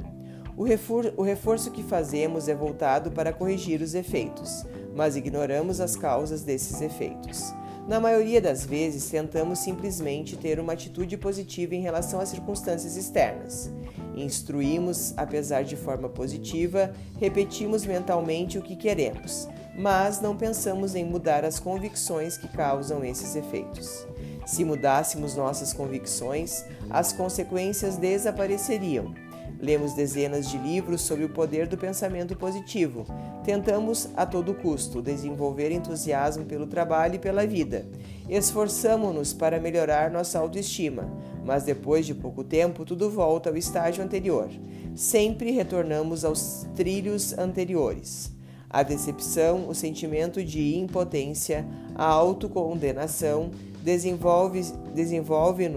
O, 0.56 0.62
refor 0.64 1.12
o 1.18 1.24
reforço 1.24 1.72
que 1.72 1.82
fazemos 1.82 2.48
é 2.48 2.54
voltado 2.54 3.10
para 3.10 3.34
corrigir 3.34 3.82
os 3.82 3.96
efeitos, 3.96 4.64
mas 4.96 5.16
ignoramos 5.16 5.82
as 5.82 5.96
causas 5.96 6.44
desses 6.44 6.82
efeitos. 6.82 7.52
Na 7.88 8.00
maioria 8.00 8.40
das 8.40 8.64
vezes, 8.64 9.10
tentamos 9.10 9.58
simplesmente 9.58 10.38
ter 10.38 10.60
uma 10.60 10.74
atitude 10.74 11.18
positiva 11.18 11.74
em 11.74 11.82
relação 11.82 12.20
às 12.20 12.30
circunstâncias 12.30 12.96
externas. 12.96 13.72
Instruímos, 14.16 15.16
apesar 15.18 15.64
de 15.64 15.76
forma 15.76 16.08
positiva, 16.08 16.94
repetimos 17.20 17.84
mentalmente 17.88 18.60
o 18.60 18.62
que 18.62 18.76
queremos, 18.76 19.48
mas 19.76 20.22
não 20.22 20.36
pensamos 20.36 20.96
em 20.96 21.06
mudar 21.06 21.46
as 21.46 21.60
convicções 21.60 22.38
que 22.38 22.48
causam 22.48 23.04
esses 23.04 23.36
efeitos. 23.36 24.06
Se 24.46 24.66
mudássemos 24.66 25.36
nossas 25.36 25.74
convicções, 25.74 26.66
as 26.90 27.14
consequências 27.14 27.98
desapareceriam 27.98 29.14
Lemos 29.62 29.94
dezenas 29.94 30.50
de 30.50 30.58
livros 30.58 31.02
sobre 31.02 31.24
o 31.24 31.30
poder 31.30 31.68
do 31.68 31.78
pensamento 31.78 32.36
positivo. 32.36 33.06
Tentamos, 33.44 34.10
a 34.18 34.26
todo 34.26 34.56
custo, 34.56 35.04
desenvolver 35.04 35.72
entusiasmo 35.72 36.46
pelo 36.46 36.66
trabalho 36.66 37.16
e 37.16 37.20
pela 37.20 37.46
vida. 37.46 37.86
Esforçamo-nos 38.28 39.34
para 39.34 39.60
melhorar 39.60 40.10
nossa 40.10 40.40
autoestima, 40.40 41.08
mas 41.46 41.64
depois 41.64 42.08
de 42.08 42.16
pouco 42.16 42.44
tempo 42.44 42.84
tudo 42.84 43.08
volta 43.08 43.52
ao 43.52 43.58
estágio 43.58 44.04
anterior. 44.04 44.50
Sempre 44.96 45.52
retornamos 45.52 46.26
aos 46.26 46.66
trilhos 46.76 47.38
anteriores. 47.38 48.32
A 48.74 48.84
decepção, 48.84 49.68
o 49.68 49.76
sentimento 49.76 50.42
de 50.42 50.78
impotência, 50.78 51.68
a 51.94 52.06
autocondenação 52.06 53.52
desenvolve-nos 53.84 54.72
desenvolve 54.94 55.70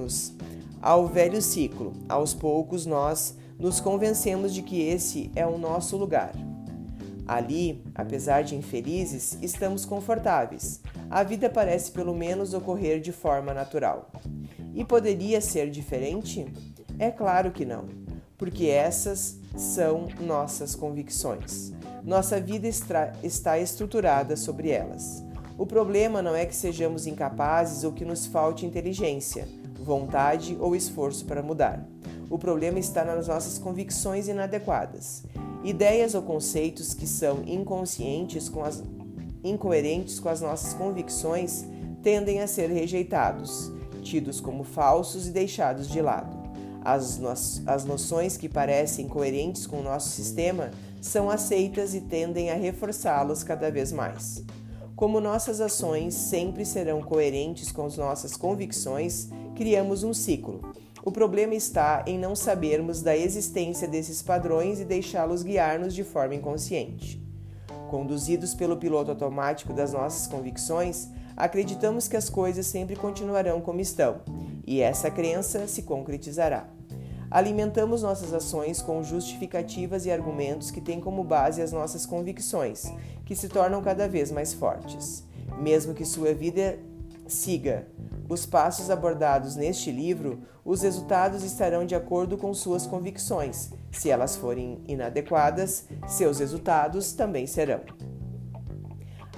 ao 0.81 1.09
velho 1.09 1.43
ciclo. 1.43 1.93
Aos 2.09 2.35
poucos 2.35 2.87
nós 2.87 3.37
nos 3.59 3.81
convencemos 3.81 4.55
de 4.55 4.63
que 4.63 4.81
esse 4.81 5.29
é 5.35 5.45
o 5.45 5.59
nosso 5.59 5.97
lugar. 5.97 6.33
Ali, 7.27 7.83
apesar 7.97 8.43
de 8.45 8.55
infelizes, 8.55 9.39
estamos 9.43 9.85
confortáveis. 9.85 10.81
A 11.11 11.25
vida 11.25 11.51
parece 11.51 11.91
pelo 11.91 12.15
menos 12.15 12.55
ocorrer 12.55 13.01
de 13.01 13.11
forma 13.11 13.53
natural. 13.53 14.09
E 14.73 14.85
poderia 14.85 15.41
ser 15.41 15.69
diferente? 15.69 16.47
É 16.97 17.11
claro 17.11 17.51
que 17.51 17.65
não, 17.65 17.87
porque 18.39 18.67
essas 18.67 19.41
são 19.57 20.07
nossas 20.21 20.77
convicções. 20.77 21.73
Nossa 22.05 22.39
vida 22.39 22.69
está 22.69 23.59
estruturada 23.59 24.37
sobre 24.37 24.69
elas. 24.69 25.25
O 25.57 25.65
problema 25.65 26.21
não 26.21 26.35
é 26.35 26.45
que 26.45 26.55
sejamos 26.55 27.07
incapazes 27.07 27.83
ou 27.83 27.93
que 27.93 28.05
nos 28.05 28.27
falte 28.27 28.67
inteligência, 28.67 29.49
vontade 29.81 30.55
ou 30.61 30.77
esforço 30.77 31.25
para 31.25 31.43
mudar. 31.43 31.83
O 32.29 32.39
problema 32.39 32.79
está 32.79 33.05
nas 33.07 33.29
nossas 33.29 33.59
convicções 33.59 34.29
inadequadas, 34.29 35.23
ideias 35.63 36.15
ou 36.15 36.21
conceitos 36.21 36.93
que 36.93 37.07
são 37.07 37.43
inconscientes 37.47 38.51
com 38.51 38.63
as 38.63 38.83
incoerentes 39.43 40.19
com 40.19 40.29
as 40.29 40.41
nossas 40.41 40.73
convicções 40.73 41.65
tendem 42.03 42.41
a 42.41 42.47
ser 42.47 42.71
rejeitados, 42.71 43.71
tidos 44.03 44.41
como 44.41 44.65
falsos 44.65 45.27
e 45.27 45.31
deixados 45.31 45.89
de 45.89 46.01
lado. 46.01 46.45
As, 46.83 47.19
no 47.19 47.31
as 47.31 47.85
noções 47.85 48.37
que 48.37 48.49
parecem 48.49 49.09
coerentes 49.09 49.67
com 49.67 49.81
o 49.81 49.83
nosso 49.83 50.11
sistema 50.11 50.71
são 51.07 51.31
aceitas 51.31 51.95
e 51.95 52.01
tendem 52.01 52.51
a 52.51 52.55
reforçá-los 52.55 53.43
cada 53.43 53.71
vez 53.71 53.93
mais. 53.93 54.45
Como 54.97 55.21
nossas 55.21 55.61
ações 55.61 56.15
sempre 56.15 56.65
serão 56.65 57.03
coerentes 57.03 57.71
com 57.71 57.87
as 57.87 57.97
nossas 57.97 58.37
convicções, 58.37 59.29
criamos 59.55 60.03
um 60.03 60.15
ciclo 60.15 60.61
o 61.07 61.13
problema 61.13 61.55
está 61.55 62.03
em 62.07 62.19
não 62.19 62.35
sabermos 62.35 63.03
da 63.03 63.15
existência 63.15 63.87
desses 63.87 64.23
padrões 64.23 64.81
e 64.81 64.87
deixá-los 64.87 65.43
guiar-nos 65.43 65.95
de 65.95 66.03
forma 66.03 66.35
inconsciente. 66.35 67.23
Conduzidos 67.91 68.55
pelo 68.55 68.79
piloto 68.79 69.11
automático 69.11 69.75
das 69.75 69.93
nossas 69.93 70.27
convicções, 70.27 71.11
acreditamos 71.37 72.09
que 72.09 72.17
as 72.17 72.31
coisas 72.31 72.65
sempre 72.65 72.97
continuarão 72.97 73.61
como 73.61 73.83
estão, 73.83 74.23
e 74.67 74.81
essa 74.81 75.11
crença 75.11 75.69
se 75.69 75.83
concretizará. 75.83 76.67
Alimentamos 77.35 78.03
nossas 78.03 78.33
ações 78.33 78.81
com 78.81 79.03
justificativas 79.03 80.07
e 80.07 80.11
argumentos 80.11 80.71
que 80.71 80.81
têm 80.81 81.01
como 81.01 81.23
base 81.23 81.61
as 81.61 81.73
nossas 81.73 82.07
convicções, 82.07 82.85
que 83.27 83.35
se 83.35 83.49
tornam 83.49 83.83
cada 83.83 84.09
vez 84.09 84.31
mais 84.31 84.55
fortes. 84.55 85.25
Mesmo 85.61 85.93
que 85.93 86.05
sua 86.05 86.33
vida 86.33 86.79
Siga 87.27 87.87
os 88.29 88.45
passos 88.45 88.91
abordados 88.91 89.57
neste 89.57 89.91
livro, 89.91 90.43
os 90.65 90.83
resultados 90.83 91.43
estarão 91.43 91.85
de 91.85 91.95
acordo 91.95 92.37
com 92.37 92.53
suas 92.55 92.87
convicções. 92.87 93.71
Se 93.91 94.11
elas 94.11 94.37
forem 94.37 94.83
inadequadas, 94.87 95.87
seus 96.07 96.39
resultados 96.39 97.13
também 97.13 97.47
serão. 97.47 97.81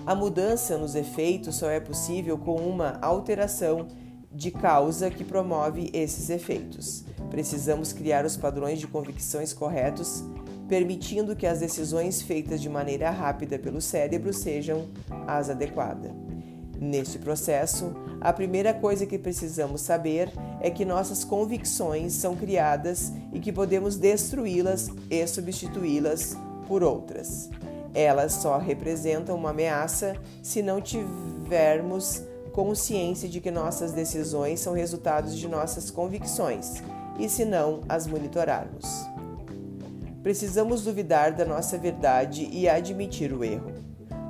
A 0.05 0.15
mudança 0.15 0.79
nos 0.79 0.95
efeitos 0.95 1.57
só 1.57 1.69
é 1.69 1.81
possível 1.81 2.39
com 2.39 2.57
uma 2.57 2.99
alteração 3.03 3.89
de 4.37 4.51
causa 4.51 5.11
que 5.11 5.25
promove 5.25 5.91
esses 5.95 6.29
efeitos. 6.29 7.05
Precisamos 7.31 7.93
criar 7.93 8.27
os 8.27 8.37
padrões 8.37 8.79
de 8.79 8.87
convicções 8.87 9.55
corretos, 9.55 10.23
permitindo 10.69 11.35
que 11.35 11.47
as 11.47 11.61
decisões 11.61 12.21
feitas 12.21 12.61
de 12.61 12.69
maneira 12.69 13.11
rápida 13.11 13.59
pelo 13.59 13.81
cérebro 13.81 14.33
sejam 14.35 14.89
as 15.27 15.49
adequadas. 15.49 16.13
Neste 16.79 17.19
processo, 17.19 17.97
a 18.21 18.31
primeira 18.31 18.75
coisa 18.75 19.07
que 19.07 19.19
precisamos 19.19 19.81
saber 19.81 20.31
é 20.61 20.69
que 20.69 20.85
nossas 20.85 21.25
convicções 21.25 22.13
são 22.13 22.37
criadas 22.37 23.11
e 23.33 23.41
que 23.41 23.51
podemos 23.51 23.97
destruí-las 23.97 24.91
e 25.11 25.27
substituí-las 25.27 26.37
por 26.69 26.83
outras. 26.83 27.49
Elas 27.95 28.35
só 28.35 28.59
representam 28.59 29.37
uma 29.37 29.51
ameaça 29.51 30.15
se 30.43 30.61
não 30.63 30.83
tivermos 30.83 32.23
consciência 32.57 33.29
de 33.29 33.39
que 33.39 33.51
nossas 33.51 33.93
decisões 33.93 34.61
são 34.61 34.73
resultados 34.73 35.37
de 35.37 35.47
nossas 35.47 35.91
convicções 35.91 36.83
e 37.19 37.29
se 37.29 37.45
não 37.45 37.83
as 37.87 38.07
monitorarmos. 38.07 39.05
Precisamos 40.23 40.83
duvidar 40.83 41.35
da 41.35 41.45
nossa 41.45 41.77
verdade 41.77 42.49
e 42.51 42.67
admitir 42.67 43.31
o 43.31 43.45
erro. 43.45 43.75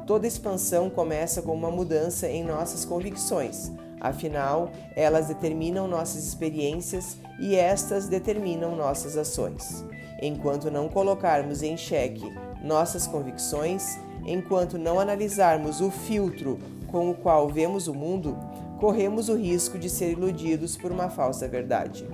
Toda 0.09 0.27
expansão 0.27 0.91
começa 0.91 1.41
com 1.41 1.55
uma 1.55 1.70
mudança 1.70 2.29
em 2.29 2.43
nossas 2.43 2.85
convicções, 2.85 3.70
afinal, 4.01 4.72
elas 4.97 5.29
determinam 5.29 5.87
nossas 5.87 6.27
experiências 6.27 7.16
e 7.39 7.55
estas 7.55 8.09
determinam 8.09 8.74
nossas 8.74 9.16
ações. 9.16 9.85
Enquanto 10.20 10.68
não 10.68 10.89
colocarmos 10.89 11.62
em 11.62 11.77
xeque 11.77 12.29
nossas 12.61 13.07
convicções, 13.07 13.97
enquanto 14.27 14.77
não 14.77 14.99
analisarmos 14.99 15.81
o 15.81 15.93
filtro 15.93 16.59
com 16.87 17.11
o 17.11 17.14
qual 17.14 17.49
vemos 17.49 17.89
o 17.89 17.95
mundo, 17.95 18.37
corremos 18.78 19.28
o 19.28 19.37
risco 19.37 19.78
de 19.78 19.89
ser 19.89 20.12
iludidos 20.12 20.76
por 20.76 20.93
uma 20.93 21.09
falsa 21.09 21.49
verdade. 21.49 22.07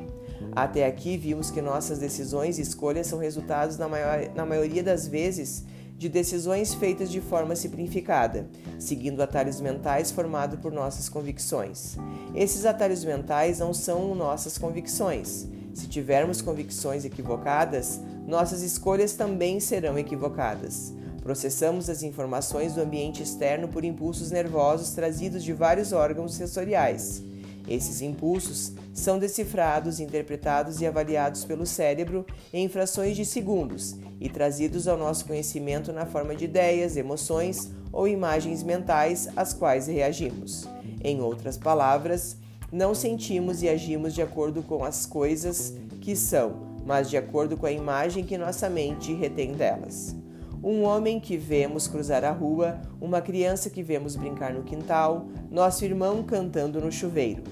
Até 0.55 0.87
aqui 0.87 1.17
vimos 1.17 1.51
que 1.51 1.63
nossas 1.63 1.99
decisões 1.99 2.59
e 2.59 2.63
escolhas 2.63 3.07
são 3.07 3.19
resultados, 3.19 3.79
na, 3.79 3.89
maior, 3.89 4.19
na 4.35 4.45
maioria 4.45 4.83
das 4.83 5.07
vezes, 5.07 5.65
de 5.97 6.09
decisões 6.09 6.75
feitas 6.75 7.11
de 7.11 7.21
forma 7.21 7.55
simplificada, 7.55 8.49
seguindo 8.79 9.23
atalhos 9.23 9.61
mentais 9.61 10.11
formados 10.11 10.59
por 10.59 10.73
nossas 10.73 11.09
convicções. 11.09 11.97
Esses 12.35 12.67
atalhos 12.67 13.05
mentais 13.05 13.61
não 13.61 13.73
são 13.73 14.15
nossas 14.15 14.59
convicções. 14.59 15.49
Se 15.73 15.87
tivermos 15.87 16.43
convicções 16.43 17.05
equivocadas, 17.05 18.01
nossas 18.27 18.63
escolhas 18.63 19.13
também 19.13 19.61
serão 19.61 19.99
equivocadas. 19.99 20.93
Processamos 21.23 21.89
as 21.89 22.03
informações 22.03 22.75
do 22.75 22.81
ambiente 22.81 23.23
externo 23.23 23.69
por 23.69 23.85
impulsos 23.85 24.33
nervosos 24.33 24.91
trazidos 24.91 25.45
de 25.45 25.53
vários 25.53 25.93
órgãos 25.93 26.35
sensoriais. 26.35 27.23
Esses 27.69 28.03
impulsos 28.03 28.73
são 28.93 29.21
decifrados, 29.21 30.01
interpretados 30.01 30.81
e 30.81 30.87
avaliados 30.87 31.45
pelo 31.45 31.65
cérebro 31.65 32.27
em 32.53 32.69
frações 32.69 33.17
de 33.17 33.25
segundos 33.25 33.95
e 34.21 34.29
trazidos 34.29 34.89
ao 34.89 34.99
nosso 34.99 35.25
conhecimento 35.25 35.93
na 35.93 36.05
forma 36.05 36.35
de 36.35 36.45
ideias, 36.45 36.97
emoções 36.97 37.71
ou 37.93 38.09
imagens 38.09 38.65
mentais 38.65 39.29
às 39.37 39.53
quais 39.53 39.87
reagimos. 39.87 40.69
Em 41.05 41.21
outras 41.21 41.57
palavras, 41.57 42.37
não 42.73 42.97
sentimos 42.97 43.63
e 43.63 43.69
agimos 43.69 44.13
de 44.13 44.23
acordo 44.23 44.61
com 44.61 44.85
as 44.85 45.07
coisas 45.07 45.73
que 46.01 46.17
são, 46.17 46.81
mas 46.85 47.09
de 47.09 47.17
acordo 47.17 47.57
com 47.57 47.67
a 47.67 47.73
imagem 47.73 48.25
que 48.25 48.37
nossa 48.37 48.69
mente 48.69 49.15
retém 49.15 49.53
delas 49.53 50.21
um 50.63 50.85
homem 50.85 51.19
que 51.19 51.37
vemos 51.37 51.89
cruzar 51.89 52.25
a 52.25 52.31
rua, 52.31 52.81
uma 53.01 53.21
criança 53.21 53.69
que 53.69 53.83
vemos 53.83 54.15
brincar 54.15 54.55
no 54.55 54.63
quintal, 54.63 55.27
nosso 55.51 55.85
irmão 55.85 56.23
cantando 56.23 56.81
no 56.81 56.93
chuveiro. 56.93 57.43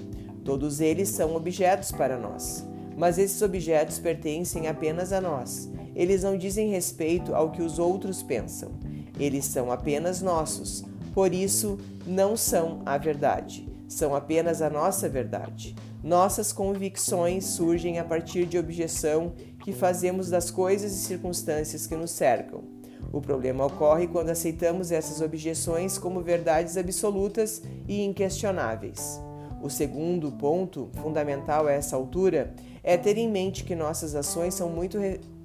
Todos 0.44 0.80
eles 0.80 1.08
são 1.08 1.34
objetos 1.34 1.90
para 1.90 2.16
nós, 2.16 2.66
mas 2.96 3.18
esses 3.18 3.42
objetos 3.42 3.98
pertencem 3.98 4.68
apenas 4.68 5.12
a 5.12 5.20
nós. 5.20 5.70
Eles 5.94 6.22
não 6.22 6.38
dizem 6.38 6.70
respeito 6.70 7.34
ao 7.34 7.50
que 7.50 7.62
os 7.62 7.78
outros 7.80 8.22
pensam. 8.22 8.70
Eles 9.18 9.44
são 9.44 9.72
apenas 9.72 10.22
nossos, 10.22 10.84
por 11.12 11.34
isso 11.34 11.78
não 12.06 12.36
são 12.36 12.80
a 12.86 12.96
verdade, 12.96 13.68
são 13.88 14.14
apenas 14.14 14.62
a 14.62 14.70
nossa 14.70 15.08
verdade. 15.08 15.74
Nossas 16.02 16.52
convicções 16.52 17.44
surgem 17.44 17.98
a 17.98 18.04
partir 18.04 18.46
de 18.46 18.56
objeção 18.56 19.34
que 19.62 19.72
fazemos 19.72 20.30
das 20.30 20.50
coisas 20.50 20.92
e 20.92 20.98
circunstâncias 20.98 21.86
que 21.86 21.96
nos 21.96 22.12
cercam. 22.12 22.79
O 23.12 23.20
problema 23.20 23.66
ocorre 23.66 24.06
quando 24.06 24.30
aceitamos 24.30 24.92
essas 24.92 25.20
objeções 25.20 25.98
como 25.98 26.20
verdades 26.20 26.76
absolutas 26.76 27.60
e 27.88 28.04
inquestionáveis. 28.04 29.20
O 29.62 29.68
segundo 29.68 30.30
ponto 30.32 30.88
fundamental 31.02 31.66
a 31.66 31.72
essa 31.72 31.96
altura 31.96 32.54
é 32.82 32.96
ter 32.96 33.18
em 33.18 33.30
mente 33.30 33.64
que 33.64 33.74
nossas 33.74 34.14
ações 34.14 34.54
são 34.54 34.70
muito 34.70 34.98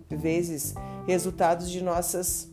vezes 0.10 0.74
resultados 1.08 1.70
de 1.70 1.84
nossas 1.84 2.50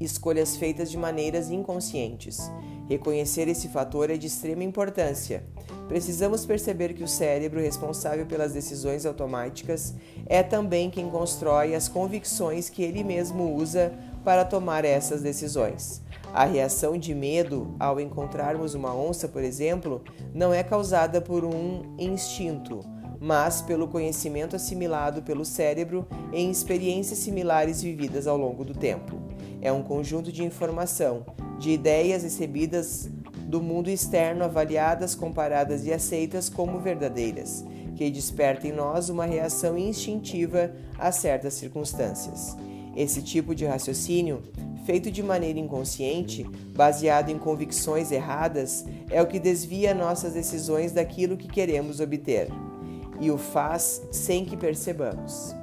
escolhas 0.00 0.56
feitas 0.56 0.90
de 0.90 0.96
maneiras 0.96 1.50
inconscientes. 1.50 2.40
Reconhecer 2.88 3.46
esse 3.46 3.68
fator 3.68 4.10
é 4.10 4.16
de 4.16 4.26
extrema 4.26 4.64
importância. 4.64 5.44
Precisamos 5.90 6.46
perceber 6.46 6.94
que 6.94 7.02
o 7.02 7.08
cérebro 7.08 7.60
responsável 7.60 8.24
pelas 8.24 8.52
decisões 8.52 9.04
automáticas 9.04 9.92
é 10.26 10.40
também 10.40 10.88
quem 10.88 11.10
constrói 11.10 11.74
as 11.74 11.88
convicções 11.88 12.70
que 12.70 12.84
ele 12.84 13.02
mesmo 13.02 13.52
usa 13.56 13.92
para 14.24 14.44
tomar 14.44 14.84
essas 14.84 15.20
decisões. 15.20 16.00
A 16.32 16.44
reação 16.44 16.96
de 16.96 17.12
medo 17.12 17.74
ao 17.80 17.98
encontrarmos 17.98 18.74
uma 18.74 18.94
onça, 18.94 19.26
por 19.26 19.42
exemplo, 19.42 20.00
não 20.32 20.54
é 20.54 20.62
causada 20.62 21.20
por 21.20 21.44
um 21.44 21.96
instinto, 21.98 22.78
mas 23.18 23.60
pelo 23.60 23.88
conhecimento 23.88 24.54
assimilado 24.54 25.22
pelo 25.22 25.44
cérebro 25.44 26.06
em 26.32 26.52
experiências 26.52 27.18
similares 27.18 27.82
vividas 27.82 28.28
ao 28.28 28.36
longo 28.36 28.64
do 28.64 28.74
tempo. 28.74 29.20
É 29.60 29.72
um 29.72 29.82
conjunto 29.82 30.30
de 30.30 30.44
informação, 30.44 31.26
de 31.58 31.70
ideias 31.70 32.22
recebidas 32.22 33.10
do 33.50 33.60
mundo 33.60 33.90
externo 33.90 34.44
avaliadas, 34.44 35.16
comparadas 35.16 35.84
e 35.84 35.92
aceitas 35.92 36.48
como 36.48 36.78
verdadeiras, 36.78 37.64
que 37.96 38.08
desperta 38.08 38.68
em 38.68 38.72
nós 38.72 39.08
uma 39.08 39.26
reação 39.26 39.76
instintiva 39.76 40.72
a 40.96 41.10
certas 41.10 41.54
circunstâncias. 41.54 42.56
Esse 42.96 43.20
tipo 43.20 43.52
de 43.52 43.66
raciocínio, 43.66 44.42
feito 44.86 45.10
de 45.10 45.22
maneira 45.22 45.58
inconsciente, 45.58 46.44
baseado 46.74 47.30
em 47.30 47.38
convicções 47.38 48.12
erradas, 48.12 48.86
é 49.10 49.20
o 49.20 49.26
que 49.26 49.40
desvia 49.40 49.92
nossas 49.92 50.34
decisões 50.34 50.92
daquilo 50.92 51.36
que 51.36 51.48
queremos 51.48 51.98
obter 51.98 52.48
e 53.20 53.30
o 53.30 53.36
faz 53.36 54.00
sem 54.12 54.44
que 54.44 54.56
percebamos 54.56 55.59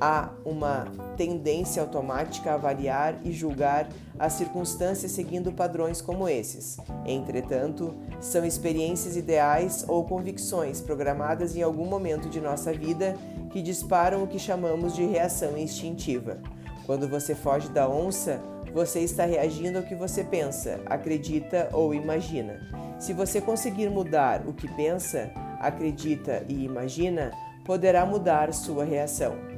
há 0.00 0.30
uma 0.44 0.86
tendência 1.16 1.80
automática 1.82 2.50
a 2.50 2.54
avaliar 2.54 3.18
e 3.24 3.32
julgar 3.32 3.88
as 4.18 4.34
circunstâncias 4.34 5.12
seguindo 5.12 5.52
padrões 5.52 6.00
como 6.00 6.28
esses. 6.28 6.78
Entretanto, 7.04 7.94
são 8.20 8.44
experiências 8.44 9.16
ideais 9.16 9.84
ou 9.88 10.04
convicções 10.04 10.80
programadas 10.80 11.56
em 11.56 11.62
algum 11.62 11.86
momento 11.86 12.28
de 12.28 12.40
nossa 12.40 12.72
vida 12.72 13.16
que 13.50 13.62
disparam 13.62 14.22
o 14.22 14.26
que 14.26 14.38
chamamos 14.38 14.94
de 14.94 15.04
reação 15.04 15.56
instintiva. 15.56 16.38
Quando 16.84 17.08
você 17.08 17.34
foge 17.34 17.68
da 17.68 17.88
onça, 17.88 18.40
você 18.72 19.00
está 19.00 19.24
reagindo 19.24 19.78
ao 19.78 19.84
que 19.84 19.94
você 19.94 20.22
pensa, 20.22 20.80
acredita 20.86 21.68
ou 21.72 21.94
imagina. 21.94 22.60
Se 22.98 23.12
você 23.12 23.40
conseguir 23.40 23.90
mudar 23.90 24.46
o 24.46 24.52
que 24.52 24.68
pensa, 24.68 25.30
acredita 25.60 26.44
e 26.48 26.64
imagina, 26.64 27.30
poderá 27.64 28.06
mudar 28.06 28.52
sua 28.52 28.84
reação. 28.84 29.55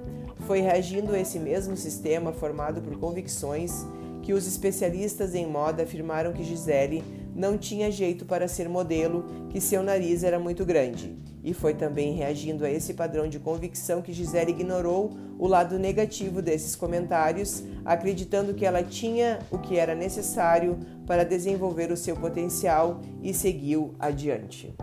Foi 0.49 0.63
reagindo 0.63 1.15
a 1.15 1.21
esse 1.21 1.39
mesmo 1.39 1.77
sistema 1.77 2.33
formado 2.33 2.81
por 2.81 2.97
convicções 2.99 3.85
que 4.23 4.33
os 4.33 4.47
especialistas 4.47 5.35
em 5.35 5.47
moda 5.47 5.83
afirmaram 5.83 6.33
que 6.33 6.43
Gisele 6.43 7.05
não 7.37 7.59
tinha 7.59 7.91
jeito 7.91 8.25
para 8.25 8.49
ser 8.49 8.67
modelo, 8.67 9.27
que 9.51 9.61
seu 9.61 9.83
nariz 9.83 10.25
era 10.25 10.39
muito 10.39 10.65
grande. 10.65 11.19
E 11.45 11.53
foi 11.53 11.75
também 11.75 12.15
reagindo 12.15 12.65
a 12.65 12.71
esse 12.71 12.95
padrão 12.95 13.29
de 13.29 13.39
convicção 13.39 14.01
que 14.01 14.11
Gisele 14.11 14.53
ignorou 14.53 15.11
o 15.39 15.47
lado 15.47 15.79
negativo 15.79 16.41
desses 16.41 16.75
comentários, 16.75 17.63
acreditando 17.85 18.55
que 18.55 18.65
ela 18.65 18.83
tinha 18.83 19.41
o 19.51 19.59
que 19.59 19.77
era 19.77 19.95
necessário 19.95 20.79
para 21.07 21.27
desenvolver 21.27 21.93
o 21.93 21.97
seu 21.97 22.17
potencial 22.17 23.03
e 23.23 23.35
seguiu 23.35 23.95
adiante. 23.99 24.75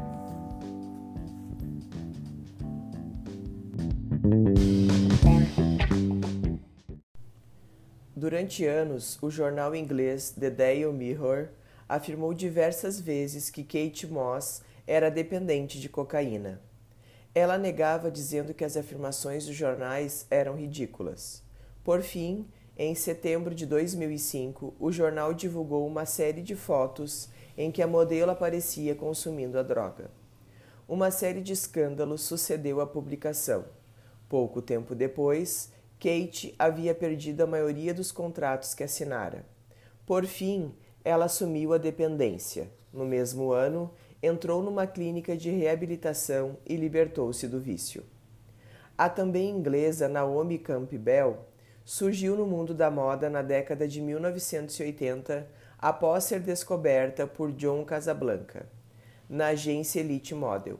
Durante 8.17 8.65
anos, 8.65 9.21
o 9.21 9.29
jornal 9.29 9.75
inglês 9.75 10.33
The 10.39 10.49
Daily 10.49 10.93
Mirror 10.93 11.49
afirmou 11.87 12.33
diversas 12.33 12.97
vezes 12.97 13.49
que 13.49 13.61
Kate 13.61 14.07
Moss 14.07 14.61
era 14.87 15.11
dependente 15.11 15.81
de 15.81 15.89
cocaína. 15.89 16.61
Ela 17.33 17.57
negava 17.57 18.09
dizendo 18.09 18.53
que 18.53 18.63
as 18.63 18.77
afirmações 18.77 19.45
dos 19.45 19.53
jornais 19.53 20.25
eram 20.31 20.55
ridículas. 20.55 21.43
Por 21.83 22.01
fim, 22.01 22.47
em 22.77 22.95
setembro 22.95 23.53
de 23.53 23.65
2005, 23.65 24.73
o 24.79 24.93
jornal 24.93 25.33
divulgou 25.33 25.85
uma 25.85 26.05
série 26.05 26.41
de 26.41 26.55
fotos 26.55 27.27
em 27.57 27.69
que 27.69 27.81
a 27.81 27.87
modelo 27.87 28.31
aparecia 28.31 28.95
consumindo 28.95 29.59
a 29.59 29.63
droga. 29.63 30.09
Uma 30.87 31.11
série 31.11 31.41
de 31.41 31.51
escândalos 31.51 32.21
sucedeu 32.21 32.79
à 32.79 32.87
publicação. 32.87 33.65
Pouco 34.29 34.61
tempo 34.61 34.95
depois, 34.95 35.74
Kate 36.05 36.53
havia 36.59 36.93
perdido 36.93 37.41
a 37.41 37.47
maioria 37.47 37.91
dos 37.91 38.11
contratos 38.11 38.75
que 38.75 38.83
assinara. 38.83 39.43
Por 40.05 40.27
fim, 40.27 40.71
ela 41.03 41.25
assumiu 41.25 41.73
a 41.73 41.79
dependência. 41.79 42.69
No 42.93 43.03
mesmo 43.05 43.51
ano, 43.51 43.91
entrou 44.21 44.61
numa 44.61 44.85
clínica 44.85 45.35
de 45.35 45.49
reabilitação 45.49 46.57
e 46.63 46.75
libertou-se 46.75 47.47
do 47.47 47.59
vício. 47.59 48.03
A 48.95 49.09
também 49.09 49.49
inglesa 49.49 50.07
Naomi 50.07 50.59
Campbell 50.59 51.39
surgiu 51.83 52.35
no 52.35 52.45
mundo 52.45 52.75
da 52.75 52.91
moda 52.91 53.27
na 53.27 53.41
década 53.41 53.87
de 53.87 53.99
1980 53.99 55.47
após 55.79 56.25
ser 56.25 56.39
descoberta 56.39 57.25
por 57.25 57.51
John 57.51 57.83
Casablanca, 57.83 58.69
na 59.27 59.47
agência 59.47 60.01
Elite 60.01 60.35
Model. 60.35 60.77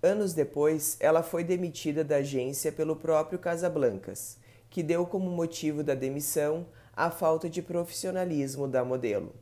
Anos 0.00 0.32
depois, 0.32 0.96
ela 1.00 1.24
foi 1.24 1.42
demitida 1.42 2.04
da 2.04 2.18
agência 2.18 2.70
pelo 2.70 2.94
próprio 2.94 3.38
Casablancas, 3.40 4.43
que 4.74 4.82
deu 4.82 5.06
como 5.06 5.30
motivo 5.30 5.84
da 5.84 5.94
demissão 5.94 6.66
a 6.96 7.08
falta 7.08 7.48
de 7.48 7.62
profissionalismo 7.62 8.66
da 8.66 8.84
modelo. 8.84 9.32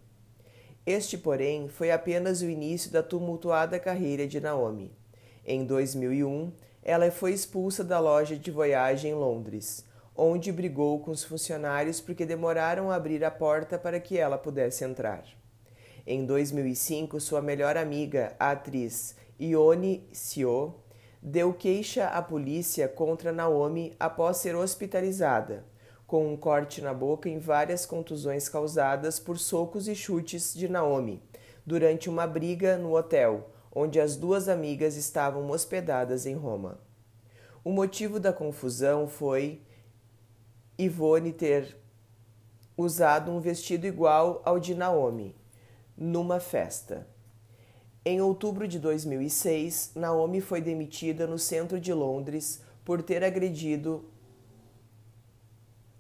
Este, 0.84 1.16
porém, 1.16 1.70
foi 1.70 1.90
apenas 1.90 2.42
o 2.42 2.50
início 2.50 2.90
da 2.90 3.02
tumultuada 3.02 3.78
carreira 3.78 4.26
de 4.26 4.38
Naomi. 4.38 4.94
Em 5.42 5.64
2001, 5.64 6.52
ela 6.82 7.10
foi 7.10 7.32
expulsa 7.32 7.82
da 7.82 7.98
loja 7.98 8.36
de 8.36 8.50
Voyage 8.50 9.08
em 9.08 9.14
Londres, 9.14 9.86
onde 10.14 10.52
brigou 10.52 11.00
com 11.00 11.10
os 11.10 11.24
funcionários 11.24 11.98
porque 11.98 12.26
demoraram 12.26 12.90
a 12.90 12.96
abrir 12.96 13.24
a 13.24 13.30
porta 13.30 13.78
para 13.78 13.98
que 13.98 14.18
ela 14.18 14.36
pudesse 14.36 14.84
entrar. 14.84 15.24
Em 16.06 16.26
2005, 16.26 17.18
sua 17.18 17.40
melhor 17.40 17.78
amiga, 17.78 18.36
a 18.38 18.50
atriz 18.50 19.16
Ione 19.40 20.06
Sio, 20.12 20.74
deu 21.22 21.54
queixa 21.54 22.06
à 22.08 22.20
polícia 22.20 22.88
contra 22.88 23.30
Naomi 23.30 23.94
após 24.00 24.38
ser 24.38 24.56
hospitalizada 24.56 25.64
com 26.12 26.30
um 26.30 26.36
corte 26.36 26.82
na 26.82 26.92
boca 26.92 27.26
e 27.26 27.38
várias 27.38 27.86
contusões 27.86 28.46
causadas 28.46 29.18
por 29.18 29.38
socos 29.38 29.88
e 29.88 29.94
chutes 29.94 30.52
de 30.52 30.68
Naomi 30.68 31.22
durante 31.64 32.10
uma 32.10 32.26
briga 32.26 32.76
no 32.76 32.94
hotel 32.94 33.48
onde 33.74 33.98
as 33.98 34.16
duas 34.16 34.46
amigas 34.48 34.96
estavam 34.96 35.48
hospedadas 35.48 36.26
em 36.26 36.34
Roma. 36.34 36.78
O 37.64 37.72
motivo 37.72 38.20
da 38.20 38.30
confusão 38.30 39.08
foi 39.08 39.62
Ivone 40.76 41.32
ter 41.32 41.78
usado 42.76 43.30
um 43.30 43.40
vestido 43.40 43.86
igual 43.86 44.42
ao 44.44 44.60
de 44.60 44.74
Naomi 44.74 45.34
numa 45.96 46.40
festa. 46.40 47.06
Em 48.04 48.20
outubro 48.20 48.66
de 48.66 48.80
2006, 48.80 49.92
Naomi 49.94 50.40
foi 50.40 50.60
demitida 50.60 51.24
no 51.24 51.38
centro 51.38 51.78
de 51.78 51.92
Londres 51.92 52.60
por 52.84 53.00
ter 53.00 53.22
agredido 53.22 54.04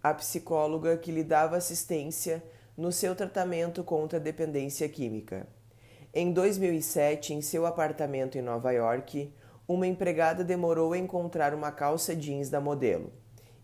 a 0.02 0.12
psicóloga 0.12 0.96
que 0.96 1.12
lhe 1.12 1.22
dava 1.22 1.56
assistência 1.56 2.42
no 2.76 2.90
seu 2.90 3.14
tratamento 3.14 3.84
contra 3.84 4.18
a 4.18 4.20
dependência 4.20 4.88
química. 4.88 5.46
Em 6.12 6.32
2007, 6.32 7.34
em 7.34 7.40
seu 7.40 7.64
apartamento 7.64 8.36
em 8.36 8.42
Nova 8.42 8.72
York, 8.72 9.32
uma 9.68 9.86
empregada 9.86 10.42
demorou 10.42 10.94
a 10.94 10.98
encontrar 10.98 11.54
uma 11.54 11.70
calça 11.70 12.16
jeans 12.16 12.50
da 12.50 12.60
modelo. 12.60 13.12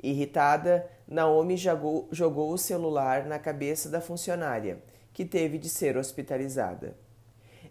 Irritada, 0.01 0.89
Naomi 1.09 1.57
jogou, 1.57 2.09
jogou 2.13 2.53
o 2.53 2.59
celular 2.59 3.27
na 3.27 3.41
cabeça 3.41 3.89
da 3.89 4.01
funcionária, 4.01 4.81
que 5.13 5.25
teve 5.25 5.59
de 5.59 5.69
ser 5.69 5.97
hospitalizada. 5.97 7.08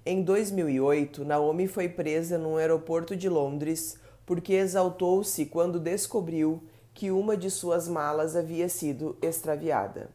Em 0.09 0.23
2008, 0.23 1.25
Naomi 1.25 1.67
foi 1.67 1.89
presa 1.89 2.37
num 2.37 2.55
aeroporto 2.55 3.13
de 3.13 3.27
Londres 3.27 3.99
porque 4.25 4.53
exaltou-se 4.53 5.45
quando 5.47 5.81
descobriu 5.81 6.63
que 6.93 7.11
uma 7.11 7.35
de 7.35 7.51
suas 7.51 7.89
malas 7.89 8.33
havia 8.33 8.69
sido 8.69 9.17
extraviada. 9.21 10.09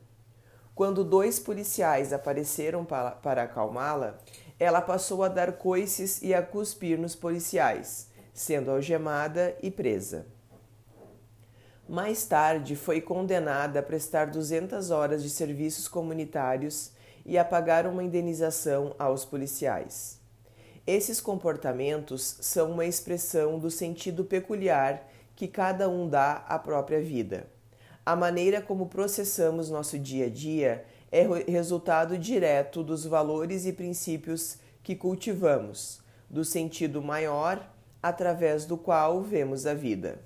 Quando 0.75 1.05
dois 1.05 1.39
policiais 1.39 2.11
apareceram 2.11 2.87
para, 2.87 3.11
para 3.11 3.43
acalmá-la, 3.43 4.17
ela 4.59 4.81
passou 4.81 5.23
a 5.23 5.29
dar 5.29 5.59
coices 5.59 6.23
e 6.23 6.33
a 6.33 6.41
cuspir 6.41 6.99
nos 6.99 7.15
policiais, 7.15 8.09
sendo 8.33 8.71
algemada 8.71 9.55
e 9.63 9.71
presa. 9.71 10.25
Mais 11.87 12.25
tarde, 12.25 12.77
foi 12.77 13.03
condenada 13.03 13.81
a 13.81 13.83
prestar 13.83 14.29
200 14.31 14.91
horas 14.91 15.23
de 15.23 15.29
serviços 15.29 15.87
comunitários 15.87 16.92
e 17.25 17.39
a 17.39 17.45
pagar 17.45 17.87
uma 17.87 18.03
indenização 18.03 18.95
aos 18.99 19.25
policiais. 19.25 20.21
Esses 20.87 21.21
comportamentos 21.21 22.37
são 22.41 22.73
uma 22.73 22.85
expressão 22.85 23.59
do 23.59 23.71
sentido 23.71 24.25
peculiar 24.25 25.09
que 25.37 25.47
cada 25.47 25.89
um 25.89 26.09
dá 26.09 26.45
à 26.49 26.59
própria 26.59 27.01
vida. 27.01 27.47
A 28.05 28.17
maneira 28.17 28.61
como 28.61 28.87
processamos 28.87 29.71
nosso 29.71 29.97
dia 29.99 30.27
a 30.27 30.29
dia 30.29 30.85
é 31.13 31.23
resultado 31.49 32.19
direto 32.19 32.83
dos 32.83 33.05
valores 33.05 33.65
e 33.65 33.73
princípios 33.73 34.57
que 34.83 34.97
cultivamos, 34.97 36.01
do 36.29 36.45
sentido 36.45 37.01
maior 37.01 37.65
através 38.03 38.67
do 38.67 38.77
qual 38.77 39.23
vemos 39.23 39.67
a 39.67 39.75
vida. 39.75 40.19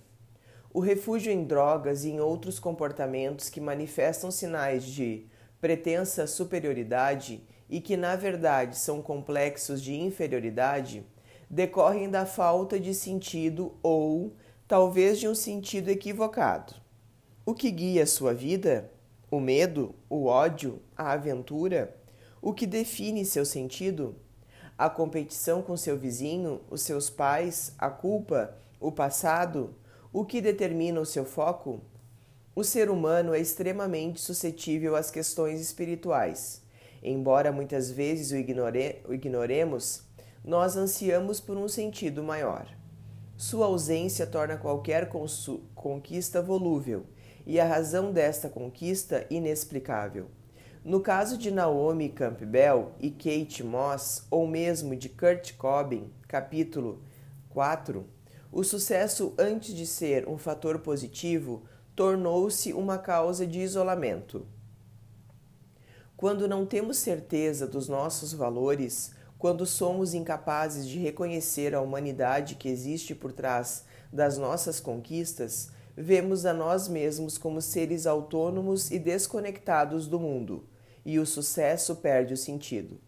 O 0.73 0.81
refúgio 0.81 1.33
em 1.33 1.45
drogas 1.45 2.05
e 2.05 2.11
em 2.11 2.21
outros 2.21 2.59
comportamentos 2.59 3.51
que 3.51 3.61
manifestam 3.61 4.31
sinais 4.31 4.85
de 4.85 5.27
pretensa 5.61 6.27
superioridade 6.27 7.43
e 7.69 7.81
que, 7.81 7.97
na 7.97 8.15
verdade, 8.17 8.79
são 8.79 9.03
complexos 9.03 9.83
de 9.83 9.95
inferioridade, 9.95 11.05
decorrem 11.49 12.11
da 12.11 12.27
falta 12.27 12.79
de 12.79 12.95
sentido 12.95 13.75
ou 13.83 14.35
talvez 14.67 15.19
de 15.19 15.29
um 15.29 15.35
sentido 15.35 15.89
equivocado. 15.89 16.75
O 17.45 17.55
que 17.55 17.71
guia 17.71 18.07
sua 18.07 18.35
vida? 18.35 18.91
O 19.31 19.41
medo, 19.41 19.95
o 20.09 20.27
ódio, 20.27 20.81
a 20.97 21.13
aventura? 21.13 21.97
O 22.43 22.53
que 22.53 22.67
define 22.67 23.25
seu 23.25 23.45
sentido? 23.45 24.17
A 24.79 24.91
competição 24.91 25.63
com 25.63 25.77
seu 25.77 25.97
vizinho, 25.97 26.61
os 26.71 26.83
seus 26.83 27.09
pais, 27.09 27.75
a 27.79 27.89
culpa, 27.89 28.57
o 28.79 28.93
passado? 28.93 29.75
O 30.13 30.25
que 30.25 30.41
determina 30.41 31.01
o 31.01 31.07
seu 31.07 31.25
foco? 31.25 31.81
O 32.59 32.65
ser 32.65 32.89
humano 32.89 33.35
é 33.35 33.39
extremamente 33.39 34.19
suscetível 34.19 34.97
às 34.97 35.11
questões 35.11 35.61
espirituais. 35.61 36.63
Embora 37.03 37.53
muitas 37.53 37.91
vezes 37.91 38.31
o, 38.31 38.37
ignore 38.37 39.03
o 39.07 39.13
ignoremos, 39.13 40.05
nós 40.43 40.75
ansiamos 40.75 41.39
por 41.39 41.59
um 41.59 41.69
sentido 41.69 42.23
maior. 42.23 42.67
Sua 43.37 43.67
ausência 43.67 44.27
torna 44.27 44.57
qualquer 44.57 45.11
conquista 45.75 46.41
volúvel 46.41 47.05
e 47.45 47.61
a 47.61 47.67
razão 47.67 48.11
desta 48.11 48.49
conquista 48.49 49.27
inexplicável. 49.29 50.29
No 50.83 51.01
caso 51.01 51.37
de 51.37 51.51
Naomi 51.51 52.09
Campbell 52.09 52.93
e 52.99 53.11
Kate 53.11 53.63
Moss, 53.63 54.23
ou 54.31 54.47
mesmo 54.47 54.97
de 54.97 55.11
Kurt 55.11 55.53
Cobain, 55.59 56.11
capítulo 56.27 57.03
4, 57.51 58.07
o 58.51 58.65
sucesso, 58.65 59.35
antes 59.39 59.75
de 59.75 59.87
ser 59.87 60.27
um 60.27 60.39
fator 60.39 60.79
positivo, 60.79 61.65
tornou-se 61.97 62.75
uma 62.75 62.99
causa 62.99 63.47
de 63.47 63.59
isolamento. 63.61 64.47
Quando 66.15 66.47
não 66.47 66.67
temos 66.67 66.99
certeza 66.99 67.67
dos 67.67 67.89
nossos 67.89 68.35
valores, 68.35 69.13
quando 69.39 69.65
somos 69.65 70.13
incapazes 70.13 70.87
de 70.87 70.99
reconhecer 70.99 71.75
a 71.75 71.81
humanidade 71.81 72.55
que 72.55 72.69
existe 72.69 73.15
por 73.15 73.33
trás 73.33 73.85
das 74.13 74.37
nossas 74.37 74.79
conquistas, 74.79 75.71
vemos 75.97 76.45
a 76.45 76.53
nós 76.53 76.87
mesmos 76.87 77.39
como 77.39 77.63
seres 77.63 78.07
autônomos 78.07 78.91
e 78.91 78.99
desconectados 78.99 80.07
do 80.07 80.21
mundo, 80.21 80.69
e 81.03 81.19
o 81.19 81.25
sucesso 81.25 81.97
perde 81.97 82.35
o 82.35 82.37
sentido. 82.37 83.01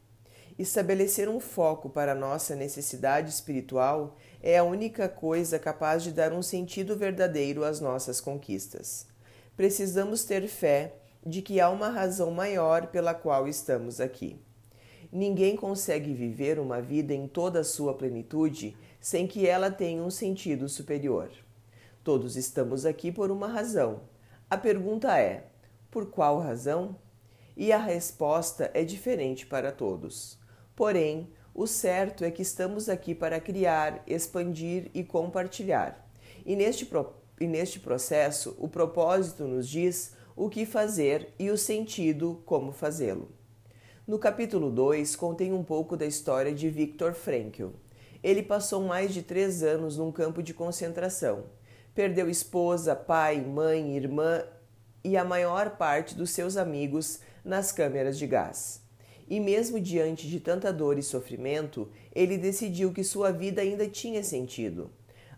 Estabelecer 0.59 1.29
um 1.29 1.41
foco 1.41 1.91
para 1.91 2.15
nossa 2.15 2.57
necessidade 2.57 3.29
espiritual 3.31 4.17
é 4.43 4.59
a 4.59 4.65
única 4.65 5.09
coisa 5.09 5.59
capaz 5.59 6.03
de 6.03 6.13
dar 6.13 6.33
um 6.33 6.43
sentido 6.43 6.97
verdadeiro 6.97 7.65
às 7.65 7.81
nossas 7.81 8.21
conquistas. 8.21 9.07
Precisamos 9.57 10.25
ter 10.25 10.47
fé 10.47 10.95
de 11.25 11.43
que 11.43 11.61
há 11.61 11.69
uma 11.69 11.89
razão 11.89 12.31
maior 12.31 12.87
pela 12.89 13.15
qual 13.15 13.49
estamos 13.49 14.01
aqui. 14.01 14.41
Ninguém 15.11 15.57
consegue 15.57 16.13
viver 16.13 16.59
uma 16.59 16.81
vida 16.81 17.15
em 17.15 17.27
toda 17.27 17.61
a 17.61 17.65
sua 17.65 17.95
plenitude 17.95 18.77
sem 19.01 19.27
que 19.27 19.47
ela 19.47 19.71
tenha 19.71 20.03
um 20.03 20.11
sentido 20.11 20.69
superior. 20.69 21.31
Todos 22.05 22.37
estamos 22.37 22.87
aqui 22.87 23.11
por 23.11 23.31
uma 23.31 23.49
razão. 23.49 24.03
A 24.49 24.57
pergunta 24.57 25.19
é: 25.19 25.47
por 25.91 26.07
qual 26.11 26.39
razão? 26.39 26.97
e 27.59 27.73
a 27.73 27.79
resposta 27.79 28.71
é 28.73 28.85
diferente 28.85 29.45
para 29.45 29.73
todos. 29.73 30.39
Porém, 30.77 31.29
o 31.59 31.67
certo 31.67 32.25
é 32.25 32.31
que 32.31 32.41
estamos 32.41 32.89
aqui 32.89 33.17
para 33.17 33.41
criar, 33.41 34.05
expandir 34.07 34.93
e 34.95 35.03
compartilhar. 35.03 36.09
E 36.47 36.55
neste, 36.55 36.89
e 37.41 37.49
neste 37.49 37.81
processo, 37.81 38.55
o 38.61 38.69
propósito 38.69 39.43
nos 39.43 39.69
diz 39.69 40.13
o 40.37 40.49
que 40.49 40.65
fazer 40.65 41.35
e 41.37 41.51
o 41.51 41.59
sentido 41.59 42.41
como 42.47 42.71
fazê-lo. 42.71 43.33
No 44.07 44.21
capítulo 44.21 44.71
2, 44.71 45.17
contém 45.17 45.53
um 45.53 45.65
pouco 45.65 45.97
da 45.97 46.07
história 46.07 46.55
de 46.55 46.71
Viktor 46.71 47.13
Frankl. 47.13 47.71
Ele 48.23 48.45
passou 48.45 48.81
mais 48.85 49.13
de 49.13 49.23
três 49.23 49.61
anos 49.61 49.97
num 49.97 50.13
campo 50.13 50.41
de 50.41 50.55
concentração. 50.55 51.47
Perdeu 51.93 52.31
esposa, 52.31 52.95
pai, 52.95 53.41
mãe, 53.41 53.97
irmã 53.97 54.45
e 55.03 55.17
a 55.17 55.25
maior 55.25 55.71
parte 55.71 56.15
dos 56.15 56.31
seus 56.31 56.57
amigos 56.57 57.19
nas 57.45 57.73
câmeras 57.73 58.17
de 58.17 58.29
gás. 58.29 58.87
E 59.29 59.39
mesmo 59.39 59.79
diante 59.79 60.27
de 60.27 60.41
tanta 60.41 60.73
dor 60.73 60.99
e 60.99 61.03
sofrimento, 61.03 61.89
ele 62.15 62.39
decidiu 62.39 62.93
que 62.93 63.05
sua 63.05 63.31
vida 63.31 63.61
ainda 63.61 63.87
tinha 63.87 64.25
sentido. 64.25 64.91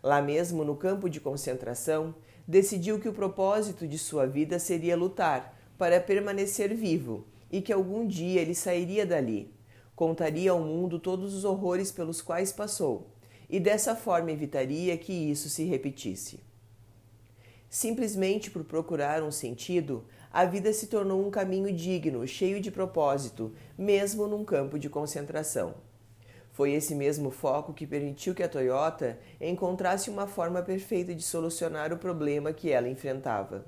Lá 0.02 0.22
mesmo 0.22 0.64
no 0.64 0.76
campo 0.76 1.10
de 1.10 1.20
concentração, 1.20 2.14
decidiu 2.46 3.00
que 3.00 3.08
o 3.08 3.12
propósito 3.12 3.86
de 3.86 3.98
sua 3.98 4.26
vida 4.26 4.58
seria 4.58 4.96
lutar 4.96 5.58
para 5.76 6.00
permanecer 6.00 6.74
vivo 6.74 7.26
e 7.50 7.60
que 7.60 7.72
algum 7.72 8.06
dia 8.06 8.40
ele 8.40 8.54
sairia 8.54 9.04
dali. 9.04 9.52
Contaria 9.96 10.52
ao 10.52 10.60
mundo 10.60 10.98
todos 10.98 11.34
os 11.34 11.44
horrores 11.44 11.90
pelos 11.90 12.22
quais 12.22 12.52
passou 12.52 13.08
e 13.50 13.58
dessa 13.58 13.96
forma 13.96 14.30
evitaria 14.30 14.96
que 14.96 15.12
isso 15.12 15.48
se 15.48 15.64
repetisse. 15.64 16.38
Simplesmente 17.68 18.50
por 18.50 18.64
procurar 18.64 19.22
um 19.22 19.30
sentido, 19.30 20.04
a 20.32 20.44
vida 20.44 20.72
se 20.72 20.86
tornou 20.86 21.26
um 21.26 21.30
caminho 21.30 21.72
digno, 21.72 22.26
cheio 22.26 22.60
de 22.60 22.70
propósito, 22.70 23.52
mesmo 23.76 24.28
num 24.28 24.44
campo 24.44 24.78
de 24.78 24.88
concentração. 24.88 25.74
Foi 26.52 26.72
esse 26.72 26.94
mesmo 26.94 27.30
foco 27.30 27.72
que 27.72 27.86
permitiu 27.86 28.34
que 28.34 28.42
a 28.42 28.48
Toyota 28.48 29.18
encontrasse 29.40 30.08
uma 30.08 30.26
forma 30.26 30.62
perfeita 30.62 31.14
de 31.14 31.22
solucionar 31.22 31.92
o 31.92 31.98
problema 31.98 32.52
que 32.52 32.70
ela 32.70 32.88
enfrentava. 32.88 33.64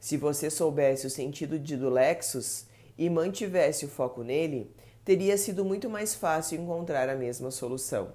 Se 0.00 0.16
você 0.16 0.48
soubesse 0.48 1.06
o 1.06 1.10
sentido 1.10 1.58
de 1.58 1.76
do 1.76 1.90
Lexus 1.90 2.66
e 2.96 3.10
mantivesse 3.10 3.84
o 3.84 3.88
foco 3.88 4.22
nele, 4.22 4.72
teria 5.04 5.36
sido 5.36 5.64
muito 5.64 5.90
mais 5.90 6.14
fácil 6.14 6.60
encontrar 6.60 7.08
a 7.08 7.16
mesma 7.16 7.50
solução. 7.50 8.12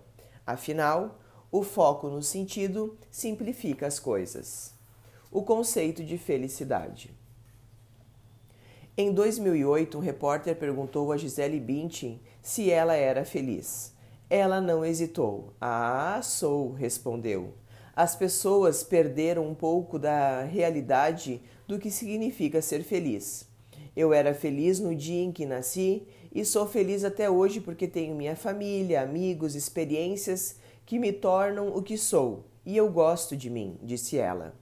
Afinal, 0.48 1.20
o 1.52 1.62
foco 1.62 2.08
no 2.08 2.24
sentido 2.24 2.98
simplifica 3.12 3.86
as 3.86 4.00
coisas. 4.00 4.74
O 5.32 5.44
conceito 5.44 6.04
de 6.04 6.18
felicidade. 6.18 7.23
Em 8.96 9.12
2008, 9.12 9.98
um 9.98 10.02
repórter 10.02 10.56
perguntou 10.56 11.12
a 11.12 11.18
Gisele 11.18 11.60
Bündchen 11.60 12.22
se 12.44 12.70
ela 12.70 12.94
era 12.94 13.26
feliz. 13.26 13.92
Ela 14.30 14.62
não 14.62 14.86
hesitou. 14.86 15.52
Ah, 15.60 16.20
sou, 16.22 16.74
respondeu. 16.74 17.56
As 17.96 18.16
pessoas 18.16 18.84
perderam 18.84 19.48
um 19.48 19.56
pouco 19.56 19.98
da 19.98 20.44
realidade 20.44 21.42
do 21.68 21.80
que 21.80 21.90
significa 21.90 22.62
ser 22.62 22.84
feliz. 22.84 23.48
Eu 23.96 24.14
era 24.14 24.32
feliz 24.32 24.80
no 24.80 24.94
dia 24.94 25.24
em 25.24 25.32
que 25.32 25.44
nasci 25.44 26.08
e 26.32 26.46
sou 26.46 26.68
feliz 26.68 27.04
até 27.04 27.28
hoje 27.28 27.60
porque 27.60 27.88
tenho 27.88 28.16
minha 28.16 28.36
família, 28.36 29.02
amigos, 29.02 29.56
experiências 29.56 30.58
que 30.86 31.00
me 31.00 31.12
tornam 31.12 31.76
o 31.76 31.82
que 31.82 31.98
sou 31.98 32.46
e 32.64 32.78
eu 32.78 32.88
gosto 32.90 33.36
de 33.36 33.50
mim, 33.50 33.76
disse 33.82 34.20
ela. 34.20 34.54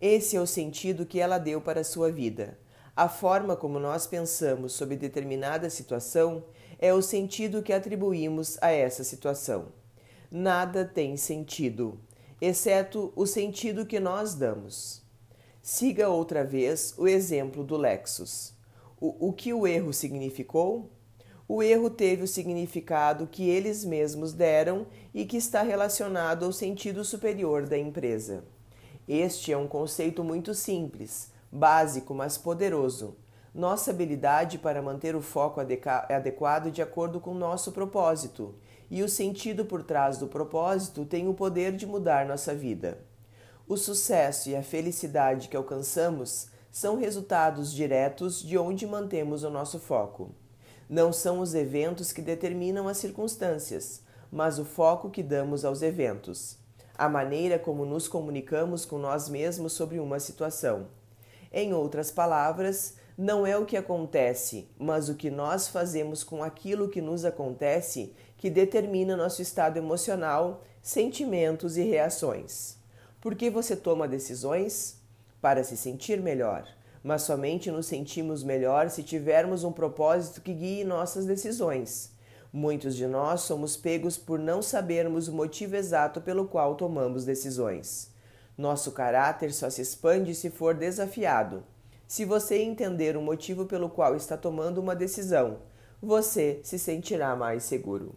Esse 0.00 0.36
é 0.36 0.40
o 0.40 0.46
sentido 0.48 1.06
que 1.06 1.20
ela 1.20 1.38
deu 1.38 1.60
para 1.60 1.82
a 1.82 1.84
sua 1.84 2.10
vida. 2.10 2.58
A 2.96 3.10
forma 3.10 3.54
como 3.54 3.78
nós 3.78 4.06
pensamos 4.06 4.72
sobre 4.72 4.96
determinada 4.96 5.68
situação 5.68 6.42
é 6.78 6.94
o 6.94 7.02
sentido 7.02 7.62
que 7.62 7.74
atribuímos 7.74 8.56
a 8.62 8.70
essa 8.70 9.04
situação. 9.04 9.66
Nada 10.30 10.82
tem 10.82 11.14
sentido, 11.14 12.00
exceto 12.40 13.12
o 13.14 13.26
sentido 13.26 13.84
que 13.84 14.00
nós 14.00 14.34
damos. 14.34 15.02
Siga 15.60 16.08
outra 16.08 16.42
vez 16.42 16.94
o 16.96 17.06
exemplo 17.06 17.62
do 17.62 17.76
Lexus. 17.76 18.54
O, 18.98 19.28
o 19.28 19.32
que 19.34 19.52
o 19.52 19.66
erro 19.66 19.92
significou? 19.92 20.90
O 21.46 21.62
erro 21.62 21.90
teve 21.90 22.22
o 22.22 22.28
significado 22.28 23.26
que 23.26 23.46
eles 23.46 23.84
mesmos 23.84 24.32
deram 24.32 24.86
e 25.12 25.26
que 25.26 25.36
está 25.36 25.60
relacionado 25.60 26.46
ao 26.46 26.52
sentido 26.52 27.04
superior 27.04 27.66
da 27.66 27.76
empresa. 27.76 28.42
Este 29.06 29.52
é 29.52 29.56
um 29.56 29.68
conceito 29.68 30.24
muito 30.24 30.54
simples, 30.54 31.30
básico, 31.50 32.14
mas 32.14 32.36
poderoso 32.38 33.16
nossa 33.56 33.90
habilidade 33.90 34.58
para 34.58 34.82
manter 34.82 35.16
o 35.16 35.22
foco 35.22 35.60
adequado 35.60 36.70
de 36.70 36.82
acordo 36.82 37.18
com 37.18 37.32
nosso 37.32 37.72
propósito, 37.72 38.54
e 38.90 39.02
o 39.02 39.08
sentido 39.08 39.64
por 39.64 39.82
trás 39.82 40.18
do 40.18 40.26
propósito 40.26 41.06
tem 41.06 41.26
o 41.26 41.32
poder 41.32 41.72
de 41.72 41.86
mudar 41.86 42.26
nossa 42.26 42.54
vida. 42.54 42.98
O 43.66 43.78
sucesso 43.78 44.50
e 44.50 44.54
a 44.54 44.62
felicidade 44.62 45.48
que 45.48 45.56
alcançamos 45.56 46.48
são 46.70 46.98
resultados 46.98 47.72
diretos 47.72 48.42
de 48.42 48.58
onde 48.58 48.86
mantemos 48.86 49.42
o 49.42 49.48
nosso 49.48 49.78
foco. 49.78 50.34
Não 50.86 51.10
são 51.10 51.40
os 51.40 51.54
eventos 51.54 52.12
que 52.12 52.20
determinam 52.20 52.86
as 52.86 52.98
circunstâncias, 52.98 54.02
mas 54.30 54.58
o 54.58 54.66
foco 54.66 55.08
que 55.08 55.22
damos 55.22 55.64
aos 55.64 55.80
eventos, 55.80 56.58
a 56.94 57.08
maneira 57.08 57.58
como 57.58 57.86
nos 57.86 58.06
comunicamos 58.06 58.84
com 58.84 58.98
nós 58.98 59.30
mesmos 59.30 59.72
sobre 59.72 59.98
uma 59.98 60.20
situação. 60.20 60.88
Em 61.52 61.72
outras 61.72 62.10
palavras, 62.10 62.94
não 63.16 63.46
é 63.46 63.56
o 63.56 63.64
que 63.64 63.76
acontece, 63.76 64.68
mas 64.78 65.08
o 65.08 65.14
que 65.14 65.30
nós 65.30 65.68
fazemos 65.68 66.22
com 66.22 66.44
aquilo 66.44 66.88
que 66.88 67.00
nos 67.00 67.24
acontece 67.24 68.12
que 68.36 68.50
determina 68.50 69.16
nosso 69.16 69.40
estado 69.40 69.78
emocional, 69.78 70.62
sentimentos 70.82 71.76
e 71.76 71.82
reações. 71.82 72.76
Por 73.20 73.34
que 73.34 73.48
você 73.48 73.74
toma 73.74 74.06
decisões? 74.06 75.00
Para 75.40 75.64
se 75.64 75.76
sentir 75.76 76.20
melhor, 76.20 76.66
mas 77.02 77.22
somente 77.22 77.70
nos 77.70 77.86
sentimos 77.86 78.42
melhor 78.42 78.90
se 78.90 79.02
tivermos 79.02 79.64
um 79.64 79.72
propósito 79.72 80.40
que 80.40 80.52
guie 80.52 80.84
nossas 80.84 81.24
decisões. 81.24 82.12
Muitos 82.52 82.94
de 82.94 83.06
nós 83.06 83.42
somos 83.42 83.76
pegos 83.76 84.16
por 84.16 84.38
não 84.38 84.60
sabermos 84.60 85.28
o 85.28 85.32
motivo 85.32 85.76
exato 85.76 86.20
pelo 86.20 86.46
qual 86.46 86.74
tomamos 86.74 87.24
decisões. 87.24 88.10
Nosso 88.56 88.92
caráter 88.92 89.52
só 89.52 89.68
se 89.68 89.82
expande 89.82 90.34
se 90.34 90.50
for 90.50 90.74
desafiado. 90.74 91.62
Se 92.06 92.24
você 92.24 92.58
entender 92.62 93.16
o 93.16 93.20
motivo 93.22 93.66
pelo 93.66 93.90
qual 93.90 94.16
está 94.16 94.36
tomando 94.36 94.78
uma 94.78 94.94
decisão, 94.94 95.58
você 96.00 96.60
se 96.62 96.78
sentirá 96.78 97.34
mais 97.36 97.64
seguro. 97.64 98.14